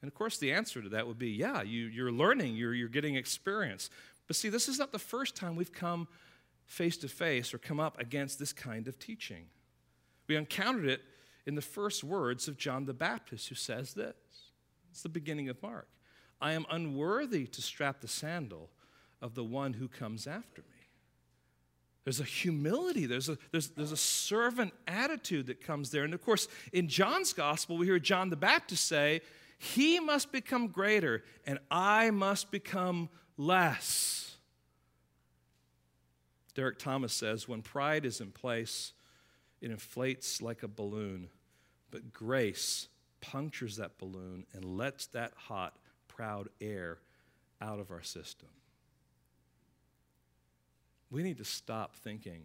And 0.00 0.08
of 0.08 0.14
course, 0.14 0.38
the 0.38 0.52
answer 0.52 0.80
to 0.80 0.88
that 0.90 1.06
would 1.06 1.18
be 1.18 1.30
yeah, 1.30 1.62
you, 1.62 1.86
you're 1.86 2.12
learning, 2.12 2.54
you're, 2.54 2.74
you're 2.74 2.88
getting 2.88 3.16
experience. 3.16 3.90
But 4.26 4.36
see, 4.36 4.48
this 4.48 4.68
is 4.68 4.78
not 4.78 4.92
the 4.92 4.98
first 4.98 5.34
time 5.34 5.56
we've 5.56 5.72
come 5.72 6.06
face 6.66 6.96
to 6.98 7.08
face 7.08 7.52
or 7.52 7.58
come 7.58 7.80
up 7.80 7.98
against 7.98 8.38
this 8.38 8.52
kind 8.52 8.86
of 8.86 8.98
teaching. 8.98 9.46
We 10.28 10.36
encountered 10.36 10.86
it 10.86 11.02
in 11.46 11.54
the 11.54 11.62
first 11.62 12.04
words 12.04 12.46
of 12.46 12.58
John 12.58 12.84
the 12.84 12.92
Baptist, 12.92 13.48
who 13.48 13.54
says 13.54 13.94
this. 13.94 14.14
It's 14.90 15.02
the 15.02 15.08
beginning 15.08 15.48
of 15.48 15.60
Mark. 15.62 15.88
I 16.40 16.52
am 16.52 16.66
unworthy 16.70 17.46
to 17.46 17.62
strap 17.62 18.00
the 18.00 18.08
sandal 18.08 18.70
of 19.20 19.34
the 19.34 19.44
one 19.44 19.72
who 19.72 19.88
comes 19.88 20.26
after 20.26 20.60
me. 20.60 20.78
There's 22.04 22.20
a 22.20 22.24
humility, 22.24 23.06
there's 23.06 23.28
a, 23.28 23.36
there's, 23.50 23.68
there's 23.68 23.92
a 23.92 23.96
servant 23.96 24.72
attitude 24.86 25.46
that 25.48 25.62
comes 25.62 25.90
there. 25.90 26.04
And 26.04 26.14
of 26.14 26.22
course, 26.22 26.48
in 26.72 26.88
John's 26.88 27.32
gospel, 27.32 27.76
we 27.76 27.86
hear 27.86 27.98
John 27.98 28.30
the 28.30 28.36
Baptist 28.36 28.86
say, 28.86 29.20
He 29.58 29.98
must 29.98 30.30
become 30.30 30.68
greater, 30.68 31.24
and 31.44 31.58
I 31.70 32.10
must 32.10 32.50
become 32.50 33.08
less. 33.36 34.36
Derek 36.54 36.78
Thomas 36.78 37.12
says 37.12 37.48
when 37.48 37.62
pride 37.62 38.04
is 38.04 38.20
in 38.20 38.30
place, 38.30 38.92
it 39.60 39.70
inflates 39.70 40.40
like 40.40 40.62
a 40.62 40.68
balloon, 40.68 41.28
but 41.90 42.12
grace 42.12 42.88
punctures 43.20 43.76
that 43.76 43.98
balloon 43.98 44.46
and 44.52 44.64
lets 44.64 45.06
that 45.08 45.32
hot, 45.36 45.76
proud 46.06 46.48
air 46.60 46.98
out 47.60 47.80
of 47.80 47.90
our 47.90 48.02
system. 48.02 48.48
We 51.10 51.22
need 51.22 51.38
to 51.38 51.44
stop 51.44 51.96
thinking 51.96 52.44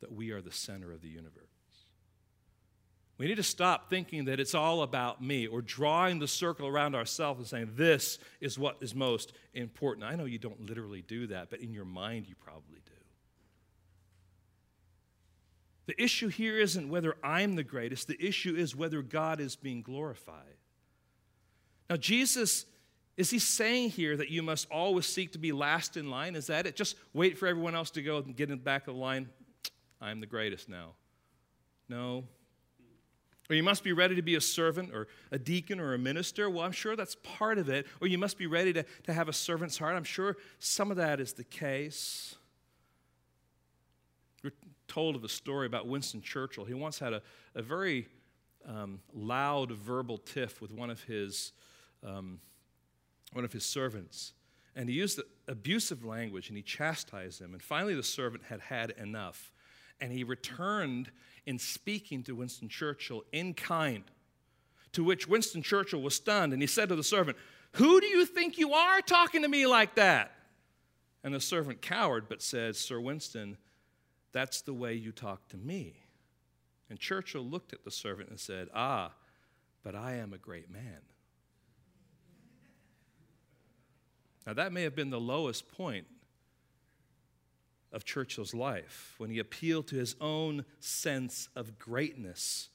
that 0.00 0.12
we 0.12 0.30
are 0.30 0.42
the 0.42 0.52
center 0.52 0.92
of 0.92 1.00
the 1.00 1.08
universe. 1.08 1.49
We 3.20 3.26
need 3.26 3.36
to 3.36 3.42
stop 3.42 3.90
thinking 3.90 4.24
that 4.24 4.40
it's 4.40 4.54
all 4.54 4.80
about 4.80 5.22
me 5.22 5.46
or 5.46 5.60
drawing 5.60 6.20
the 6.20 6.26
circle 6.26 6.66
around 6.66 6.94
ourselves 6.94 7.38
and 7.38 7.46
saying, 7.46 7.72
this 7.76 8.18
is 8.40 8.58
what 8.58 8.78
is 8.80 8.94
most 8.94 9.34
important. 9.52 10.06
I 10.06 10.14
know 10.14 10.24
you 10.24 10.38
don't 10.38 10.66
literally 10.66 11.02
do 11.02 11.26
that, 11.26 11.50
but 11.50 11.60
in 11.60 11.74
your 11.74 11.84
mind, 11.84 12.26
you 12.26 12.34
probably 12.34 12.78
do. 12.86 12.92
The 15.84 16.02
issue 16.02 16.28
here 16.28 16.58
isn't 16.58 16.88
whether 16.88 17.14
I'm 17.22 17.56
the 17.56 17.62
greatest, 17.62 18.08
the 18.08 18.16
issue 18.26 18.56
is 18.56 18.74
whether 18.74 19.02
God 19.02 19.38
is 19.38 19.54
being 19.54 19.82
glorified. 19.82 20.56
Now, 21.90 21.98
Jesus, 21.98 22.64
is 23.18 23.28
he 23.28 23.38
saying 23.38 23.90
here 23.90 24.16
that 24.16 24.30
you 24.30 24.42
must 24.42 24.66
always 24.70 25.04
seek 25.04 25.32
to 25.32 25.38
be 25.38 25.52
last 25.52 25.98
in 25.98 26.08
line? 26.08 26.36
Is 26.36 26.46
that 26.46 26.66
it? 26.66 26.74
Just 26.74 26.96
wait 27.12 27.36
for 27.36 27.46
everyone 27.46 27.74
else 27.74 27.90
to 27.90 28.02
go 28.02 28.16
and 28.16 28.34
get 28.34 28.48
in 28.50 28.56
the 28.56 28.64
back 28.64 28.88
of 28.88 28.94
the 28.94 29.00
line? 29.00 29.28
I'm 30.00 30.20
the 30.20 30.26
greatest 30.26 30.70
now. 30.70 30.94
No, 31.86 32.24
or 33.50 33.54
you 33.56 33.64
must 33.64 33.82
be 33.82 33.92
ready 33.92 34.14
to 34.14 34.22
be 34.22 34.36
a 34.36 34.40
servant 34.40 34.94
or 34.94 35.08
a 35.32 35.38
deacon 35.38 35.80
or 35.80 35.92
a 35.92 35.98
minister. 35.98 36.48
Well, 36.48 36.64
I'm 36.64 36.70
sure 36.70 36.94
that's 36.94 37.16
part 37.16 37.58
of 37.58 37.68
it. 37.68 37.84
Or 38.00 38.06
you 38.06 38.16
must 38.16 38.38
be 38.38 38.46
ready 38.46 38.72
to, 38.72 38.84
to 39.02 39.12
have 39.12 39.28
a 39.28 39.32
servant's 39.32 39.76
heart. 39.76 39.96
I'm 39.96 40.04
sure 40.04 40.36
some 40.60 40.92
of 40.92 40.96
that 40.98 41.18
is 41.18 41.32
the 41.32 41.42
case. 41.42 42.36
We're 44.44 44.52
told 44.86 45.16
of 45.16 45.24
a 45.24 45.28
story 45.28 45.66
about 45.66 45.88
Winston 45.88 46.22
Churchill. 46.22 46.64
He 46.64 46.74
once 46.74 47.00
had 47.00 47.12
a, 47.12 47.22
a 47.56 47.60
very 47.60 48.06
um, 48.64 49.00
loud 49.12 49.72
verbal 49.72 50.18
tiff 50.18 50.62
with 50.62 50.70
one 50.70 50.88
of 50.88 51.02
his, 51.02 51.50
um, 52.06 52.38
one 53.32 53.44
of 53.44 53.52
his 53.52 53.64
servants. 53.64 54.32
And 54.76 54.88
he 54.88 54.94
used 54.94 55.20
abusive 55.48 56.04
language 56.04 56.48
and 56.48 56.56
he 56.56 56.62
chastised 56.62 57.40
him. 57.40 57.52
And 57.52 57.60
finally, 57.60 57.96
the 57.96 58.04
servant 58.04 58.44
had 58.44 58.60
had 58.60 58.90
enough. 58.90 59.50
And 60.00 60.12
he 60.12 60.22
returned 60.22 61.10
in 61.46 61.58
speaking 61.58 62.22
to 62.24 62.34
Winston 62.34 62.68
Churchill 62.68 63.24
in 63.32 63.54
kind. 63.54 64.04
To 64.92 65.04
which 65.04 65.28
Winston 65.28 65.62
Churchill 65.62 66.02
was 66.02 66.14
stunned 66.14 66.52
and 66.52 66.62
he 66.62 66.66
said 66.66 66.88
to 66.88 66.96
the 66.96 67.04
servant, 67.04 67.36
Who 67.72 68.00
do 68.00 68.06
you 68.06 68.26
think 68.26 68.58
you 68.58 68.72
are 68.72 69.00
talking 69.00 69.42
to 69.42 69.48
me 69.48 69.66
like 69.66 69.94
that? 69.94 70.32
And 71.22 71.34
the 71.34 71.40
servant 71.40 71.82
cowered 71.82 72.28
but 72.28 72.42
said, 72.42 72.76
Sir 72.76 73.00
Winston, 73.00 73.56
that's 74.32 74.62
the 74.62 74.74
way 74.74 74.94
you 74.94 75.12
talk 75.12 75.48
to 75.48 75.56
me. 75.56 75.94
And 76.88 76.98
Churchill 76.98 77.42
looked 77.42 77.72
at 77.72 77.84
the 77.84 77.90
servant 77.90 78.30
and 78.30 78.40
said, 78.40 78.68
Ah, 78.74 79.12
but 79.82 79.94
I 79.94 80.14
am 80.14 80.32
a 80.32 80.38
great 80.38 80.70
man. 80.70 81.00
Now, 84.46 84.54
that 84.54 84.72
may 84.72 84.82
have 84.82 84.96
been 84.96 85.10
the 85.10 85.20
lowest 85.20 85.70
point 85.70 86.06
of 87.92 88.04
Churchill's 88.04 88.54
life 88.54 89.14
when 89.18 89.30
he 89.30 89.38
appealed 89.38 89.88
to 89.88 89.96
his 89.96 90.14
own 90.20 90.64
sense 90.78 91.48
of 91.56 91.78
greatness 91.78 92.68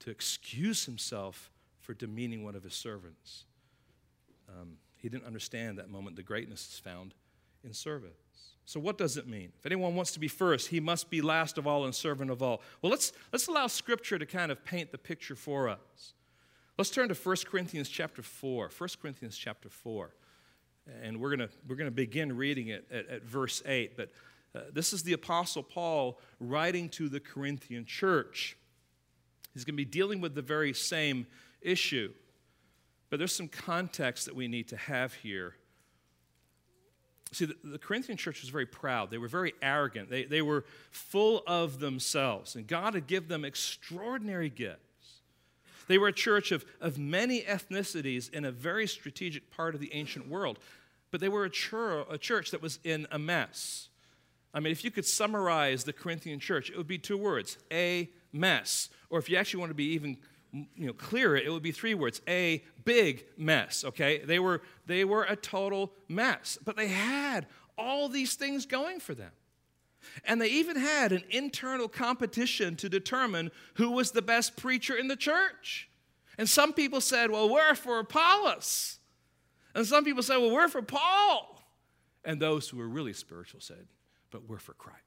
to 0.00 0.10
excuse 0.10 0.84
himself 0.84 1.50
for 1.80 1.94
demeaning 1.94 2.44
one 2.44 2.54
of 2.54 2.62
his 2.62 2.74
servants. 2.74 3.44
Um, 4.48 4.78
he 4.96 5.08
didn't 5.08 5.26
understand 5.26 5.78
that 5.78 5.90
moment. 5.90 6.16
The 6.16 6.22
greatness 6.22 6.68
is 6.72 6.78
found 6.78 7.14
in 7.64 7.72
service. 7.72 8.12
So, 8.64 8.80
what 8.80 8.98
does 8.98 9.16
it 9.16 9.28
mean? 9.28 9.52
If 9.58 9.66
anyone 9.66 9.94
wants 9.94 10.10
to 10.12 10.20
be 10.20 10.26
first, 10.26 10.68
he 10.68 10.80
must 10.80 11.08
be 11.08 11.20
last 11.20 11.56
of 11.56 11.66
all 11.66 11.84
and 11.84 11.94
servant 11.94 12.30
of 12.30 12.42
all. 12.42 12.62
Well, 12.82 12.90
let's, 12.90 13.12
let's 13.32 13.46
allow 13.46 13.68
Scripture 13.68 14.18
to 14.18 14.26
kind 14.26 14.50
of 14.50 14.64
paint 14.64 14.90
the 14.90 14.98
picture 14.98 15.36
for 15.36 15.68
us. 15.68 16.14
Let's 16.76 16.90
turn 16.90 17.08
to 17.08 17.14
1 17.14 17.36
Corinthians 17.46 17.88
chapter 17.88 18.22
4. 18.22 18.70
1 18.76 18.88
Corinthians 19.00 19.36
chapter 19.36 19.68
4. 19.68 20.10
And 21.02 21.20
we're 21.20 21.36
going 21.36 21.48
we're 21.68 21.76
gonna 21.76 21.90
begin 21.90 22.36
reading 22.36 22.68
it 22.68 22.86
at, 22.90 23.08
at 23.08 23.24
verse 23.24 23.62
8. 23.64 23.96
But 23.96 24.10
uh, 24.56 24.60
this 24.72 24.92
is 24.92 25.02
the 25.02 25.12
Apostle 25.12 25.62
Paul 25.62 26.18
writing 26.40 26.88
to 26.90 27.08
the 27.08 27.20
Corinthian 27.20 27.84
church. 27.84 28.56
He's 29.52 29.64
going 29.64 29.74
to 29.74 29.76
be 29.76 29.84
dealing 29.84 30.20
with 30.20 30.34
the 30.34 30.42
very 30.42 30.72
same 30.72 31.26
issue. 31.60 32.12
But 33.10 33.18
there's 33.18 33.34
some 33.34 33.48
context 33.48 34.26
that 34.26 34.34
we 34.34 34.48
need 34.48 34.68
to 34.68 34.76
have 34.76 35.14
here. 35.14 35.54
See, 37.32 37.44
the, 37.44 37.56
the, 37.64 37.78
Corinthian 37.78 38.16
church 38.16 38.40
was 38.40 38.50
very 38.50 38.66
proud. 38.66 39.10
They 39.10 39.18
were 39.18 39.28
very 39.28 39.52
arrogant. 39.60 40.10
They, 40.10 40.24
they 40.24 40.42
were 40.42 40.64
full 40.90 41.42
of 41.46 41.80
themselves. 41.80 42.54
And 42.54 42.66
God 42.66 42.94
had 42.94 43.06
given 43.06 43.28
them 43.28 43.44
extraordinary 43.44 44.48
gifts. 44.48 44.80
They 45.88 45.98
were 45.98 46.08
a 46.08 46.12
church 46.12 46.50
of, 46.52 46.64
of 46.80 46.98
many 46.98 47.42
ethnicities 47.42 48.32
in 48.32 48.44
a 48.44 48.50
very 48.50 48.86
strategic 48.86 49.50
part 49.50 49.74
of 49.74 49.80
the 49.80 49.92
ancient 49.92 50.28
world. 50.28 50.58
But 51.10 51.20
they 51.20 51.28
were 51.28 51.44
a, 51.44 51.50
chur- 51.50 52.04
a 52.10 52.18
church 52.18 52.50
that 52.50 52.62
was 52.62 52.78
in 52.84 53.06
a 53.10 53.18
mess. 53.18 53.88
I 54.56 54.60
mean, 54.60 54.72
if 54.72 54.84
you 54.84 54.90
could 54.90 55.04
summarize 55.04 55.84
the 55.84 55.92
Corinthian 55.92 56.40
church, 56.40 56.70
it 56.70 56.78
would 56.78 56.86
be 56.86 56.96
two 56.96 57.18
words 57.18 57.58
a 57.70 58.08
mess. 58.32 58.88
Or 59.10 59.18
if 59.18 59.28
you 59.28 59.36
actually 59.36 59.60
want 59.60 59.70
to 59.70 59.74
be 59.74 59.92
even 59.92 60.16
you 60.74 60.86
know, 60.86 60.94
clearer, 60.94 61.36
it 61.36 61.52
would 61.52 61.62
be 61.62 61.72
three 61.72 61.92
words 61.92 62.22
a 62.26 62.64
big 62.86 63.26
mess, 63.36 63.84
okay? 63.84 64.20
They 64.24 64.38
were, 64.38 64.62
they 64.86 65.04
were 65.04 65.24
a 65.24 65.36
total 65.36 65.92
mess, 66.08 66.56
but 66.64 66.74
they 66.74 66.88
had 66.88 67.46
all 67.76 68.08
these 68.08 68.34
things 68.34 68.64
going 68.64 68.98
for 68.98 69.14
them. 69.14 69.32
And 70.24 70.40
they 70.40 70.48
even 70.48 70.76
had 70.76 71.12
an 71.12 71.24
internal 71.28 71.86
competition 71.86 72.76
to 72.76 72.88
determine 72.88 73.50
who 73.74 73.90
was 73.90 74.12
the 74.12 74.22
best 74.22 74.56
preacher 74.56 74.96
in 74.96 75.08
the 75.08 75.16
church. 75.16 75.90
And 76.38 76.48
some 76.48 76.72
people 76.72 77.02
said, 77.02 77.30
well, 77.30 77.50
we're 77.50 77.74
for 77.74 77.98
Apollos. 77.98 79.00
And 79.74 79.86
some 79.86 80.02
people 80.02 80.22
said, 80.22 80.38
well, 80.38 80.50
we're 80.50 80.68
for 80.68 80.80
Paul. 80.80 81.62
And 82.24 82.40
those 82.40 82.70
who 82.70 82.78
were 82.78 82.88
really 82.88 83.12
spiritual 83.12 83.60
said, 83.60 83.86
but 84.30 84.48
we're 84.48 84.58
for 84.58 84.74
Christ. 84.74 85.02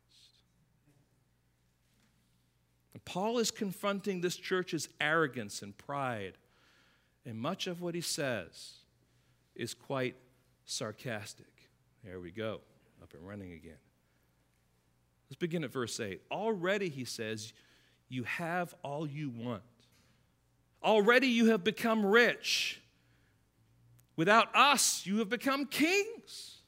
And 2.93 3.03
Paul 3.05 3.39
is 3.39 3.51
confronting 3.51 4.21
this 4.21 4.35
church's 4.35 4.89
arrogance 4.99 5.61
and 5.61 5.77
pride. 5.77 6.33
And 7.25 7.37
much 7.37 7.67
of 7.67 7.81
what 7.81 7.95
he 7.95 8.01
says 8.01 8.73
is 9.55 9.73
quite 9.73 10.15
sarcastic. 10.65 11.45
There 12.03 12.19
we 12.19 12.31
go. 12.31 12.61
up 13.01 13.13
and 13.13 13.27
running 13.27 13.53
again. 13.53 13.77
Let's 15.29 15.37
begin 15.37 15.63
at 15.63 15.71
verse 15.71 15.99
8. 15.99 16.21
Already, 16.31 16.89
he 16.89 17.05
says, 17.05 17.53
you 18.07 18.23
have 18.23 18.73
all 18.83 19.07
you 19.07 19.29
want. 19.29 19.61
Already 20.83 21.27
you 21.27 21.47
have 21.47 21.63
become 21.63 22.05
rich. 22.05 22.81
Without 24.15 24.53
us, 24.55 25.05
you 25.05 25.19
have 25.19 25.29
become 25.29 25.65
kings. 25.65 26.58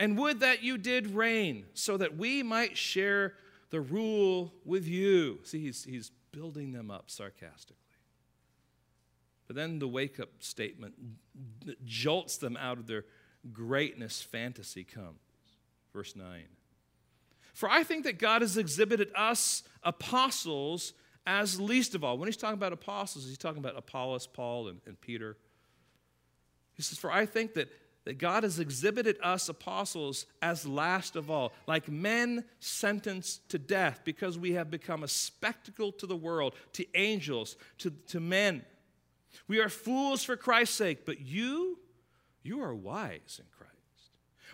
And 0.00 0.16
would 0.16 0.40
that 0.40 0.62
you 0.62 0.78
did 0.78 1.14
reign, 1.14 1.66
so 1.74 1.98
that 1.98 2.16
we 2.16 2.42
might 2.42 2.76
share 2.78 3.34
the 3.68 3.82
rule 3.82 4.54
with 4.64 4.88
you. 4.88 5.40
See, 5.44 5.60
he's, 5.60 5.84
he's 5.84 6.10
building 6.32 6.72
them 6.72 6.90
up 6.90 7.10
sarcastically. 7.10 7.76
But 9.46 9.56
then 9.56 9.78
the 9.78 9.86
wake 9.86 10.18
up 10.18 10.30
statement 10.38 10.94
that 11.66 11.84
jolts 11.84 12.38
them 12.38 12.56
out 12.56 12.78
of 12.78 12.86
their 12.86 13.04
greatness 13.52 14.22
fantasy 14.22 14.84
comes. 14.84 15.18
Verse 15.92 16.16
9. 16.16 16.44
For 17.52 17.68
I 17.68 17.84
think 17.84 18.04
that 18.04 18.18
God 18.18 18.40
has 18.40 18.56
exhibited 18.56 19.10
us 19.14 19.64
apostles 19.82 20.94
as 21.26 21.60
least 21.60 21.94
of 21.94 22.04
all. 22.04 22.16
When 22.16 22.26
he's 22.26 22.38
talking 22.38 22.54
about 22.54 22.72
apostles, 22.72 23.26
he's 23.26 23.36
talking 23.36 23.58
about 23.58 23.76
Apollos, 23.76 24.26
Paul, 24.26 24.68
and, 24.68 24.80
and 24.86 24.98
Peter. 24.98 25.36
He 26.72 26.82
says, 26.82 26.96
For 26.96 27.12
I 27.12 27.26
think 27.26 27.52
that, 27.54 27.68
that 28.04 28.18
God 28.18 28.42
has 28.42 28.58
exhibited 28.58 29.16
us 29.22 29.48
apostles 29.48 30.26
as 30.40 30.66
last 30.66 31.16
of 31.16 31.30
all, 31.30 31.52
like 31.66 31.88
men 31.88 32.44
sentenced 32.58 33.48
to 33.50 33.58
death, 33.58 34.00
because 34.04 34.38
we 34.38 34.52
have 34.52 34.70
become 34.70 35.02
a 35.02 35.08
spectacle 35.08 35.92
to 35.92 36.06
the 36.06 36.16
world, 36.16 36.54
to 36.72 36.86
angels, 36.94 37.56
to, 37.78 37.90
to 38.08 38.20
men. 38.20 38.64
We 39.48 39.60
are 39.60 39.68
fools 39.68 40.24
for 40.24 40.36
Christ's 40.36 40.76
sake, 40.76 41.04
but 41.04 41.20
you, 41.20 41.78
you 42.42 42.62
are 42.62 42.74
wise 42.74 43.38
in 43.38 43.46
Christ. 43.56 43.70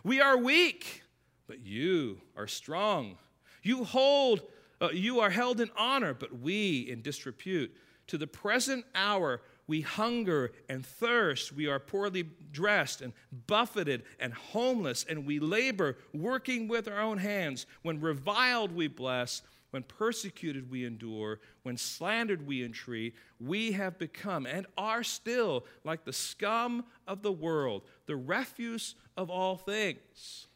We 0.03 0.21
are 0.21 0.37
weak, 0.37 1.03
but 1.47 1.61
you 1.61 2.21
are 2.37 2.47
strong. 2.47 3.17
You 3.63 3.85
hold 3.85 4.43
uh, 4.81 4.91
you 4.93 5.21
are 5.21 5.31
held 5.31 5.61
in 5.61 5.71
honor, 5.77 6.13
but 6.13 6.39
we 6.39 6.81
in 6.81 7.03
disrepute. 7.03 7.75
To 8.09 8.19
the 8.19 8.27
present 8.27 8.85
hour, 8.95 9.41
we 9.67 9.81
hunger 9.81 10.53
and 10.69 10.85
thirst. 10.85 11.53
We 11.53 11.67
are 11.67 11.79
poorly 11.79 12.25
dressed 12.53 13.01
and 13.03 13.13
buffeted 13.47 14.05
and 14.21 14.33
homeless, 14.33 15.05
and 15.09 15.27
we 15.27 15.41
labor, 15.41 15.99
working 16.15 16.69
with 16.69 16.89
our 16.89 17.01
own 17.01 17.19
hands. 17.19 17.67
When 17.83 18.01
reviled, 18.01 18.73
we 18.73 18.89
bless. 18.89 19.43
When 19.71 19.83
persecuted, 19.83 20.71
we 20.71 20.85
endure. 20.85 21.41
When 21.65 21.77
slandered, 21.77 22.47
we 22.47 22.65
entreat. 22.65 23.15
We 23.41 23.73
have 23.73 23.99
become 23.99 24.47
and 24.47 24.67
are 24.79 25.03
still 25.03 25.67
like 25.85 26.05
the 26.05 26.13
scum 26.13 26.85
of 27.07 27.23
the 27.23 27.33
world, 27.33 27.83
the 28.07 28.17
refuse 28.17 28.95
of 29.17 29.31
all 29.31 29.57
things. 29.57 30.47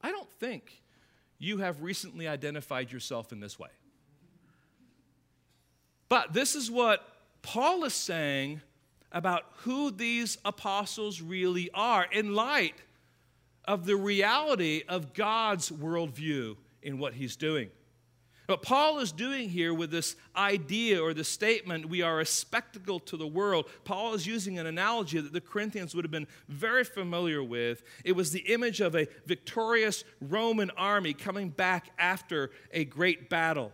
I 0.00 0.10
don't 0.10 0.30
think 0.32 0.82
you 1.38 1.58
have 1.58 1.82
recently 1.82 2.26
identified 2.26 2.90
yourself 2.90 3.32
in 3.32 3.40
this 3.40 3.58
way. 3.58 3.68
But 6.08 6.32
this 6.32 6.56
is 6.56 6.70
what 6.70 7.06
Paul 7.42 7.84
is 7.84 7.94
saying 7.94 8.60
about 9.12 9.44
who 9.58 9.90
these 9.90 10.38
apostles 10.44 11.20
really 11.20 11.70
are 11.74 12.04
in 12.04 12.34
light 12.34 12.74
of 13.64 13.86
the 13.86 13.96
reality 13.96 14.82
of 14.88 15.14
God's 15.14 15.70
worldview 15.70 16.56
in 16.82 16.98
what 16.98 17.14
he's 17.14 17.36
doing. 17.36 17.70
What 18.46 18.62
Paul 18.62 18.98
is 18.98 19.12
doing 19.12 19.48
here 19.48 19.72
with 19.72 19.92
this 19.92 20.16
idea 20.34 21.00
or 21.00 21.14
the 21.14 21.22
statement, 21.22 21.88
we 21.88 22.02
are 22.02 22.18
a 22.18 22.26
spectacle 22.26 22.98
to 22.98 23.16
the 23.16 23.26
world, 23.26 23.70
Paul 23.84 24.14
is 24.14 24.26
using 24.26 24.58
an 24.58 24.66
analogy 24.66 25.20
that 25.20 25.32
the 25.32 25.40
Corinthians 25.40 25.94
would 25.94 26.04
have 26.04 26.10
been 26.10 26.26
very 26.48 26.82
familiar 26.82 27.44
with. 27.44 27.84
It 28.04 28.16
was 28.16 28.32
the 28.32 28.40
image 28.40 28.80
of 28.80 28.96
a 28.96 29.06
victorious 29.24 30.02
Roman 30.20 30.70
army 30.70 31.14
coming 31.14 31.50
back 31.50 31.90
after 31.96 32.50
a 32.72 32.84
great 32.84 33.30
battle. 33.30 33.70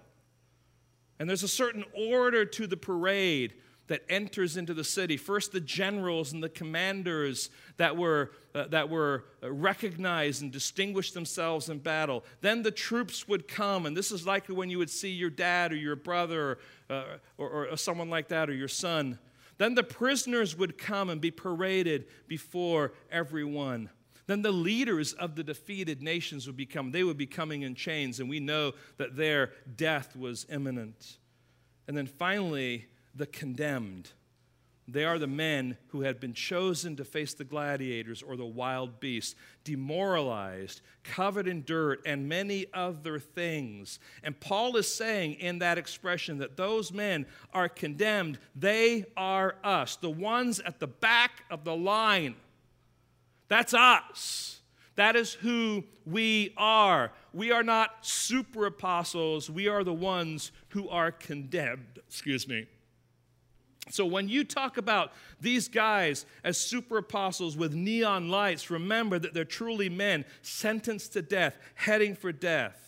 And 1.18 1.28
there's 1.28 1.42
a 1.42 1.48
certain 1.48 1.84
order 1.94 2.44
to 2.44 2.66
the 2.66 2.76
parade 2.76 3.54
that 3.88 4.02
enters 4.08 4.56
into 4.56 4.74
the 4.74 4.84
city. 4.84 5.16
First, 5.16 5.52
the 5.52 5.60
generals 5.60 6.32
and 6.32 6.42
the 6.42 6.48
commanders 6.48 7.50
that 7.76 7.96
were, 7.96 8.32
uh, 8.54 8.66
that 8.68 8.88
were 8.88 9.26
recognized 9.42 10.42
and 10.42 10.50
distinguished 10.50 11.14
themselves 11.14 11.68
in 11.68 11.78
battle. 11.78 12.24
Then 12.40 12.62
the 12.62 12.70
troops 12.70 13.28
would 13.28 13.46
come, 13.46 13.86
and 13.86 13.96
this 13.96 14.10
is 14.10 14.26
likely 14.26 14.56
when 14.56 14.70
you 14.70 14.78
would 14.78 14.90
see 14.90 15.10
your 15.10 15.30
dad 15.30 15.72
or 15.72 15.76
your 15.76 15.96
brother 15.96 16.58
or, 16.90 16.94
uh, 16.96 17.04
or, 17.38 17.68
or 17.68 17.76
someone 17.76 18.10
like 18.10 18.28
that 18.28 18.50
or 18.50 18.54
your 18.54 18.68
son. 18.68 19.18
Then 19.58 19.74
the 19.74 19.84
prisoners 19.84 20.56
would 20.56 20.76
come 20.76 21.08
and 21.08 21.20
be 21.20 21.30
paraded 21.30 22.06
before 22.28 22.92
everyone. 23.10 23.90
Then 24.26 24.42
the 24.42 24.52
leaders 24.52 25.12
of 25.12 25.36
the 25.36 25.44
defeated 25.44 26.02
nations 26.02 26.46
would 26.46 26.56
become, 26.56 26.90
they 26.90 27.04
would 27.04 27.16
be 27.16 27.26
coming 27.26 27.62
in 27.62 27.74
chains, 27.74 28.18
and 28.18 28.28
we 28.28 28.40
know 28.40 28.72
that 28.96 29.16
their 29.16 29.52
death 29.76 30.16
was 30.16 30.46
imminent. 30.50 31.18
And 31.86 31.96
then 31.96 32.06
finally, 32.06 32.86
the 33.14 33.26
condemned. 33.26 34.10
They 34.88 35.04
are 35.04 35.18
the 35.18 35.26
men 35.26 35.76
who 35.88 36.02
had 36.02 36.20
been 36.20 36.32
chosen 36.32 36.94
to 36.96 37.04
face 37.04 37.34
the 37.34 37.44
gladiators 37.44 38.22
or 38.22 38.36
the 38.36 38.46
wild 38.46 39.00
beasts, 39.00 39.34
demoralized, 39.64 40.80
covered 41.02 41.48
in 41.48 41.64
dirt, 41.64 42.02
and 42.06 42.28
many 42.28 42.66
other 42.72 43.18
things. 43.18 43.98
And 44.22 44.38
Paul 44.38 44.76
is 44.76 44.92
saying 44.92 45.34
in 45.34 45.58
that 45.58 45.78
expression 45.78 46.38
that 46.38 46.56
those 46.56 46.92
men 46.92 47.26
are 47.52 47.68
condemned. 47.68 48.38
They 48.54 49.06
are 49.16 49.56
us, 49.64 49.96
the 49.96 50.10
ones 50.10 50.60
at 50.60 50.78
the 50.78 50.86
back 50.86 51.42
of 51.50 51.64
the 51.64 51.74
line. 51.74 52.36
That's 53.48 53.74
us. 53.74 54.60
That 54.96 55.14
is 55.14 55.34
who 55.34 55.84
we 56.04 56.54
are. 56.56 57.12
We 57.32 57.52
are 57.52 57.62
not 57.62 58.04
super 58.04 58.66
apostles, 58.66 59.50
we 59.50 59.68
are 59.68 59.84
the 59.84 59.92
ones 59.92 60.52
who 60.68 60.88
are 60.88 61.12
condemned. 61.12 61.98
Excuse 62.08 62.48
me. 62.48 62.66
So 63.90 64.04
when 64.04 64.28
you 64.28 64.42
talk 64.42 64.78
about 64.78 65.12
these 65.40 65.68
guys 65.68 66.26
as 66.42 66.58
super 66.58 66.98
apostles 66.98 67.56
with 67.56 67.72
neon 67.72 68.28
lights, 68.30 68.68
remember 68.68 69.18
that 69.18 69.32
they're 69.32 69.44
truly 69.44 69.88
men 69.88 70.24
sentenced 70.42 71.12
to 71.12 71.22
death, 71.22 71.56
heading 71.74 72.16
for 72.16 72.32
death. 72.32 72.82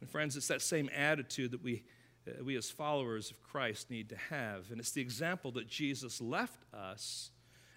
And 0.00 0.08
friends, 0.08 0.36
it's 0.36 0.46
that 0.48 0.62
same 0.62 0.88
attitude 0.94 1.50
that 1.50 1.62
we, 1.62 1.82
uh, 2.28 2.44
we 2.44 2.56
as 2.56 2.70
followers 2.70 3.32
of 3.32 3.42
Christ 3.42 3.90
need 3.90 4.10
to 4.10 4.16
have. 4.16 4.70
And 4.70 4.78
it's 4.78 4.92
the 4.92 5.00
example 5.00 5.50
that 5.52 5.66
Jesus 5.66 6.20
left 6.20 6.62
us 6.72 7.30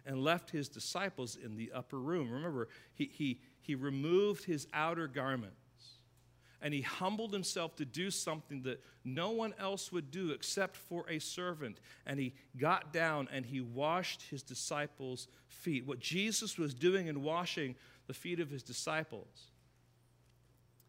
and 0.06 0.24
left 0.24 0.50
his 0.50 0.70
disciples 0.70 1.36
in 1.36 1.56
the 1.56 1.72
upper 1.74 2.00
room. 2.00 2.32
Remember, 2.32 2.68
he, 2.94 3.10
he, 3.14 3.40
he 3.62 3.76
removed 3.76 4.46
his 4.46 4.68
outer 4.74 5.08
garments 5.08 5.56
and 6.62 6.74
he 6.74 6.82
humbled 6.82 7.34
himself 7.34 7.76
to 7.78 7.86
do 7.86 8.12
something 8.12 8.62
that 8.64 8.84
no 9.04 9.32
one 9.32 9.54
else 9.60 9.92
would 9.92 10.12
do 10.12 10.30
except 10.32 10.78
for 10.78 11.06
a 11.10 11.18
servant. 11.18 11.80
And 12.06 12.20
he 12.20 12.36
got 12.58 12.94
down 12.94 13.28
and 13.32 13.46
he 13.46 13.62
washed 13.62 14.22
his 14.24 14.44
disciples' 14.44 15.28
feet. 15.48 15.88
What 15.88 16.00
Jesus 16.00 16.58
was 16.58 16.74
doing 16.74 17.08
in 17.08 17.24
washing 17.24 17.76
the 18.08 18.14
feet 18.14 18.40
of 18.40 18.50
his 18.50 18.62
disciples 18.62 19.50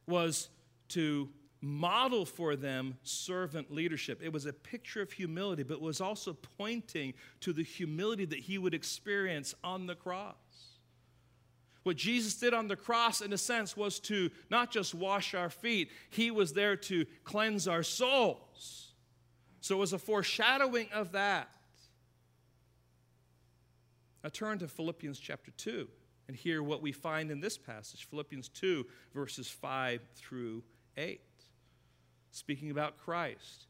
was 0.07 0.51
to 0.89 1.31
model 1.63 2.27
for 2.27 2.57
them 2.57 2.99
servant 3.05 3.73
leadership. 3.73 4.21
It 4.23 4.33
was 4.33 4.47
a 4.47 4.53
picture 4.53 5.01
of 5.01 5.13
humility, 5.13 5.63
but 5.63 5.81
was 5.81 6.01
also 6.01 6.37
pointing 6.59 7.15
to 7.41 7.53
the 7.53 7.63
humility 7.63 8.25
that 8.27 8.41
he 8.41 8.59
would 8.59 8.75
experience 8.75 9.55
on 9.63 9.87
the 9.87 9.95
cross. 9.95 10.35
What 11.85 11.97
Jesus 11.97 12.35
did 12.35 12.53
on 12.53 12.69
the 12.69 12.77
cross, 12.77 13.21
in 13.21 13.33
a 13.33 13.39
sense, 13.39 13.77
was 13.77 13.99
to 14.01 14.31
not 14.51 14.71
just 14.71 14.95
wash 14.95 15.35
our 15.35 15.51
feet, 15.51 15.91
He 16.11 16.31
was 16.31 16.53
there 16.53 16.77
to 16.77 17.07
cleanse 17.25 17.67
our 17.67 17.83
souls. 17.83 18.93
So 19.61 19.77
it 19.77 19.79
was 19.79 19.93
a 19.93 19.99
foreshadowing 19.99 20.89
of 20.93 21.13
that. 21.13 21.49
Now 24.23 24.31
turn 24.31 24.59
to 24.59 24.69
Philippians 24.69 25.19
chapter 25.19 25.51
2 25.53 25.89
and 26.29 26.37
hear 26.37 26.63
what 26.63 26.83
we 26.83 26.93
find 26.93 27.31
in 27.31 27.41
this 27.41 27.59
passage 27.59 28.07
Philippians 28.09 28.49
2, 28.49 28.87
verses 29.13 29.49
5 29.49 30.01
through 30.15 30.63
8. 30.97 31.21
Speaking 32.33 32.71
about 32.71 32.99
Christ. 32.99 33.67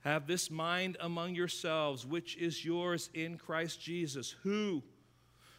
Have 0.00 0.26
this 0.26 0.50
mind 0.50 0.96
among 1.00 1.34
yourselves, 1.34 2.04
which 2.04 2.36
is 2.36 2.64
yours 2.64 3.10
in 3.14 3.38
Christ 3.38 3.80
Jesus, 3.80 4.34
who 4.42 4.82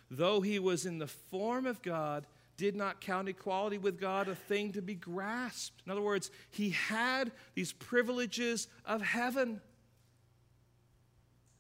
though 0.10 0.41
he 0.41 0.60
was 0.60 0.86
in 0.86 0.97
the 0.97 1.07
form 1.07 1.66
of 1.66 1.82
God, 1.82 2.26
did 2.57 2.76
not 2.76 2.99
count 2.99 3.30
equality 3.30 3.78
with 3.78 3.99
God 3.99 4.28
a 4.28 4.36
thing 4.36 4.74
to 4.74 4.82
be 4.82 4.95
grasped. 4.95 5.82
In 5.86 5.91
other 5.91 6.01
words, 6.01 6.30
he 6.49 6.72
had 6.72 7.32
these 7.53 7.72
privileges 7.72 8.68
of 8.86 9.01
heaven. 9.01 9.62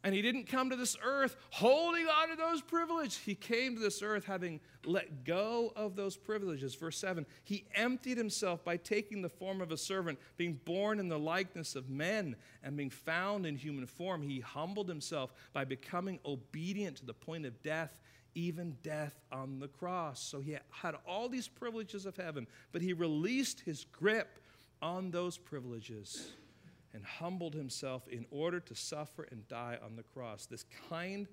And 0.03 0.15
he 0.15 0.21
didn't 0.21 0.45
come 0.45 0.69
to 0.69 0.77
this 0.77 0.95
earth 1.03 1.35
holding 1.49 2.07
on 2.07 2.29
to 2.29 2.35
those 2.37 2.61
privileges. 2.61 3.17
He 3.17 3.35
came 3.35 3.75
to 3.75 3.81
this 3.81 4.01
earth 4.01 4.23
having 4.23 4.61
let 4.85 5.25
go 5.25 5.73
of 5.75 5.97
those 5.97 6.15
privileges. 6.15 6.73
Verse 6.75 6.97
7 6.97 7.25
He 7.43 7.65
emptied 7.75 8.17
himself 8.17 8.63
by 8.63 8.77
taking 8.77 9.21
the 9.21 9.29
form 9.29 9.59
of 9.59 9.71
a 9.71 9.77
servant, 9.77 10.17
being 10.37 10.59
born 10.63 10.99
in 10.99 11.09
the 11.09 11.19
likeness 11.19 11.75
of 11.75 11.89
men, 11.89 12.37
and 12.63 12.77
being 12.77 12.89
found 12.89 13.45
in 13.45 13.57
human 13.57 13.85
form. 13.85 14.21
He 14.21 14.39
humbled 14.39 14.87
himself 14.87 15.33
by 15.51 15.65
becoming 15.65 16.19
obedient 16.25 16.97
to 16.97 17.05
the 17.05 17.13
point 17.13 17.45
of 17.45 17.61
death, 17.61 17.97
even 18.35 18.77
death 18.81 19.19
on 19.33 19.59
the 19.59 19.67
cross. 19.67 20.21
So 20.21 20.39
he 20.39 20.55
had 20.69 20.95
all 21.05 21.27
these 21.27 21.49
privileges 21.49 22.05
of 22.05 22.15
heaven, 22.15 22.47
but 22.71 22.81
he 22.81 22.93
released 22.93 23.59
his 23.61 23.83
grip 23.91 24.39
on 24.81 25.11
those 25.11 25.37
privileges 25.37 26.31
and 26.93 27.05
humbled 27.05 27.53
himself 27.53 28.07
in 28.07 28.25
order 28.31 28.59
to 28.59 28.75
suffer 28.75 29.27
and 29.31 29.47
die 29.47 29.77
on 29.83 29.95
the 29.95 30.03
cross. 30.03 30.45
This 30.45 30.65
kind 30.89 31.27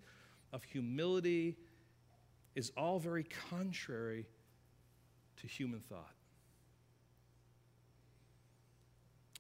of 0.53 0.63
humility 0.65 1.57
is 2.55 2.73
all 2.77 2.99
very 2.99 3.25
contrary 3.51 4.27
to 5.37 5.47
human 5.47 5.81
thought. 5.81 6.15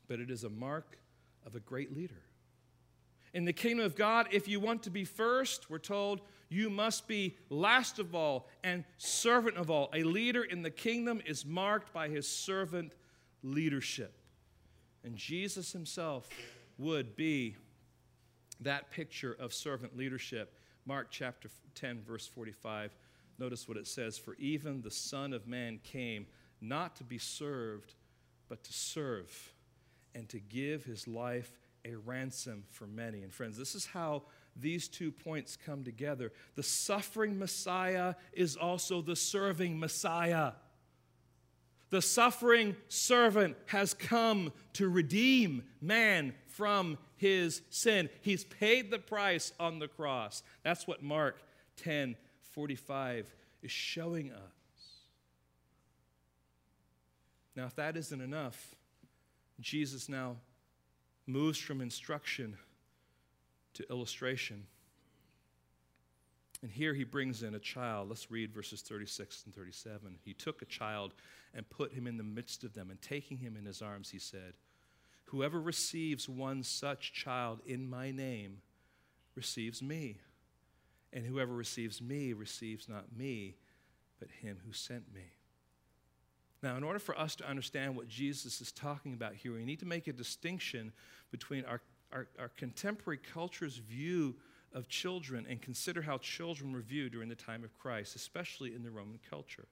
But 0.09 0.21
it 0.21 0.31
is 0.31 0.45
a 0.45 0.51
mark 0.51 0.99
of 1.45 1.55
a 1.55 1.61
great 1.61 1.95
leader. 1.95 2.23
In 3.35 3.45
the 3.45 3.53
kingdom 3.53 3.85
of 3.85 3.97
God, 3.97 4.29
if 4.31 4.49
you 4.49 4.61
want 4.61 4.85
to 4.85 4.91
be 4.91 5.05
first, 5.05 5.69
we're 5.69 5.79
told 5.79 6.21
you 6.49 6.71
must 6.71 7.09
be 7.09 7.37
last 7.51 7.99
of 7.99 8.15
all 8.15 8.49
and 8.63 8.85
servant 8.99 9.57
of 9.57 9.71
all. 9.71 9.91
A 9.93 10.05
leader 10.05 10.43
in 10.43 10.63
the 10.63 10.71
kingdom 10.71 11.21
is 11.27 11.45
marked 11.45 11.93
by 11.93 12.09
his 12.09 12.29
servant 12.29 12.95
leadership. 13.43 14.15
And 15.07 15.17
Jesus 15.17 15.73
himself 15.73 16.29
would 16.79 17.15
be 17.15 17.55
that 18.61 18.91
picture 18.91 19.37
of 19.39 19.55
servant 19.55 19.97
leadership. 19.97 20.59
Mark 20.85 21.09
chapter 21.13 21.49
10, 21.77 22.03
verse 22.03 22.27
45. 22.27 22.93
Notice 23.39 23.69
what 23.69 23.77
it 23.77 23.87
says 23.87 24.19
For 24.19 24.35
even 24.35 24.83
the 24.83 24.91
Son 24.91 25.33
of 25.33 25.47
Man 25.47 25.79
came 25.85 26.27
not 26.61 26.97
to 26.97 27.05
be 27.05 27.19
served, 27.19 27.95
but 28.49 28.65
to 28.65 28.73
serve 28.73 29.53
and 30.13 30.29
to 30.29 30.41
give 30.41 30.85
his 30.85 31.07
life 31.07 31.53
a 31.85 31.95
ransom 31.95 32.65
for 32.73 32.89
many. 32.89 33.23
And 33.23 33.33
friends, 33.33 33.57
this 33.57 33.77
is 33.77 33.87
how 33.87 34.25
these 34.57 34.89
two 34.89 35.13
points 35.13 35.57
come 35.57 35.85
together. 35.85 36.33
The 36.57 36.65
suffering 36.65 37.39
Messiah 37.39 38.15
is 38.33 38.57
also 38.57 39.03
the 39.03 39.15
serving 39.15 39.79
Messiah. 39.79 40.53
The 41.97 42.03
suffering 42.03 42.77
servant 42.89 43.57
has 43.69 43.95
come 43.95 44.53
to 44.75 44.87
redeem 44.87 45.63
man 45.81 46.35
from 46.47 46.99
his 47.17 47.63
sin. 47.71 48.11
He's 48.21 48.45
paid 48.45 48.91
the 48.91 48.99
price 48.99 49.55
on 49.59 49.79
the 49.79 49.89
cross. 49.89 50.43
That's 50.63 50.87
what 50.87 51.03
Mark 51.03 51.43
10 51.79 52.15
45 52.53 53.35
is 53.63 53.71
showing 53.71 54.31
us. 54.31 54.41
Now, 57.57 57.65
if 57.65 57.77
that 57.77 57.97
isn't 57.97 58.21
enough, 58.21 58.75
Jesus 59.59 60.07
now 60.07 60.37
moves 61.27 61.57
from 61.57 61.81
instruction 61.81 62.59
to 63.73 63.89
illustration. 63.89 64.67
And 66.63 66.71
here 66.71 66.95
he 66.95 67.05
brings 67.05 67.43
in 67.43 67.55
a 67.55 67.59
child. 67.59 68.09
Let's 68.09 68.31
read 68.31 68.53
verses 68.53 68.83
36 68.83 69.45
and 69.47 69.55
37. 69.55 70.19
He 70.25 70.33
took 70.35 70.63
a 70.63 70.65
child 70.67 71.15
and 71.57 71.69
put 71.71 71.95
him 71.95 72.07
in 72.07 72.19
the 72.19 72.23
midst 72.23 72.63
of 72.63 72.75
them, 72.75 72.91
and 72.91 73.01
taking 73.01 73.39
him 73.39 73.57
in 73.57 73.65
his 73.65 73.81
arms, 73.81 74.11
he 74.11 74.19
said, 74.19 74.53
Whoever 75.31 75.61
receives 75.61 76.29
one 76.29 76.63
such 76.63 77.15
child 77.15 77.61
in 77.67 77.89
my 77.89 78.13
name 78.13 78.59
receives 79.35 79.83
me. 79.83 80.19
And 81.13 81.25
whoever 81.25 81.53
receives 81.53 82.01
me 82.01 82.35
receives 82.35 82.89
not 82.89 83.17
me, 83.17 83.57
but 84.21 84.29
him 84.43 84.59
who 84.67 84.73
sent 84.73 85.13
me. 85.13 85.33
Now, 86.63 86.77
in 86.77 86.85
order 86.85 86.99
for 86.99 87.19
us 87.19 87.35
to 87.37 87.49
understand 87.49 87.97
what 87.97 88.07
Jesus 88.07 88.61
is 88.61 88.71
talking 88.71 89.15
about 89.15 89.35
here, 89.35 89.55
we 89.55 89.65
need 89.65 89.81
to 89.81 89.87
make 89.87 90.09
a 90.09 90.13
distinction 90.13 90.93
between 91.31 91.65
our, 91.65 91.81
our, 92.13 92.29
our, 92.39 92.49
contemporary 92.49 93.19
culture's 93.19 93.77
view 93.77 94.35
of 94.73 94.89
children 94.89 95.47
and 95.49 95.61
consider 95.61 96.03
how 96.03 96.19
children 96.19 96.73
were 96.73 96.81
viewed 96.81 97.13
during 97.13 97.29
the 97.29 97.35
time 97.35 97.65
of 97.65 97.75
Christ, 97.79 98.15
especially 98.15 98.75
in 98.75 98.83
the 98.83 98.91
Roman 98.91 99.19
culture. 99.31 99.67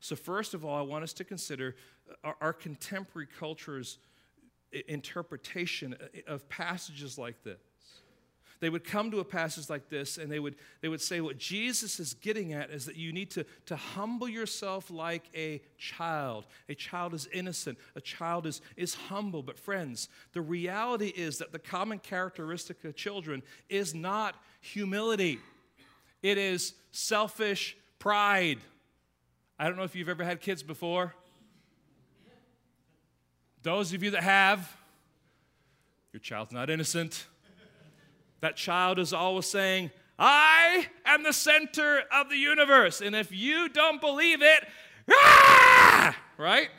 So, 0.00 0.16
first 0.16 0.54
of 0.54 0.64
all, 0.64 0.76
I 0.76 0.82
want 0.82 1.04
us 1.04 1.12
to 1.14 1.24
consider 1.24 1.76
uh, 2.10 2.14
our, 2.24 2.36
our 2.40 2.52
contemporary 2.52 3.28
culture's 3.38 3.98
uh, 4.74 4.78
interpretation 4.88 5.94
uh, 5.94 6.32
of 6.32 6.48
passages 6.48 7.18
like 7.18 7.42
this. 7.44 7.58
They 8.60 8.68
would 8.68 8.84
come 8.84 9.10
to 9.10 9.20
a 9.20 9.24
passage 9.24 9.70
like 9.70 9.88
this 9.88 10.18
and 10.18 10.30
they 10.30 10.38
would, 10.38 10.56
they 10.82 10.88
would 10.88 11.00
say, 11.00 11.20
What 11.20 11.38
Jesus 11.38 11.98
is 11.98 12.14
getting 12.14 12.52
at 12.52 12.70
is 12.70 12.84
that 12.86 12.96
you 12.96 13.12
need 13.12 13.30
to, 13.32 13.44
to 13.66 13.76
humble 13.76 14.28
yourself 14.28 14.90
like 14.90 15.24
a 15.34 15.62
child. 15.78 16.46
A 16.68 16.74
child 16.74 17.14
is 17.14 17.26
innocent, 17.32 17.78
a 17.96 18.00
child 18.00 18.46
is, 18.46 18.60
is 18.76 18.94
humble. 18.94 19.42
But, 19.42 19.58
friends, 19.58 20.08
the 20.32 20.42
reality 20.42 21.08
is 21.08 21.38
that 21.38 21.52
the 21.52 21.58
common 21.58 21.98
characteristic 21.98 22.84
of 22.84 22.94
children 22.94 23.42
is 23.68 23.94
not 23.94 24.36
humility, 24.60 25.40
it 26.22 26.38
is 26.38 26.74
selfish 26.92 27.76
pride. 27.98 28.58
I 29.60 29.64
don't 29.64 29.76
know 29.76 29.82
if 29.82 29.94
you've 29.94 30.08
ever 30.08 30.24
had 30.24 30.40
kids 30.40 30.62
before. 30.62 31.14
Those 33.62 33.92
of 33.92 34.02
you 34.02 34.12
that 34.12 34.22
have, 34.22 34.74
your 36.14 36.20
child's 36.20 36.50
not 36.50 36.70
innocent. 36.70 37.26
That 38.40 38.56
child 38.56 38.98
is 38.98 39.12
always 39.12 39.44
saying, 39.44 39.90
I 40.18 40.86
am 41.04 41.24
the 41.24 41.34
center 41.34 42.04
of 42.10 42.30
the 42.30 42.38
universe. 42.38 43.02
And 43.02 43.14
if 43.14 43.32
you 43.32 43.68
don't 43.68 44.00
believe 44.00 44.40
it, 44.40 44.66
ah! 45.12 46.16
right? 46.38 46.70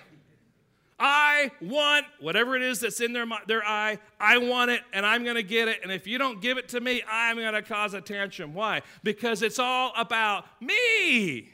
I 1.00 1.52
want 1.62 2.08
whatever 2.20 2.56
it 2.56 2.64
is 2.64 2.80
that's 2.80 3.00
in 3.00 3.14
their, 3.14 3.28
their 3.46 3.64
eye, 3.64 4.00
I 4.20 4.40
want 4.40 4.72
it 4.72 4.82
and 4.92 5.06
I'm 5.06 5.24
going 5.24 5.36
to 5.36 5.44
get 5.44 5.68
it. 5.68 5.82
And 5.84 5.92
if 5.92 6.08
you 6.08 6.18
don't 6.18 6.42
give 6.42 6.58
it 6.58 6.70
to 6.70 6.82
me, 6.82 7.04
I'm 7.08 7.38
going 7.38 7.54
to 7.54 7.62
cause 7.62 7.94
a 7.94 8.02
tantrum. 8.02 8.56
Why? 8.56 8.82
Because 9.04 9.44
it's 9.44 9.60
all 9.60 9.94
about 9.96 10.46
me. 10.60 11.52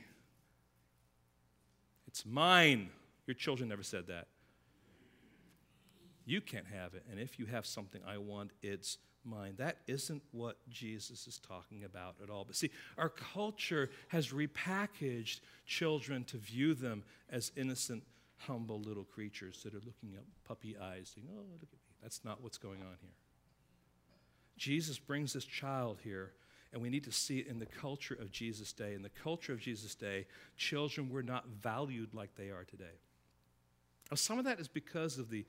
It's 2.18 2.26
mine. 2.26 2.90
Your 3.28 3.36
children 3.36 3.70
never 3.70 3.84
said 3.84 4.08
that. 4.08 4.26
You 6.26 6.42
can't 6.42 6.66
have 6.66 6.96
it. 6.96 7.06
And 7.12 7.20
if 7.20 7.38
you 7.38 7.46
have 7.46 7.64
something 7.64 8.02
I 8.08 8.18
want, 8.18 8.50
it's 8.64 8.98
mine. 9.24 9.54
That 9.60 9.78
isn't 9.86 10.24
what 10.32 10.58
Jesus 10.68 11.28
is 11.28 11.38
talking 11.38 11.84
about 11.84 12.16
at 12.24 12.32
all. 12.32 12.44
But 12.44 12.56
see, 12.56 12.72
our 12.98 13.10
culture 13.10 13.92
has 14.08 14.30
repackaged 14.30 15.42
children 15.68 16.24
to 16.24 16.38
view 16.38 16.74
them 16.74 17.04
as 17.30 17.52
innocent, 17.56 18.02
humble 18.38 18.82
little 18.82 19.04
creatures 19.04 19.62
that 19.64 19.76
are 19.76 19.86
looking 19.86 20.18
up 20.18 20.26
puppy 20.44 20.76
eyes, 20.76 21.12
saying, 21.14 21.28
Oh, 21.32 21.44
look 21.62 21.70
at 21.72 21.72
me. 21.72 21.78
That's 22.02 22.26
not 22.26 22.42
what's 22.42 22.58
going 22.58 22.80
on 22.80 22.98
here. 23.00 23.14
Jesus 24.58 24.98
brings 24.98 25.34
this 25.34 25.46
child 25.46 26.00
here, 26.04 26.32
and 26.74 26.82
we 26.82 26.90
need 26.90 27.04
to 27.06 27.12
see 27.12 27.40
it 27.40 27.48
in 27.48 27.60
the 27.60 27.66
culture 27.66 28.16
of 28.16 28.32
Jesus' 28.32 28.74
day. 28.74 28.94
In 28.94 29.02
the 29.02 29.10
culture 29.10 29.54
of 29.54 29.60
Jesus' 29.60 29.96
day, 29.96 30.26
children 30.58 31.10
were 31.10 31.24
not 31.24 31.48
valued 31.48 32.14
like 32.14 32.36
they 32.36 32.50
are 32.50 32.64
today. 32.64 32.86
Now, 34.12 34.16
some 34.16 34.40
of 34.40 34.46
that 34.46 34.60
is 34.60 34.68
because 34.68 35.18
of 35.18 35.30
the, 35.30 35.46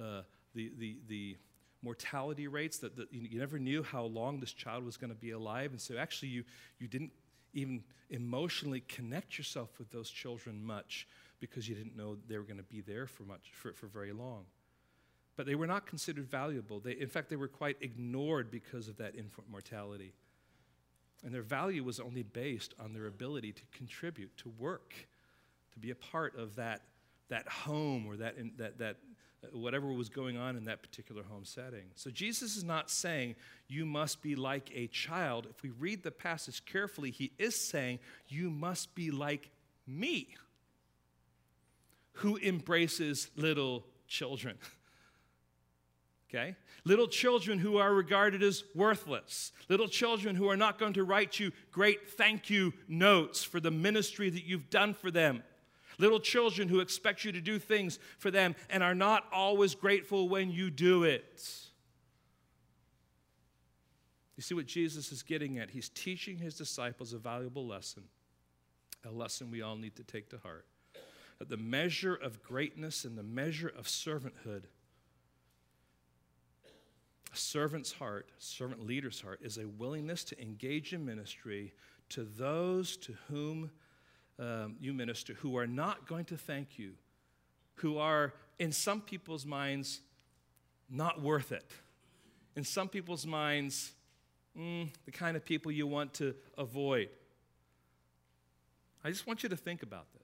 uh, 0.00 0.22
the, 0.54 0.72
the, 0.78 0.96
the 1.08 1.36
mortality 1.82 2.48
rates 2.48 2.78
that, 2.78 2.92
you 3.10 3.38
never 3.38 3.58
knew 3.58 3.82
how 3.82 4.04
long 4.04 4.40
this 4.40 4.52
child 4.52 4.84
was 4.84 4.96
going 4.96 5.10
to 5.10 5.16
be 5.16 5.30
alive. 5.30 5.70
And 5.70 5.80
so 5.80 5.96
actually, 5.96 6.28
you, 6.28 6.44
you 6.78 6.88
didn't 6.88 7.12
even 7.54 7.82
emotionally 8.10 8.80
connect 8.80 9.38
yourself 9.38 9.70
with 9.78 9.90
those 9.90 10.10
children 10.10 10.64
much 10.64 11.08
because 11.40 11.68
you 11.68 11.74
didn't 11.74 11.96
know 11.96 12.16
they 12.28 12.38
were 12.38 12.44
going 12.44 12.56
to 12.56 12.62
be 12.62 12.80
there 12.80 13.06
for 13.06 13.24
much 13.24 13.50
for, 13.52 13.72
for 13.72 13.86
very 13.86 14.12
long 14.12 14.44
but 15.36 15.44
they 15.44 15.54
were 15.54 15.66
not 15.66 15.86
considered 15.86 16.26
valuable 16.28 16.78
they, 16.78 16.92
in 16.92 17.08
fact 17.08 17.28
they 17.28 17.36
were 17.36 17.48
quite 17.48 17.76
ignored 17.80 18.50
because 18.50 18.88
of 18.88 18.96
that 18.96 19.14
infant 19.16 19.48
mortality 19.50 20.12
and 21.24 21.34
their 21.34 21.42
value 21.42 21.82
was 21.82 22.00
only 22.00 22.22
based 22.22 22.74
on 22.78 22.92
their 22.92 23.06
ability 23.06 23.52
to 23.52 23.62
contribute 23.72 24.36
to 24.38 24.48
work 24.58 24.94
to 25.72 25.78
be 25.78 25.90
a 25.90 25.94
part 25.94 26.38
of 26.38 26.56
that 26.56 26.82
that 27.28 27.48
home 27.48 28.06
or 28.06 28.16
that, 28.16 28.36
that, 28.56 28.78
that 28.78 28.96
uh, 29.42 29.48
whatever 29.52 29.92
was 29.92 30.08
going 30.08 30.36
on 30.36 30.56
in 30.56 30.64
that 30.64 30.82
particular 30.82 31.22
home 31.22 31.44
setting. 31.44 31.86
So 31.94 32.10
Jesus 32.10 32.56
is 32.56 32.64
not 32.64 32.90
saying 32.90 33.34
you 33.68 33.84
must 33.84 34.22
be 34.22 34.34
like 34.34 34.70
a 34.74 34.86
child. 34.88 35.46
If 35.50 35.62
we 35.62 35.70
read 35.70 36.02
the 36.02 36.10
passage 36.10 36.64
carefully, 36.64 37.10
he 37.10 37.32
is 37.38 37.56
saying 37.56 37.98
you 38.28 38.50
must 38.50 38.94
be 38.94 39.10
like 39.10 39.50
me, 39.86 40.34
who 42.12 42.38
embraces 42.38 43.28
little 43.36 43.84
children. 44.08 44.58
Okay? 46.36 46.54
Little 46.84 47.08
children 47.08 47.58
who 47.58 47.78
are 47.78 47.94
regarded 47.94 48.42
as 48.42 48.64
worthless. 48.74 49.52
Little 49.68 49.88
children 49.88 50.36
who 50.36 50.48
are 50.48 50.56
not 50.56 50.78
going 50.78 50.92
to 50.94 51.04
write 51.04 51.40
you 51.40 51.52
great 51.72 52.10
thank 52.10 52.50
you 52.50 52.74
notes 52.88 53.42
for 53.42 53.58
the 53.58 53.70
ministry 53.70 54.28
that 54.28 54.44
you've 54.44 54.68
done 54.68 54.92
for 54.92 55.10
them. 55.10 55.42
Little 55.98 56.20
children 56.20 56.68
who 56.68 56.80
expect 56.80 57.24
you 57.24 57.32
to 57.32 57.40
do 57.40 57.58
things 57.58 57.98
for 58.18 58.30
them 58.30 58.54
and 58.68 58.82
are 58.82 58.94
not 58.94 59.24
always 59.32 59.74
grateful 59.74 60.28
when 60.28 60.50
you 60.50 60.68
do 60.70 61.04
it. 61.04 61.42
You 64.36 64.42
see 64.42 64.54
what 64.54 64.66
Jesus 64.66 65.12
is 65.12 65.22
getting 65.22 65.58
at? 65.58 65.70
He's 65.70 65.88
teaching 65.88 66.36
his 66.36 66.54
disciples 66.54 67.14
a 67.14 67.18
valuable 67.18 67.66
lesson, 67.66 68.02
a 69.06 69.10
lesson 69.10 69.50
we 69.50 69.62
all 69.62 69.76
need 69.76 69.96
to 69.96 70.04
take 70.04 70.28
to 70.30 70.38
heart. 70.38 70.66
That 71.38 71.48
the 71.48 71.56
measure 71.56 72.14
of 72.14 72.42
greatness 72.42 73.06
and 73.06 73.16
the 73.16 73.22
measure 73.22 73.68
of 73.68 73.86
servanthood, 73.86 74.64
a 77.36 77.38
servant's 77.38 77.92
heart, 77.92 78.30
servant 78.38 78.86
leader's 78.86 79.20
heart, 79.20 79.40
is 79.42 79.58
a 79.58 79.66
willingness 79.66 80.24
to 80.24 80.40
engage 80.40 80.92
in 80.92 81.04
ministry 81.04 81.74
to 82.08 82.24
those 82.24 82.96
to 82.96 83.14
whom 83.28 83.70
um, 84.38 84.76
you 84.80 84.92
minister 84.92 85.34
who 85.34 85.56
are 85.56 85.66
not 85.66 86.06
going 86.06 86.24
to 86.26 86.36
thank 86.36 86.78
you, 86.78 86.92
who 87.76 87.98
are, 87.98 88.32
in 88.58 88.72
some 88.72 89.00
people's 89.00 89.44
minds, 89.44 90.00
not 90.88 91.20
worth 91.20 91.52
it. 91.52 91.70
In 92.54 92.64
some 92.64 92.88
people's 92.88 93.26
minds, 93.26 93.92
mm, 94.58 94.88
the 95.04 95.10
kind 95.10 95.36
of 95.36 95.44
people 95.44 95.70
you 95.70 95.86
want 95.86 96.14
to 96.14 96.34
avoid. 96.56 97.08
I 99.04 99.10
just 99.10 99.26
want 99.26 99.42
you 99.42 99.48
to 99.50 99.56
think 99.56 99.82
about 99.82 100.06
this. 100.12 100.22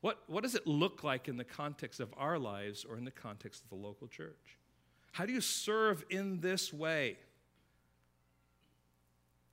What, 0.00 0.22
what 0.26 0.42
does 0.42 0.54
it 0.54 0.66
look 0.66 1.02
like 1.02 1.28
in 1.28 1.38
the 1.38 1.44
context 1.44 1.98
of 1.98 2.12
our 2.18 2.38
lives 2.38 2.84
or 2.84 2.98
in 2.98 3.04
the 3.04 3.10
context 3.10 3.62
of 3.62 3.70
the 3.70 3.76
local 3.76 4.06
church? 4.06 4.58
How 5.14 5.24
do 5.26 5.32
you 5.32 5.40
serve 5.40 6.04
in 6.10 6.40
this 6.40 6.72
way? 6.72 7.16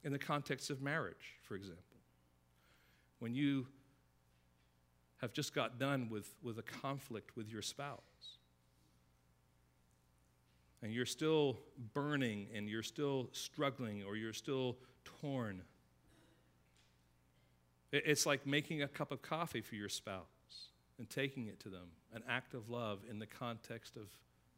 In 0.04 0.12
the 0.12 0.18
context 0.18 0.72
of 0.72 0.82
marriage, 0.82 1.36
for 1.44 1.54
example. 1.54 1.84
When 3.20 3.36
you 3.36 3.68
have 5.18 5.34
just 5.34 5.54
got 5.54 5.78
done 5.78 6.10
with, 6.10 6.34
with 6.42 6.58
a 6.58 6.64
conflict 6.64 7.38
with 7.38 7.48
your 7.48 7.62
spouse, 7.62 8.00
and 10.82 10.92
you're 10.92 11.06
still 11.06 11.60
burning 11.94 12.48
and 12.56 12.68
you're 12.68 12.82
still 12.82 13.30
struggling 13.32 14.02
or 14.02 14.16
you're 14.16 14.34
still 14.34 14.78
torn. 15.22 15.62
It's 17.92 18.26
like 18.26 18.48
making 18.48 18.82
a 18.82 18.88
cup 18.88 19.12
of 19.12 19.22
coffee 19.22 19.62
for 19.62 19.76
your 19.76 19.90
spouse 19.90 20.24
and 20.98 21.08
taking 21.08 21.46
it 21.46 21.60
to 21.60 21.70
them, 21.70 21.90
an 22.16 22.24
act 22.28 22.56
of 22.56 22.68
love 22.68 23.02
in 23.08 23.20
the 23.20 23.28
context 23.28 23.96
of 23.96 24.08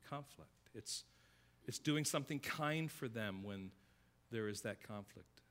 conflict. 0.10 0.62
It's, 0.76 1.04
it's 1.66 1.80
doing 1.80 2.06
something 2.06 2.40
kind 2.40 2.92
for 2.92 3.08
them 3.08 3.44
when 3.44 3.72
there 4.32 4.48
is 4.48 4.62
that 4.62 4.82
conflict. 4.86 5.42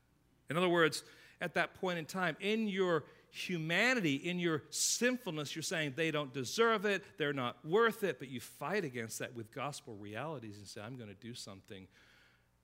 In 0.50 0.56
other 0.56 0.68
words, 0.68 1.04
at 1.40 1.54
that 1.54 1.74
point 1.74 1.98
in 1.98 2.04
time, 2.04 2.36
in 2.40 2.68
your 2.68 3.04
humanity, 3.30 4.16
in 4.16 4.38
your 4.38 4.62
sinfulness, 4.70 5.56
you're 5.56 5.62
saying 5.62 5.94
they 5.96 6.10
don't 6.10 6.34
deserve 6.34 6.84
it, 6.84 7.02
they're 7.16 7.32
not 7.32 7.56
worth 7.64 8.04
it, 8.04 8.18
but 8.18 8.28
you 8.28 8.40
fight 8.40 8.84
against 8.84 9.18
that 9.20 9.34
with 9.34 9.50
gospel 9.52 9.96
realities 9.96 10.58
and 10.58 10.66
say, 10.66 10.82
I'm 10.82 10.96
going 10.96 11.08
to 11.08 11.14
do 11.14 11.32
something 11.32 11.86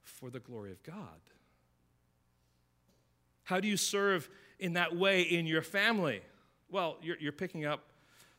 for 0.02 0.28
the 0.28 0.40
glory 0.40 0.70
of 0.70 0.82
God. 0.82 1.20
How 3.44 3.60
do 3.60 3.68
you 3.68 3.78
serve 3.78 4.28
in 4.58 4.74
that 4.74 4.94
way 4.94 5.22
in 5.22 5.46
your 5.46 5.62
family? 5.62 6.20
Well, 6.70 6.98
you're, 7.00 7.16
you're 7.18 7.32
picking 7.32 7.64
up 7.64 7.84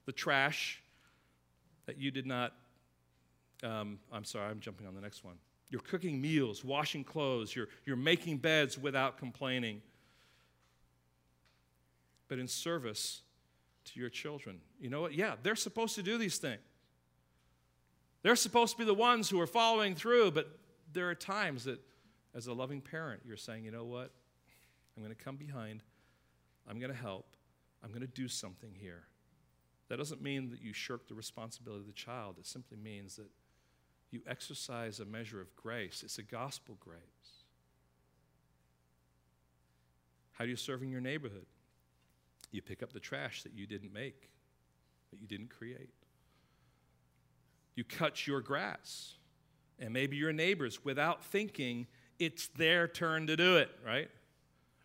the 0.06 0.12
trash 0.12 0.84
that 1.88 1.98
you 1.98 2.12
did 2.12 2.28
not. 2.28 2.54
Um, 3.64 3.99
I'm 4.12 4.24
sorry, 4.24 4.49
I'm 4.49 4.60
jumping 4.60 4.88
on 4.88 4.95
the 4.95 5.01
next 5.01 5.24
one. 5.24 5.36
You're 5.70 5.82
cooking 5.82 6.20
meals, 6.20 6.64
washing 6.64 7.03
clothes, 7.03 7.55
you're, 7.55 7.68
you're 7.86 7.95
making 7.95 8.38
beds 8.38 8.78
without 8.78 9.18
complaining 9.18 9.82
but 12.30 12.39
in 12.39 12.47
service 12.47 13.24
to 13.84 13.99
your 13.99 14.10
children. 14.10 14.62
You 14.80 14.89
know 14.89 15.01
what? 15.01 15.14
Yeah, 15.14 15.34
they're 15.43 15.55
supposed 15.57 15.95
to 15.95 16.03
do 16.03 16.18
these 16.18 16.38
things. 16.38 16.62
They're 18.22 18.36
supposed 18.36 18.74
to 18.74 18.78
be 18.78 18.86
the 18.86 18.93
ones 18.93 19.30
who 19.30 19.41
are 19.41 19.47
following 19.47 19.95
through, 19.95 20.32
but 20.32 20.47
there 20.93 21.10
are 21.10 21.16
times 21.16 21.64
that, 21.66 21.80
as 22.36 22.47
a 22.47 22.53
loving 22.53 22.82
parent, 22.82 23.22
you're 23.26 23.38
saying, 23.38 23.66
you 23.66 23.72
know 23.72 23.86
what? 23.86 24.12
I'm 24.95 25.03
going 25.03 25.16
to 25.16 25.24
come 25.24 25.38
behind. 25.38 25.82
I'm 26.70 26.80
going 26.80 26.91
to 26.91 26.97
help. 26.97 27.36
I'm 27.84 27.89
going 27.89 28.01
to 28.01 28.07
do 28.07 28.28
something 28.28 28.74
here. 28.74 29.03
That 29.88 29.97
doesn't 29.97 30.22
mean 30.22 30.49
that 30.49 30.62
you 30.62 30.74
shirk 30.74 31.07
the 31.07 31.16
responsibility 31.16 31.82
of 31.82 31.88
the 31.88 31.93
child. 31.93 32.36
It 32.38 32.45
simply 32.45 32.78
means 32.78 33.16
that 33.16 33.28
you 34.12 34.22
exercise 34.28 34.99
a 34.99 35.05
measure 35.05 35.39
of 35.39 35.55
grace. 35.55 36.01
It's 36.03 36.18
a 36.18 36.24
gospel 36.24 36.78
grace. 36.80 36.99
How 40.34 40.45
do 40.45 40.49
you 40.49 40.55
serve 40.55 40.82
in 40.82 40.89
your 40.89 41.01
neighborhood? 41.01 41.45
You 42.51 42.62
pick 42.62 42.82
up 42.82 42.93
the 42.93 42.99
trash 42.99 43.43
that 43.43 43.53
you 43.53 43.68
didn't 43.68 43.93
make, 43.93 44.30
that 45.12 45.22
you 45.22 45.28
didn't 45.28 45.49
create. 45.49 45.93
You 47.76 47.84
cut 47.84 48.26
your 48.26 48.41
grass, 48.41 49.16
and 49.78 49.93
maybe 49.93 50.18
your 50.18 50.34
neighbors, 50.34 50.84
without 50.84 51.24
thinking, 51.24 51.88
it's 52.18 52.47
their 52.47 52.88
turn 52.88 53.28
to 53.28 53.38
do 53.38 53.57
it, 53.57 53.70
right? 53.86 54.10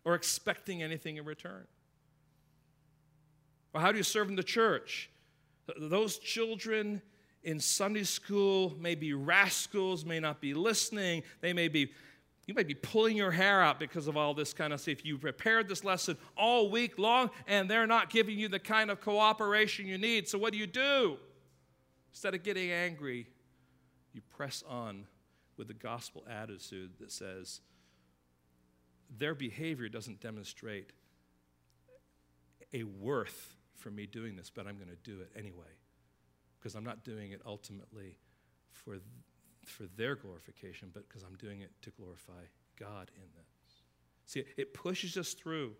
Or 0.03 0.13
expecting 0.13 0.83
anything 0.83 1.17
in 1.17 1.25
return. 1.25 1.65
Or 3.73 3.81
how 3.81 3.91
do 3.91 3.97
you 3.97 4.03
serve 4.03 4.29
in 4.29 4.35
the 4.35 4.43
church? 4.43 5.09
Those 5.77 6.17
children 6.19 7.01
in 7.45 7.59
Sunday 7.59 8.03
school 8.03 8.75
may 8.79 8.95
be 8.95 9.13
rascals, 9.13 10.03
may 10.03 10.19
not 10.19 10.41
be 10.41 10.53
listening, 10.53 11.23
they 11.41 11.53
may 11.53 11.69
be 11.69 11.91
you 12.47 12.53
may 12.53 12.63
be 12.63 12.75
pulling 12.75 13.17
your 13.17 13.31
hair 13.31 13.59
out 13.63 13.79
because 13.79 14.07
of 14.07 14.15
all 14.15 14.35
this 14.35 14.53
kind 14.53 14.71
of 14.71 14.79
stuff. 14.79 15.03
You 15.03 15.17
prepared 15.17 15.67
this 15.67 15.83
lesson 15.83 16.15
all 16.37 16.69
week 16.69 16.99
long 16.99 17.31
and 17.47 17.67
they're 17.67 17.87
not 17.87 18.11
giving 18.11 18.37
you 18.37 18.47
the 18.47 18.59
kind 18.59 18.91
of 18.91 19.01
cooperation 19.01 19.87
you 19.87 19.97
need. 19.97 20.27
So, 20.27 20.37
what 20.37 20.53
do 20.53 20.59
you 20.59 20.67
do? 20.67 21.17
Instead 22.11 22.35
of 22.35 22.43
getting 22.43 22.69
angry, 22.71 23.27
you 24.13 24.21
press 24.29 24.63
on 24.67 25.07
with 25.57 25.67
the 25.67 25.73
gospel 25.73 26.23
attitude 26.29 26.91
that 26.99 27.11
says, 27.11 27.61
their 29.17 29.33
behavior 29.33 29.89
doesn't 29.89 30.19
demonstrate 30.19 30.91
a 32.73 32.83
worth 32.83 33.55
for 33.73 33.89
me 33.89 34.05
doing 34.05 34.35
this, 34.35 34.51
but 34.53 34.67
I'm 34.67 34.75
going 34.75 34.89
to 34.89 35.09
do 35.09 35.21
it 35.21 35.31
anyway 35.35 35.65
because 36.65 36.73
I'm 36.73 36.83
not 36.83 37.03
doing 37.03 37.31
it 37.31 37.41
ultimately 37.45 38.17
for 38.71 38.97
for 39.65 39.83
their 39.97 40.15
glorification, 40.15 40.89
but 40.91 41.07
because 41.07 41.21
I'm 41.21 41.35
doing 41.35 41.61
it 41.61 41.69
to 41.83 41.91
glorify 41.91 42.41
God 42.79 43.11
in 43.15 43.21
this. 43.35 43.83
See, 44.25 44.43
it 44.57 44.73
pushes 44.73 45.15
us 45.15 45.33
through. 45.33 45.73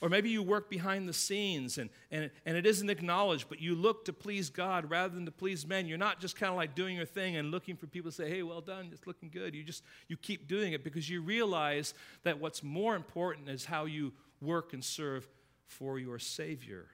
Or 0.00 0.08
maybe 0.08 0.30
you 0.30 0.42
work 0.42 0.70
behind 0.70 1.06
the 1.06 1.12
scenes 1.12 1.76
and, 1.76 1.90
and, 2.10 2.30
and 2.46 2.56
it 2.56 2.64
isn't 2.64 2.88
acknowledged, 2.88 3.50
but 3.50 3.60
you 3.60 3.74
look 3.74 4.06
to 4.06 4.14
please 4.14 4.48
God 4.48 4.90
rather 4.90 5.14
than 5.14 5.26
to 5.26 5.30
please 5.30 5.66
men. 5.66 5.86
You're 5.86 5.98
not 5.98 6.20
just 6.20 6.36
kind 6.36 6.50
of 6.50 6.56
like 6.56 6.74
doing 6.74 6.96
your 6.96 7.04
thing 7.04 7.36
and 7.36 7.50
looking 7.50 7.76
for 7.76 7.86
people 7.86 8.10
to 8.10 8.16
say, 8.16 8.30
hey, 8.30 8.42
well 8.42 8.62
done, 8.62 8.88
it's 8.92 9.06
looking 9.06 9.28
good. 9.28 9.54
You 9.54 9.62
just 9.62 9.84
you 10.08 10.16
keep 10.16 10.48
doing 10.48 10.72
it 10.72 10.84
because 10.84 11.08
you 11.10 11.20
realize 11.20 11.92
that 12.22 12.40
what's 12.40 12.62
more 12.62 12.96
important 12.96 13.50
is 13.50 13.66
how 13.66 13.84
you 13.84 14.12
work 14.40 14.72
and 14.72 14.82
serve 14.82 15.28
for 15.66 15.98
your 15.98 16.18
Savior 16.18 16.86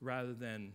rather 0.00 0.32
than 0.32 0.72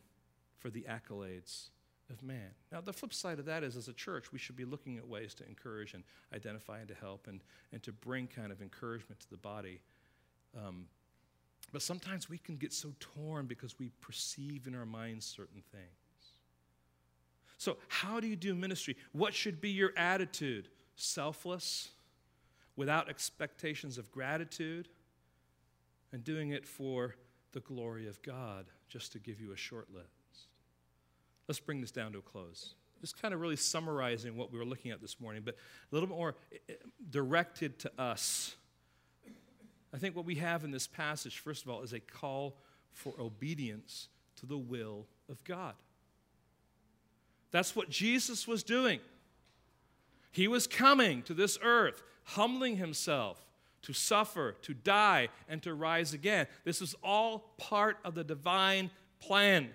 for 0.60 0.70
the 0.70 0.86
accolades 0.90 1.70
of 2.10 2.24
man. 2.24 2.52
Now, 2.72 2.82
the 2.82 2.94
flip 2.94 3.14
side 3.14 3.40
of 3.40 3.46
that 3.46 3.64
is, 3.64 3.76
as 3.76 3.88
a 3.88 3.94
church, 3.94 4.32
we 4.32 4.40
should 4.40 4.56
be 4.56 4.66
looking 4.66 4.98
at 4.98 5.08
ways 5.08 5.34
to 5.36 5.48
encourage 5.48 5.94
and 5.94 6.04
identify 6.34 6.80
and 6.80 6.88
to 6.88 6.96
help 6.96 7.28
and, 7.28 7.42
and 7.72 7.82
to 7.84 7.92
bring 7.92 8.28
kind 8.28 8.52
of 8.52 8.62
encouragement 8.62 9.20
to 9.22 9.30
the 9.30 9.38
body. 9.38 9.80
Um, 10.58 10.86
but 11.72 11.82
sometimes 11.82 12.30
we 12.30 12.38
can 12.38 12.58
get 12.58 12.74
so 12.74 12.94
torn 13.00 13.46
because 13.46 13.78
we 13.78 13.90
perceive 14.02 14.68
in 14.68 14.76
our 14.76 14.86
minds 14.86 15.26
certain 15.26 15.62
things. 15.72 15.86
So, 17.58 17.78
how 17.90 18.20
do 18.20 18.28
you 18.28 18.36
do 18.36 18.56
ministry? 18.56 18.96
What 19.12 19.34
should 19.34 19.60
be 19.62 19.70
your 19.70 19.92
attitude? 19.98 20.70
Selfless, 20.96 21.90
without 22.76 23.10
expectations 23.10 23.98
of 23.98 24.12
gratitude, 24.12 24.88
and 26.12 26.24
doing 26.24 26.52
it 26.52 26.66
for 26.66 27.16
the 27.52 27.60
glory 27.60 28.08
of 28.08 28.22
God, 28.22 28.66
just 28.88 29.12
to 29.12 29.20
give 29.20 29.40
you 29.40 29.52
a 29.52 29.58
short 29.58 29.88
list. 29.94 30.19
Let's 31.50 31.60
bring 31.60 31.82
this 31.82 31.90
down 31.90 32.12
to 32.12 32.20
a 32.20 32.22
close. 32.22 32.76
Just 33.02 33.20
kind 33.20 33.34
of 33.34 33.42
really 33.42 33.56
summarizing 33.56 34.38
what 34.38 34.54
we 34.54 34.60
were 34.60 34.66
looking 34.66 34.92
at 34.92 35.02
this 35.02 35.20
morning, 35.20 35.42
but 35.44 35.56
a 35.56 35.96
little 35.96 36.08
more 36.08 36.36
eh, 36.54 36.58
eh, 36.70 36.74
directed 37.10 37.80
to 37.80 37.92
us. 38.00 38.56
I 39.92 39.98
think 39.98 40.16
what 40.16 40.26
we 40.26 40.36
have 40.36 40.64
in 40.64 40.70
this 40.70 40.86
passage, 40.86 41.40
first 41.40 41.64
of 41.64 41.72
all, 41.72 41.82
is 41.82 41.92
a 41.92 42.00
call 42.00 42.56
for 42.92 43.16
obedience 43.20 44.10
to 44.36 44.46
the 44.46 44.60
will 44.60 45.08
of 45.28 45.44
God. 45.44 45.74
That's 47.50 47.76
what 47.76 47.90
Jesus 47.90 48.48
was 48.48 48.62
doing. 48.62 49.00
He 50.32 50.48
was 50.48 50.68
coming 50.68 51.24
to 51.24 51.34
this 51.34 51.58
earth, 51.64 52.04
humbling 52.26 52.78
himself 52.78 53.44
to 53.82 53.94
suffer, 53.94 54.56
to 54.62 54.76
die, 54.76 55.30
and 55.48 55.64
to 55.64 55.74
rise 55.74 56.14
again. 56.14 56.46
This 56.64 56.80
is 56.80 56.94
all 57.04 57.56
part 57.58 57.98
of 58.06 58.14
the 58.14 58.24
divine 58.24 58.92
plan. 59.20 59.70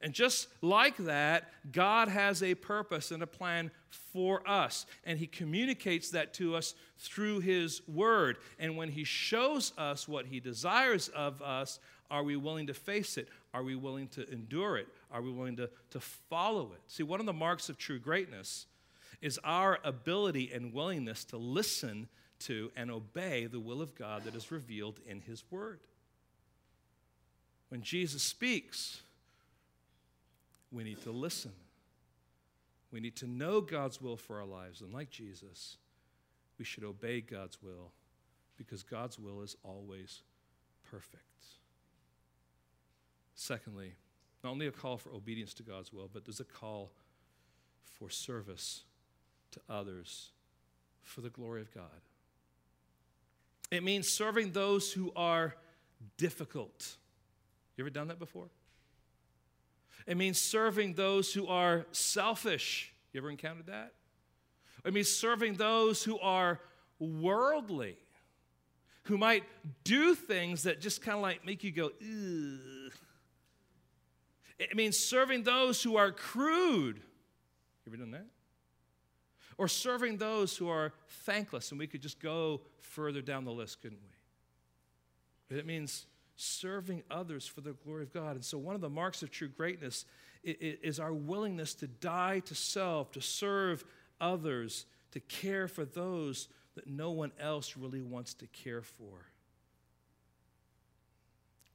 And 0.00 0.12
just 0.12 0.48
like 0.62 0.96
that, 0.98 1.50
God 1.72 2.08
has 2.08 2.42
a 2.42 2.54
purpose 2.54 3.10
and 3.10 3.22
a 3.22 3.26
plan 3.26 3.70
for 3.90 4.48
us. 4.48 4.86
And 5.04 5.18
He 5.18 5.26
communicates 5.26 6.10
that 6.10 6.34
to 6.34 6.54
us 6.54 6.74
through 6.98 7.40
His 7.40 7.82
Word. 7.88 8.38
And 8.58 8.76
when 8.76 8.90
He 8.90 9.04
shows 9.04 9.72
us 9.76 10.06
what 10.06 10.26
He 10.26 10.38
desires 10.38 11.08
of 11.08 11.42
us, 11.42 11.80
are 12.10 12.22
we 12.22 12.36
willing 12.36 12.68
to 12.68 12.74
face 12.74 13.18
it? 13.18 13.28
Are 13.52 13.62
we 13.62 13.74
willing 13.74 14.08
to 14.08 14.28
endure 14.30 14.76
it? 14.76 14.88
Are 15.10 15.20
we 15.20 15.30
willing 15.30 15.56
to, 15.56 15.68
to 15.90 16.00
follow 16.00 16.72
it? 16.74 16.80
See, 16.86 17.02
one 17.02 17.20
of 17.20 17.26
the 17.26 17.32
marks 17.32 17.68
of 17.68 17.76
true 17.76 17.98
greatness 17.98 18.66
is 19.20 19.38
our 19.42 19.78
ability 19.82 20.52
and 20.52 20.72
willingness 20.72 21.24
to 21.24 21.36
listen 21.36 22.08
to 22.40 22.70
and 22.76 22.90
obey 22.90 23.46
the 23.46 23.58
will 23.58 23.82
of 23.82 23.96
God 23.96 24.24
that 24.24 24.36
is 24.36 24.52
revealed 24.52 25.00
in 25.06 25.20
His 25.20 25.42
Word. 25.50 25.80
When 27.68 27.82
Jesus 27.82 28.22
speaks, 28.22 29.02
we 30.70 30.84
need 30.84 31.02
to 31.02 31.10
listen. 31.10 31.52
We 32.90 33.00
need 33.00 33.16
to 33.16 33.26
know 33.26 33.60
God's 33.60 34.00
will 34.00 34.16
for 34.16 34.38
our 34.38 34.46
lives. 34.46 34.80
And 34.80 34.92
like 34.92 35.10
Jesus, 35.10 35.76
we 36.58 36.64
should 36.64 36.84
obey 36.84 37.20
God's 37.20 37.62
will 37.62 37.92
because 38.56 38.82
God's 38.82 39.18
will 39.18 39.42
is 39.42 39.56
always 39.62 40.22
perfect. 40.90 41.22
Secondly, 43.34 43.92
not 44.42 44.50
only 44.50 44.66
a 44.66 44.72
call 44.72 44.96
for 44.96 45.12
obedience 45.12 45.54
to 45.54 45.62
God's 45.62 45.92
will, 45.92 46.08
but 46.12 46.24
there's 46.24 46.40
a 46.40 46.44
call 46.44 46.90
for 47.84 48.10
service 48.10 48.82
to 49.52 49.60
others 49.68 50.30
for 51.02 51.20
the 51.20 51.30
glory 51.30 51.60
of 51.60 51.72
God. 51.72 51.84
It 53.70 53.82
means 53.82 54.08
serving 54.08 54.52
those 54.52 54.92
who 54.92 55.12
are 55.14 55.54
difficult. 56.16 56.96
You 57.76 57.84
ever 57.84 57.90
done 57.90 58.08
that 58.08 58.18
before? 58.18 58.48
It 60.06 60.16
means 60.16 60.40
serving 60.40 60.94
those 60.94 61.32
who 61.32 61.46
are 61.46 61.86
selfish. 61.92 62.92
You 63.12 63.18
ever 63.20 63.30
encountered 63.30 63.66
that? 63.66 63.92
It 64.84 64.94
means 64.94 65.10
serving 65.10 65.54
those 65.54 66.02
who 66.02 66.18
are 66.20 66.60
worldly, 66.98 67.96
who 69.04 69.18
might 69.18 69.44
do 69.84 70.14
things 70.14 70.62
that 70.62 70.80
just 70.80 71.02
kind 71.02 71.16
of 71.16 71.22
like 71.22 71.44
make 71.44 71.64
you 71.64 71.72
go. 71.72 71.90
It 74.58 74.74
means 74.74 74.98
serving 74.98 75.42
those 75.42 75.82
who 75.82 75.96
are 75.96 76.10
crude. 76.10 76.96
You 76.96 77.92
ever 77.92 77.96
done 77.96 78.10
that? 78.12 78.26
Or 79.56 79.68
serving 79.68 80.18
those 80.18 80.56
who 80.56 80.68
are 80.68 80.92
thankless, 81.24 81.70
and 81.70 81.78
we 81.78 81.86
could 81.86 82.02
just 82.02 82.20
go 82.20 82.60
further 82.78 83.20
down 83.20 83.44
the 83.44 83.52
list, 83.52 83.82
couldn't 83.82 83.98
we? 85.50 85.56
It 85.58 85.66
means 85.66 86.06
serving 86.40 87.02
others 87.10 87.46
for 87.46 87.60
the 87.60 87.72
glory 87.72 88.04
of 88.04 88.12
God. 88.12 88.36
And 88.36 88.44
so, 88.44 88.58
one 88.58 88.74
of 88.74 88.80
the 88.80 88.88
marks 88.88 89.22
of 89.22 89.30
true 89.30 89.48
greatness 89.48 90.04
is 90.44 91.00
our 91.00 91.12
willingness 91.12 91.74
to 91.74 91.86
die 91.86 92.40
to 92.40 92.54
self, 92.54 93.12
to 93.12 93.20
serve 93.20 93.84
others, 94.20 94.86
to 95.12 95.20
care 95.20 95.68
for 95.68 95.84
those 95.84 96.48
that 96.76 96.86
no 96.86 97.10
one 97.10 97.32
else 97.40 97.76
really 97.76 98.00
wants 98.00 98.34
to 98.34 98.46
care 98.46 98.82
for. 98.82 99.26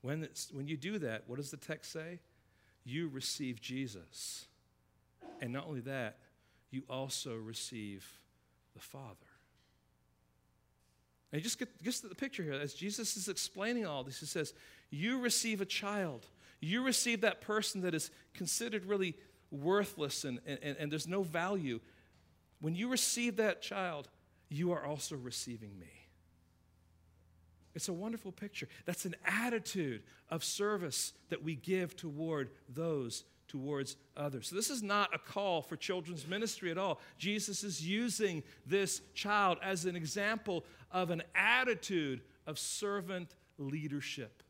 When, 0.02 0.28
when 0.52 0.68
you 0.68 0.78
do 0.78 0.98
that, 1.00 1.24
what 1.28 1.38
does 1.38 1.52
the 1.52 1.58
text 1.58 1.92
say? 1.92 2.20
You 2.86 3.10
receive 3.10 3.62
Jesus. 3.62 4.48
And 5.42 5.52
not 5.52 5.68
only 5.68 5.82
that, 5.82 6.18
you 6.72 6.84
also 6.90 7.36
receive 7.36 8.20
the 8.74 8.80
Father. 8.80 9.33
And 11.34 11.40
you 11.40 11.44
just 11.44 11.58
get, 11.58 11.82
just 11.82 12.08
the 12.08 12.14
picture 12.14 12.44
here. 12.44 12.54
As 12.54 12.76
Jesus 12.76 13.18
is 13.18 13.28
explaining 13.28 13.88
all 13.88 14.04
this, 14.04 14.20
he 14.20 14.28
says, 14.28 14.54
You 14.92 15.20
receive 15.20 15.62
a 15.62 15.66
child. 15.66 16.28
You 16.60 16.84
receive 16.84 17.22
that 17.22 17.42
person 17.42 17.82
that 17.82 17.96
is 17.96 18.12
considered 18.36 18.86
really 18.86 19.16
worthless 19.50 20.26
and, 20.26 20.40
and, 20.46 20.78
and 20.78 20.92
there's 20.92 21.08
no 21.08 21.24
value. 21.24 21.80
When 22.62 22.76
you 22.76 22.88
receive 22.88 23.38
that 23.38 23.64
child, 23.64 24.10
you 24.48 24.72
are 24.74 24.86
also 24.86 25.16
receiving 25.16 25.78
me. 25.80 25.90
It's 27.74 27.90
a 27.90 27.94
wonderful 27.94 28.32
picture. 28.32 28.68
That's 28.86 29.06
an 29.06 29.16
attitude 29.26 30.04
of 30.30 30.44
service 30.44 31.14
that 31.30 31.44
we 31.44 31.56
give 31.56 31.96
toward 31.96 32.52
those 32.70 33.24
towards 33.54 33.98
others. 34.18 34.48
So, 34.48 34.56
this 34.56 34.72
is 34.72 34.82
not 34.82 35.14
a 35.14 35.20
call 35.20 35.62
for 35.62 35.76
children's 35.76 36.28
ministry 36.28 36.72
at 36.72 36.78
all. 36.80 37.00
Jesus 37.20 37.64
is 37.64 37.88
using 37.88 38.42
this 38.66 39.02
child 39.14 39.60
as 39.62 39.86
an 39.86 39.96
example 39.96 40.66
of 40.90 41.12
an 41.12 41.22
attitude 41.36 42.22
of 42.48 42.58
servant 42.58 43.36
leadership. 43.60 44.42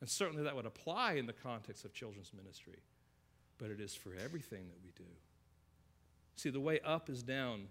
And 0.00 0.10
certainly 0.10 0.42
that 0.42 0.56
would 0.56 0.66
apply 0.66 1.12
in 1.14 1.26
the 1.26 1.32
context 1.32 1.84
of 1.84 1.94
children's 1.94 2.32
ministry, 2.36 2.80
but 3.58 3.70
it 3.70 3.80
is 3.80 3.94
for 3.94 4.10
everything 4.24 4.66
that 4.66 4.82
we 4.82 4.90
do. 4.96 5.08
See, 6.34 6.50
the 6.50 6.58
way 6.58 6.80
up 6.84 7.08
is 7.08 7.22
down, 7.22 7.68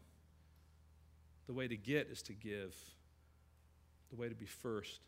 the 1.47 1.53
way 1.53 1.67
to 1.67 1.75
get 1.75 2.07
is 2.07 2.21
to 2.23 2.33
give, 2.33 2.73
the 4.09 4.15
way 4.15 4.29
to 4.29 4.35
be 4.35 4.45
first 4.45 5.01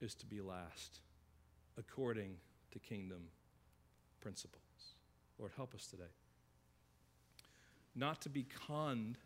is 0.00 0.16
to 0.16 0.26
be 0.26 0.40
last, 0.40 0.98
according 1.78 2.38
to 2.72 2.80
kingdom 2.80 3.20
principles. 4.20 4.62
Lord, 5.38 5.52
help 5.56 5.74
us 5.74 5.86
today. 5.86 6.10
Not 7.94 8.20
to 8.22 8.28
be 8.28 8.46
conned 8.66 9.18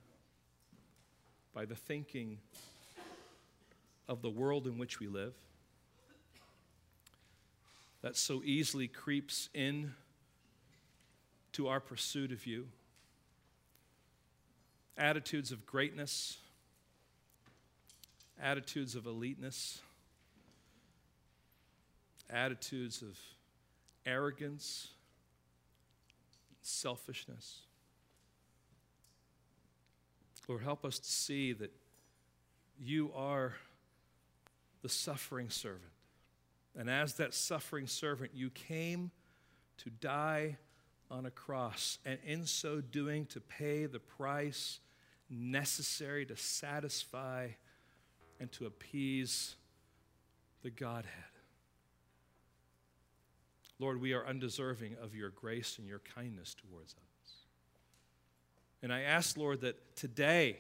by 1.55 1.65
the 1.65 1.75
thinking 1.75 2.39
of 4.09 4.23
the 4.23 4.31
world 4.31 4.67
in 4.67 4.79
which 4.79 5.01
we 5.01 5.07
live 5.07 5.35
that 8.03 8.17
so 8.17 8.43
easily 8.45 8.89
creeps 8.89 9.49
in 9.55 9.95
to 11.53 11.69
our 11.69 11.81
pursuit 11.81 12.33
of 12.33 12.47
you. 12.47 12.67
Attitudes 14.99 15.53
of 15.53 15.65
greatness, 15.65 16.37
attitudes 18.41 18.95
of 18.95 19.05
eliteness, 19.05 19.79
attitudes 22.29 23.03
of 23.03 23.19
arrogance, 24.07 24.89
selfishness. 26.61 27.61
Lord, 30.49 30.63
help 30.63 30.85
us 30.85 30.99
to 30.99 31.11
see 31.11 31.53
that 31.53 31.73
you 32.79 33.13
are 33.15 33.55
the 34.83 34.89
suffering 34.89 35.51
servant. 35.51 35.93
And 36.77 36.91
as 36.91 37.15
that 37.15 37.33
suffering 37.33 37.87
servant, 37.87 38.33
you 38.35 38.51
came 38.51 39.11
to 39.79 39.91
die 39.91 40.57
on 41.11 41.27
a 41.27 41.31
cross, 41.31 41.99
and 42.07 42.19
in 42.25 42.47
so 42.47 42.81
doing, 42.81 43.27
to 43.27 43.41
pay 43.41 43.87
the 43.87 44.01
price 44.01 44.81
necessary 45.29 46.25
to 46.27 46.37
satisfy 46.37 47.49
and 48.41 48.51
to 48.53 48.67
appease 48.67 49.57
the 50.63 50.71
Godhead. 50.71 51.32
Lord, 53.83 54.01
we 54.01 54.13
are 54.13 54.25
undeserving 54.25 54.95
of 55.03 55.13
your 55.13 55.31
grace 55.31 55.77
and 55.79 55.89
your 55.89 56.01
kindness 56.15 56.55
towards 56.55 56.93
us. 56.95 57.33
And 58.81 58.93
I 58.93 59.01
ask, 59.01 59.37
Lord, 59.37 59.63
that 59.63 59.97
today, 59.97 60.59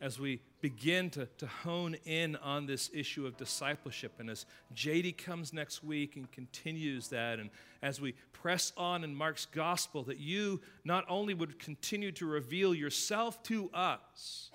as 0.00 0.20
we 0.20 0.40
begin 0.60 1.10
to, 1.10 1.26
to 1.38 1.48
hone 1.48 1.96
in 2.04 2.36
on 2.36 2.66
this 2.66 2.90
issue 2.94 3.26
of 3.26 3.36
discipleship, 3.36 4.12
and 4.20 4.30
as 4.30 4.46
JD 4.72 5.18
comes 5.18 5.52
next 5.52 5.82
week 5.82 6.14
and 6.14 6.30
continues 6.30 7.08
that, 7.08 7.40
and 7.40 7.50
as 7.82 8.00
we 8.00 8.14
press 8.32 8.72
on 8.76 9.02
in 9.02 9.12
Mark's 9.12 9.46
gospel, 9.46 10.04
that 10.04 10.20
you 10.20 10.60
not 10.84 11.04
only 11.08 11.34
would 11.34 11.58
continue 11.58 12.12
to 12.12 12.26
reveal 12.26 12.72
yourself 12.72 13.42
to 13.44 13.68
us, 13.74 14.52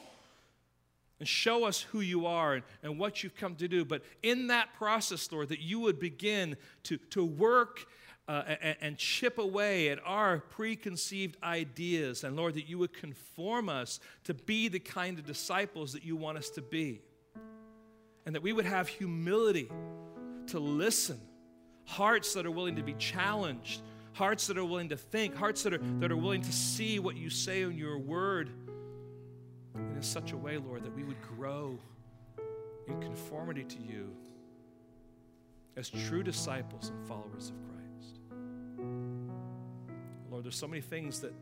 and 1.21 1.27
show 1.27 1.65
us 1.65 1.81
who 1.81 1.99
you 1.99 2.25
are 2.25 2.55
and, 2.55 2.63
and 2.81 2.97
what 2.97 3.21
you've 3.21 3.35
come 3.35 3.53
to 3.53 3.67
do. 3.67 3.85
But 3.85 4.01
in 4.23 4.47
that 4.47 4.73
process, 4.73 5.31
Lord, 5.31 5.49
that 5.49 5.59
you 5.59 5.79
would 5.81 5.99
begin 5.99 6.57
to, 6.85 6.97
to 7.11 7.23
work 7.23 7.85
uh, 8.27 8.55
and, 8.59 8.75
and, 8.81 8.97
chip 8.97 9.37
away 9.37 9.89
at 9.89 9.99
our 10.03 10.39
preconceived 10.39 11.37
ideas. 11.43 12.23
And 12.23 12.35
Lord, 12.35 12.55
that 12.55 12.67
you 12.67 12.79
would 12.79 12.93
conform 12.93 13.69
us 13.69 13.99
to 14.23 14.33
be 14.33 14.67
the 14.67 14.79
kind 14.79 15.19
of 15.19 15.25
disciples 15.27 15.93
that 15.93 16.03
you 16.03 16.15
want 16.15 16.39
us 16.39 16.49
to 16.51 16.61
be. 16.63 17.01
And 18.25 18.33
that 18.33 18.41
we 18.41 18.51
would 18.51 18.65
have 18.65 18.87
humility 18.87 19.69
to 20.47 20.59
listen, 20.59 21.21
hearts 21.85 22.33
that 22.33 22.47
are 22.47 22.51
willing 22.51 22.77
to 22.77 22.83
be 22.83 22.93
challenged, 22.93 23.83
hearts 24.13 24.47
that 24.47 24.57
are 24.57 24.65
willing 24.65 24.89
to 24.89 24.97
think, 24.97 25.35
hearts 25.35 25.61
that 25.63 25.73
are, 25.75 25.81
that 25.99 26.11
are 26.11 26.17
willing 26.17 26.41
to 26.41 26.51
see 26.51 26.97
what 26.97 27.15
you 27.15 27.29
say 27.29 27.61
in 27.61 27.77
your 27.77 27.99
word 27.99 28.49
in 30.01 30.05
such 30.05 30.31
a 30.31 30.37
way, 30.37 30.57
Lord, 30.57 30.83
that 30.83 30.95
we 30.95 31.03
would 31.03 31.21
grow 31.21 31.77
in 32.87 32.99
conformity 32.99 33.63
to 33.63 33.77
you 33.77 34.09
as 35.77 35.91
true 35.91 36.23
disciples 36.23 36.89
and 36.89 37.07
followers 37.07 37.51
of 37.51 37.55
Christ. 37.67 38.19
Lord, 40.31 40.43
there's 40.43 40.55
so 40.55 40.67
many 40.67 40.81
things 40.81 41.19
that, 41.19 41.35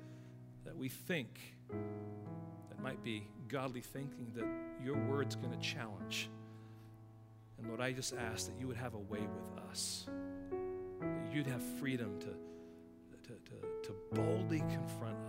that 0.65 0.75
we 0.75 0.89
think 0.89 1.39
that 1.69 2.83
might 2.83 3.01
be 3.01 3.29
godly 3.47 3.79
thinking 3.79 4.29
that 4.35 4.45
your 4.83 4.97
word's 5.05 5.37
going 5.37 5.57
to 5.57 5.65
challenge. 5.65 6.29
And 7.57 7.67
Lord, 7.69 7.79
I 7.79 7.93
just 7.93 8.13
ask 8.13 8.47
that 8.47 8.59
you 8.59 8.67
would 8.67 8.75
have 8.75 8.93
a 8.93 8.99
way 8.99 9.21
with 9.21 9.69
us, 9.69 10.05
that 10.99 11.33
you'd 11.33 11.47
have 11.47 11.63
freedom 11.79 12.19
to, 12.19 12.25
to, 12.25 13.33
to, 13.51 13.87
to 13.87 13.93
boldly 14.11 14.59
confront 14.59 15.15
us 15.27 15.28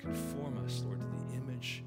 conform 0.00 0.58
us, 0.64 0.82
Lord, 0.84 1.00
to 1.00 1.06
the 1.06 1.36
image 1.36 1.84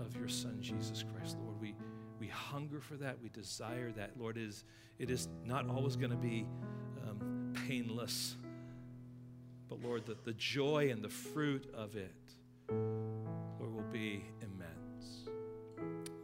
of 0.00 0.16
your 0.16 0.28
Son, 0.28 0.58
Jesus 0.60 1.04
Christ, 1.14 1.36
Lord. 1.44 1.60
We, 1.60 1.74
we 2.18 2.26
hunger 2.28 2.80
for 2.80 2.94
that. 2.96 3.20
We 3.22 3.28
desire 3.28 3.92
that. 3.92 4.18
Lord, 4.18 4.36
it 4.36 4.44
is, 4.44 4.64
it 4.98 5.10
is 5.10 5.28
not 5.44 5.68
always 5.68 5.96
going 5.96 6.10
to 6.10 6.16
be 6.16 6.46
um, 7.06 7.52
painless, 7.66 8.36
but 9.68 9.82
Lord, 9.82 10.06
the, 10.06 10.16
the 10.24 10.32
joy 10.32 10.90
and 10.90 11.02
the 11.02 11.08
fruit 11.08 11.72
of 11.74 11.96
it, 11.96 12.14
Lord, 12.70 13.74
will 13.74 13.92
be 13.92 14.24
immense. 14.40 15.28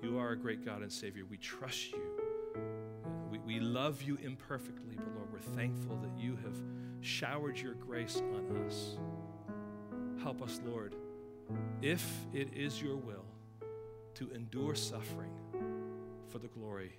You 0.03 0.19
are 0.19 0.31
a 0.31 0.37
great 0.37 0.65
God 0.65 0.83
and 0.83 0.93
Savior. 0.93 1.25
We 1.29 1.37
trust 1.37 1.93
you. 1.93 2.03
We, 3.31 3.39
we 3.39 3.61
love 3.61 4.03
you 4.03 4.19
imperfectly, 4.23 4.97
but 4.97 5.15
Lord, 5.15 5.33
we're 5.33 5.57
thankful 5.57 5.97
that 5.97 6.19
you 6.19 6.37
have 6.45 6.57
showered 7.01 7.59
your 7.59 7.75
grace 7.75 8.23
on 8.35 8.65
us. 8.67 8.97
Help 10.23 10.43
us, 10.43 10.61
Lord 10.67 10.95
if 11.83 12.07
it 12.33 12.53
is 12.55 12.81
your 12.81 12.97
will 12.97 13.25
to 14.15 14.31
endure 14.33 14.75
suffering 14.75 15.33
for 16.29 16.39
the 16.39 16.49
glory 16.49 16.99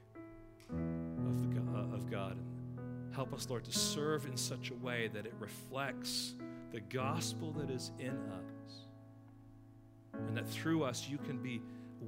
of, 0.70 1.40
the, 1.40 1.60
uh, 1.60 1.96
of 1.96 2.10
God. 2.10 2.38
And 2.38 3.14
help 3.14 3.34
us, 3.34 3.50
Lord, 3.50 3.66
to 3.66 3.72
serve 3.72 4.26
in 4.26 4.38
such 4.38 4.72
a 4.72 4.76
way 4.76 5.10
that 5.14 5.26
it 5.26 5.34
reflects 5.40 6.36
the 6.72 6.80
gospel 6.80 7.52
that 7.54 7.70
is 7.70 7.92
in 8.00 8.18
us. 8.18 8.86
And 10.14 10.38
that 10.38 10.48
through 10.48 10.84
us 10.84 11.08
you 11.10 11.18
can 11.18 11.38
be 11.38 11.62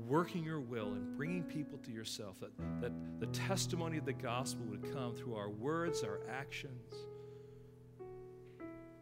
working 0.08 0.44
your 0.44 0.60
will 0.60 0.94
and 0.94 1.18
bringing 1.18 1.44
people 1.44 1.78
to 1.80 1.92
yourself. 1.92 2.40
That, 2.40 2.52
that 2.82 2.92
the 3.20 3.28
testimony 3.28 3.98
of 3.98 4.06
the 4.06 4.14
gospel 4.14 4.66
would 4.66 4.94
come 4.94 5.16
through 5.16 5.36
our 5.36 5.50
words, 5.50 6.04
our 6.04 6.20
actions. 6.30 6.94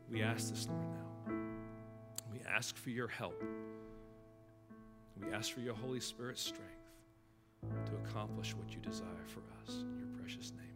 We 0.10 0.24
ask 0.24 0.50
this, 0.50 0.68
Lord, 0.68 0.90
now. 0.90 1.09
Ask 2.50 2.78
for 2.78 2.90
your 2.90 3.08
help. 3.08 3.44
We 5.20 5.32
ask 5.34 5.52
for 5.52 5.60
your 5.60 5.76
Holy 5.76 6.00
Spirit's 6.00 6.42
strength 6.42 6.66
to 7.86 7.96
accomplish 7.96 8.56
what 8.56 8.74
you 8.74 8.80
desire 8.80 9.26
for 9.28 9.42
us. 9.62 9.78
In 9.82 10.00
your 10.00 10.08
precious 10.20 10.52
name. 10.52 10.69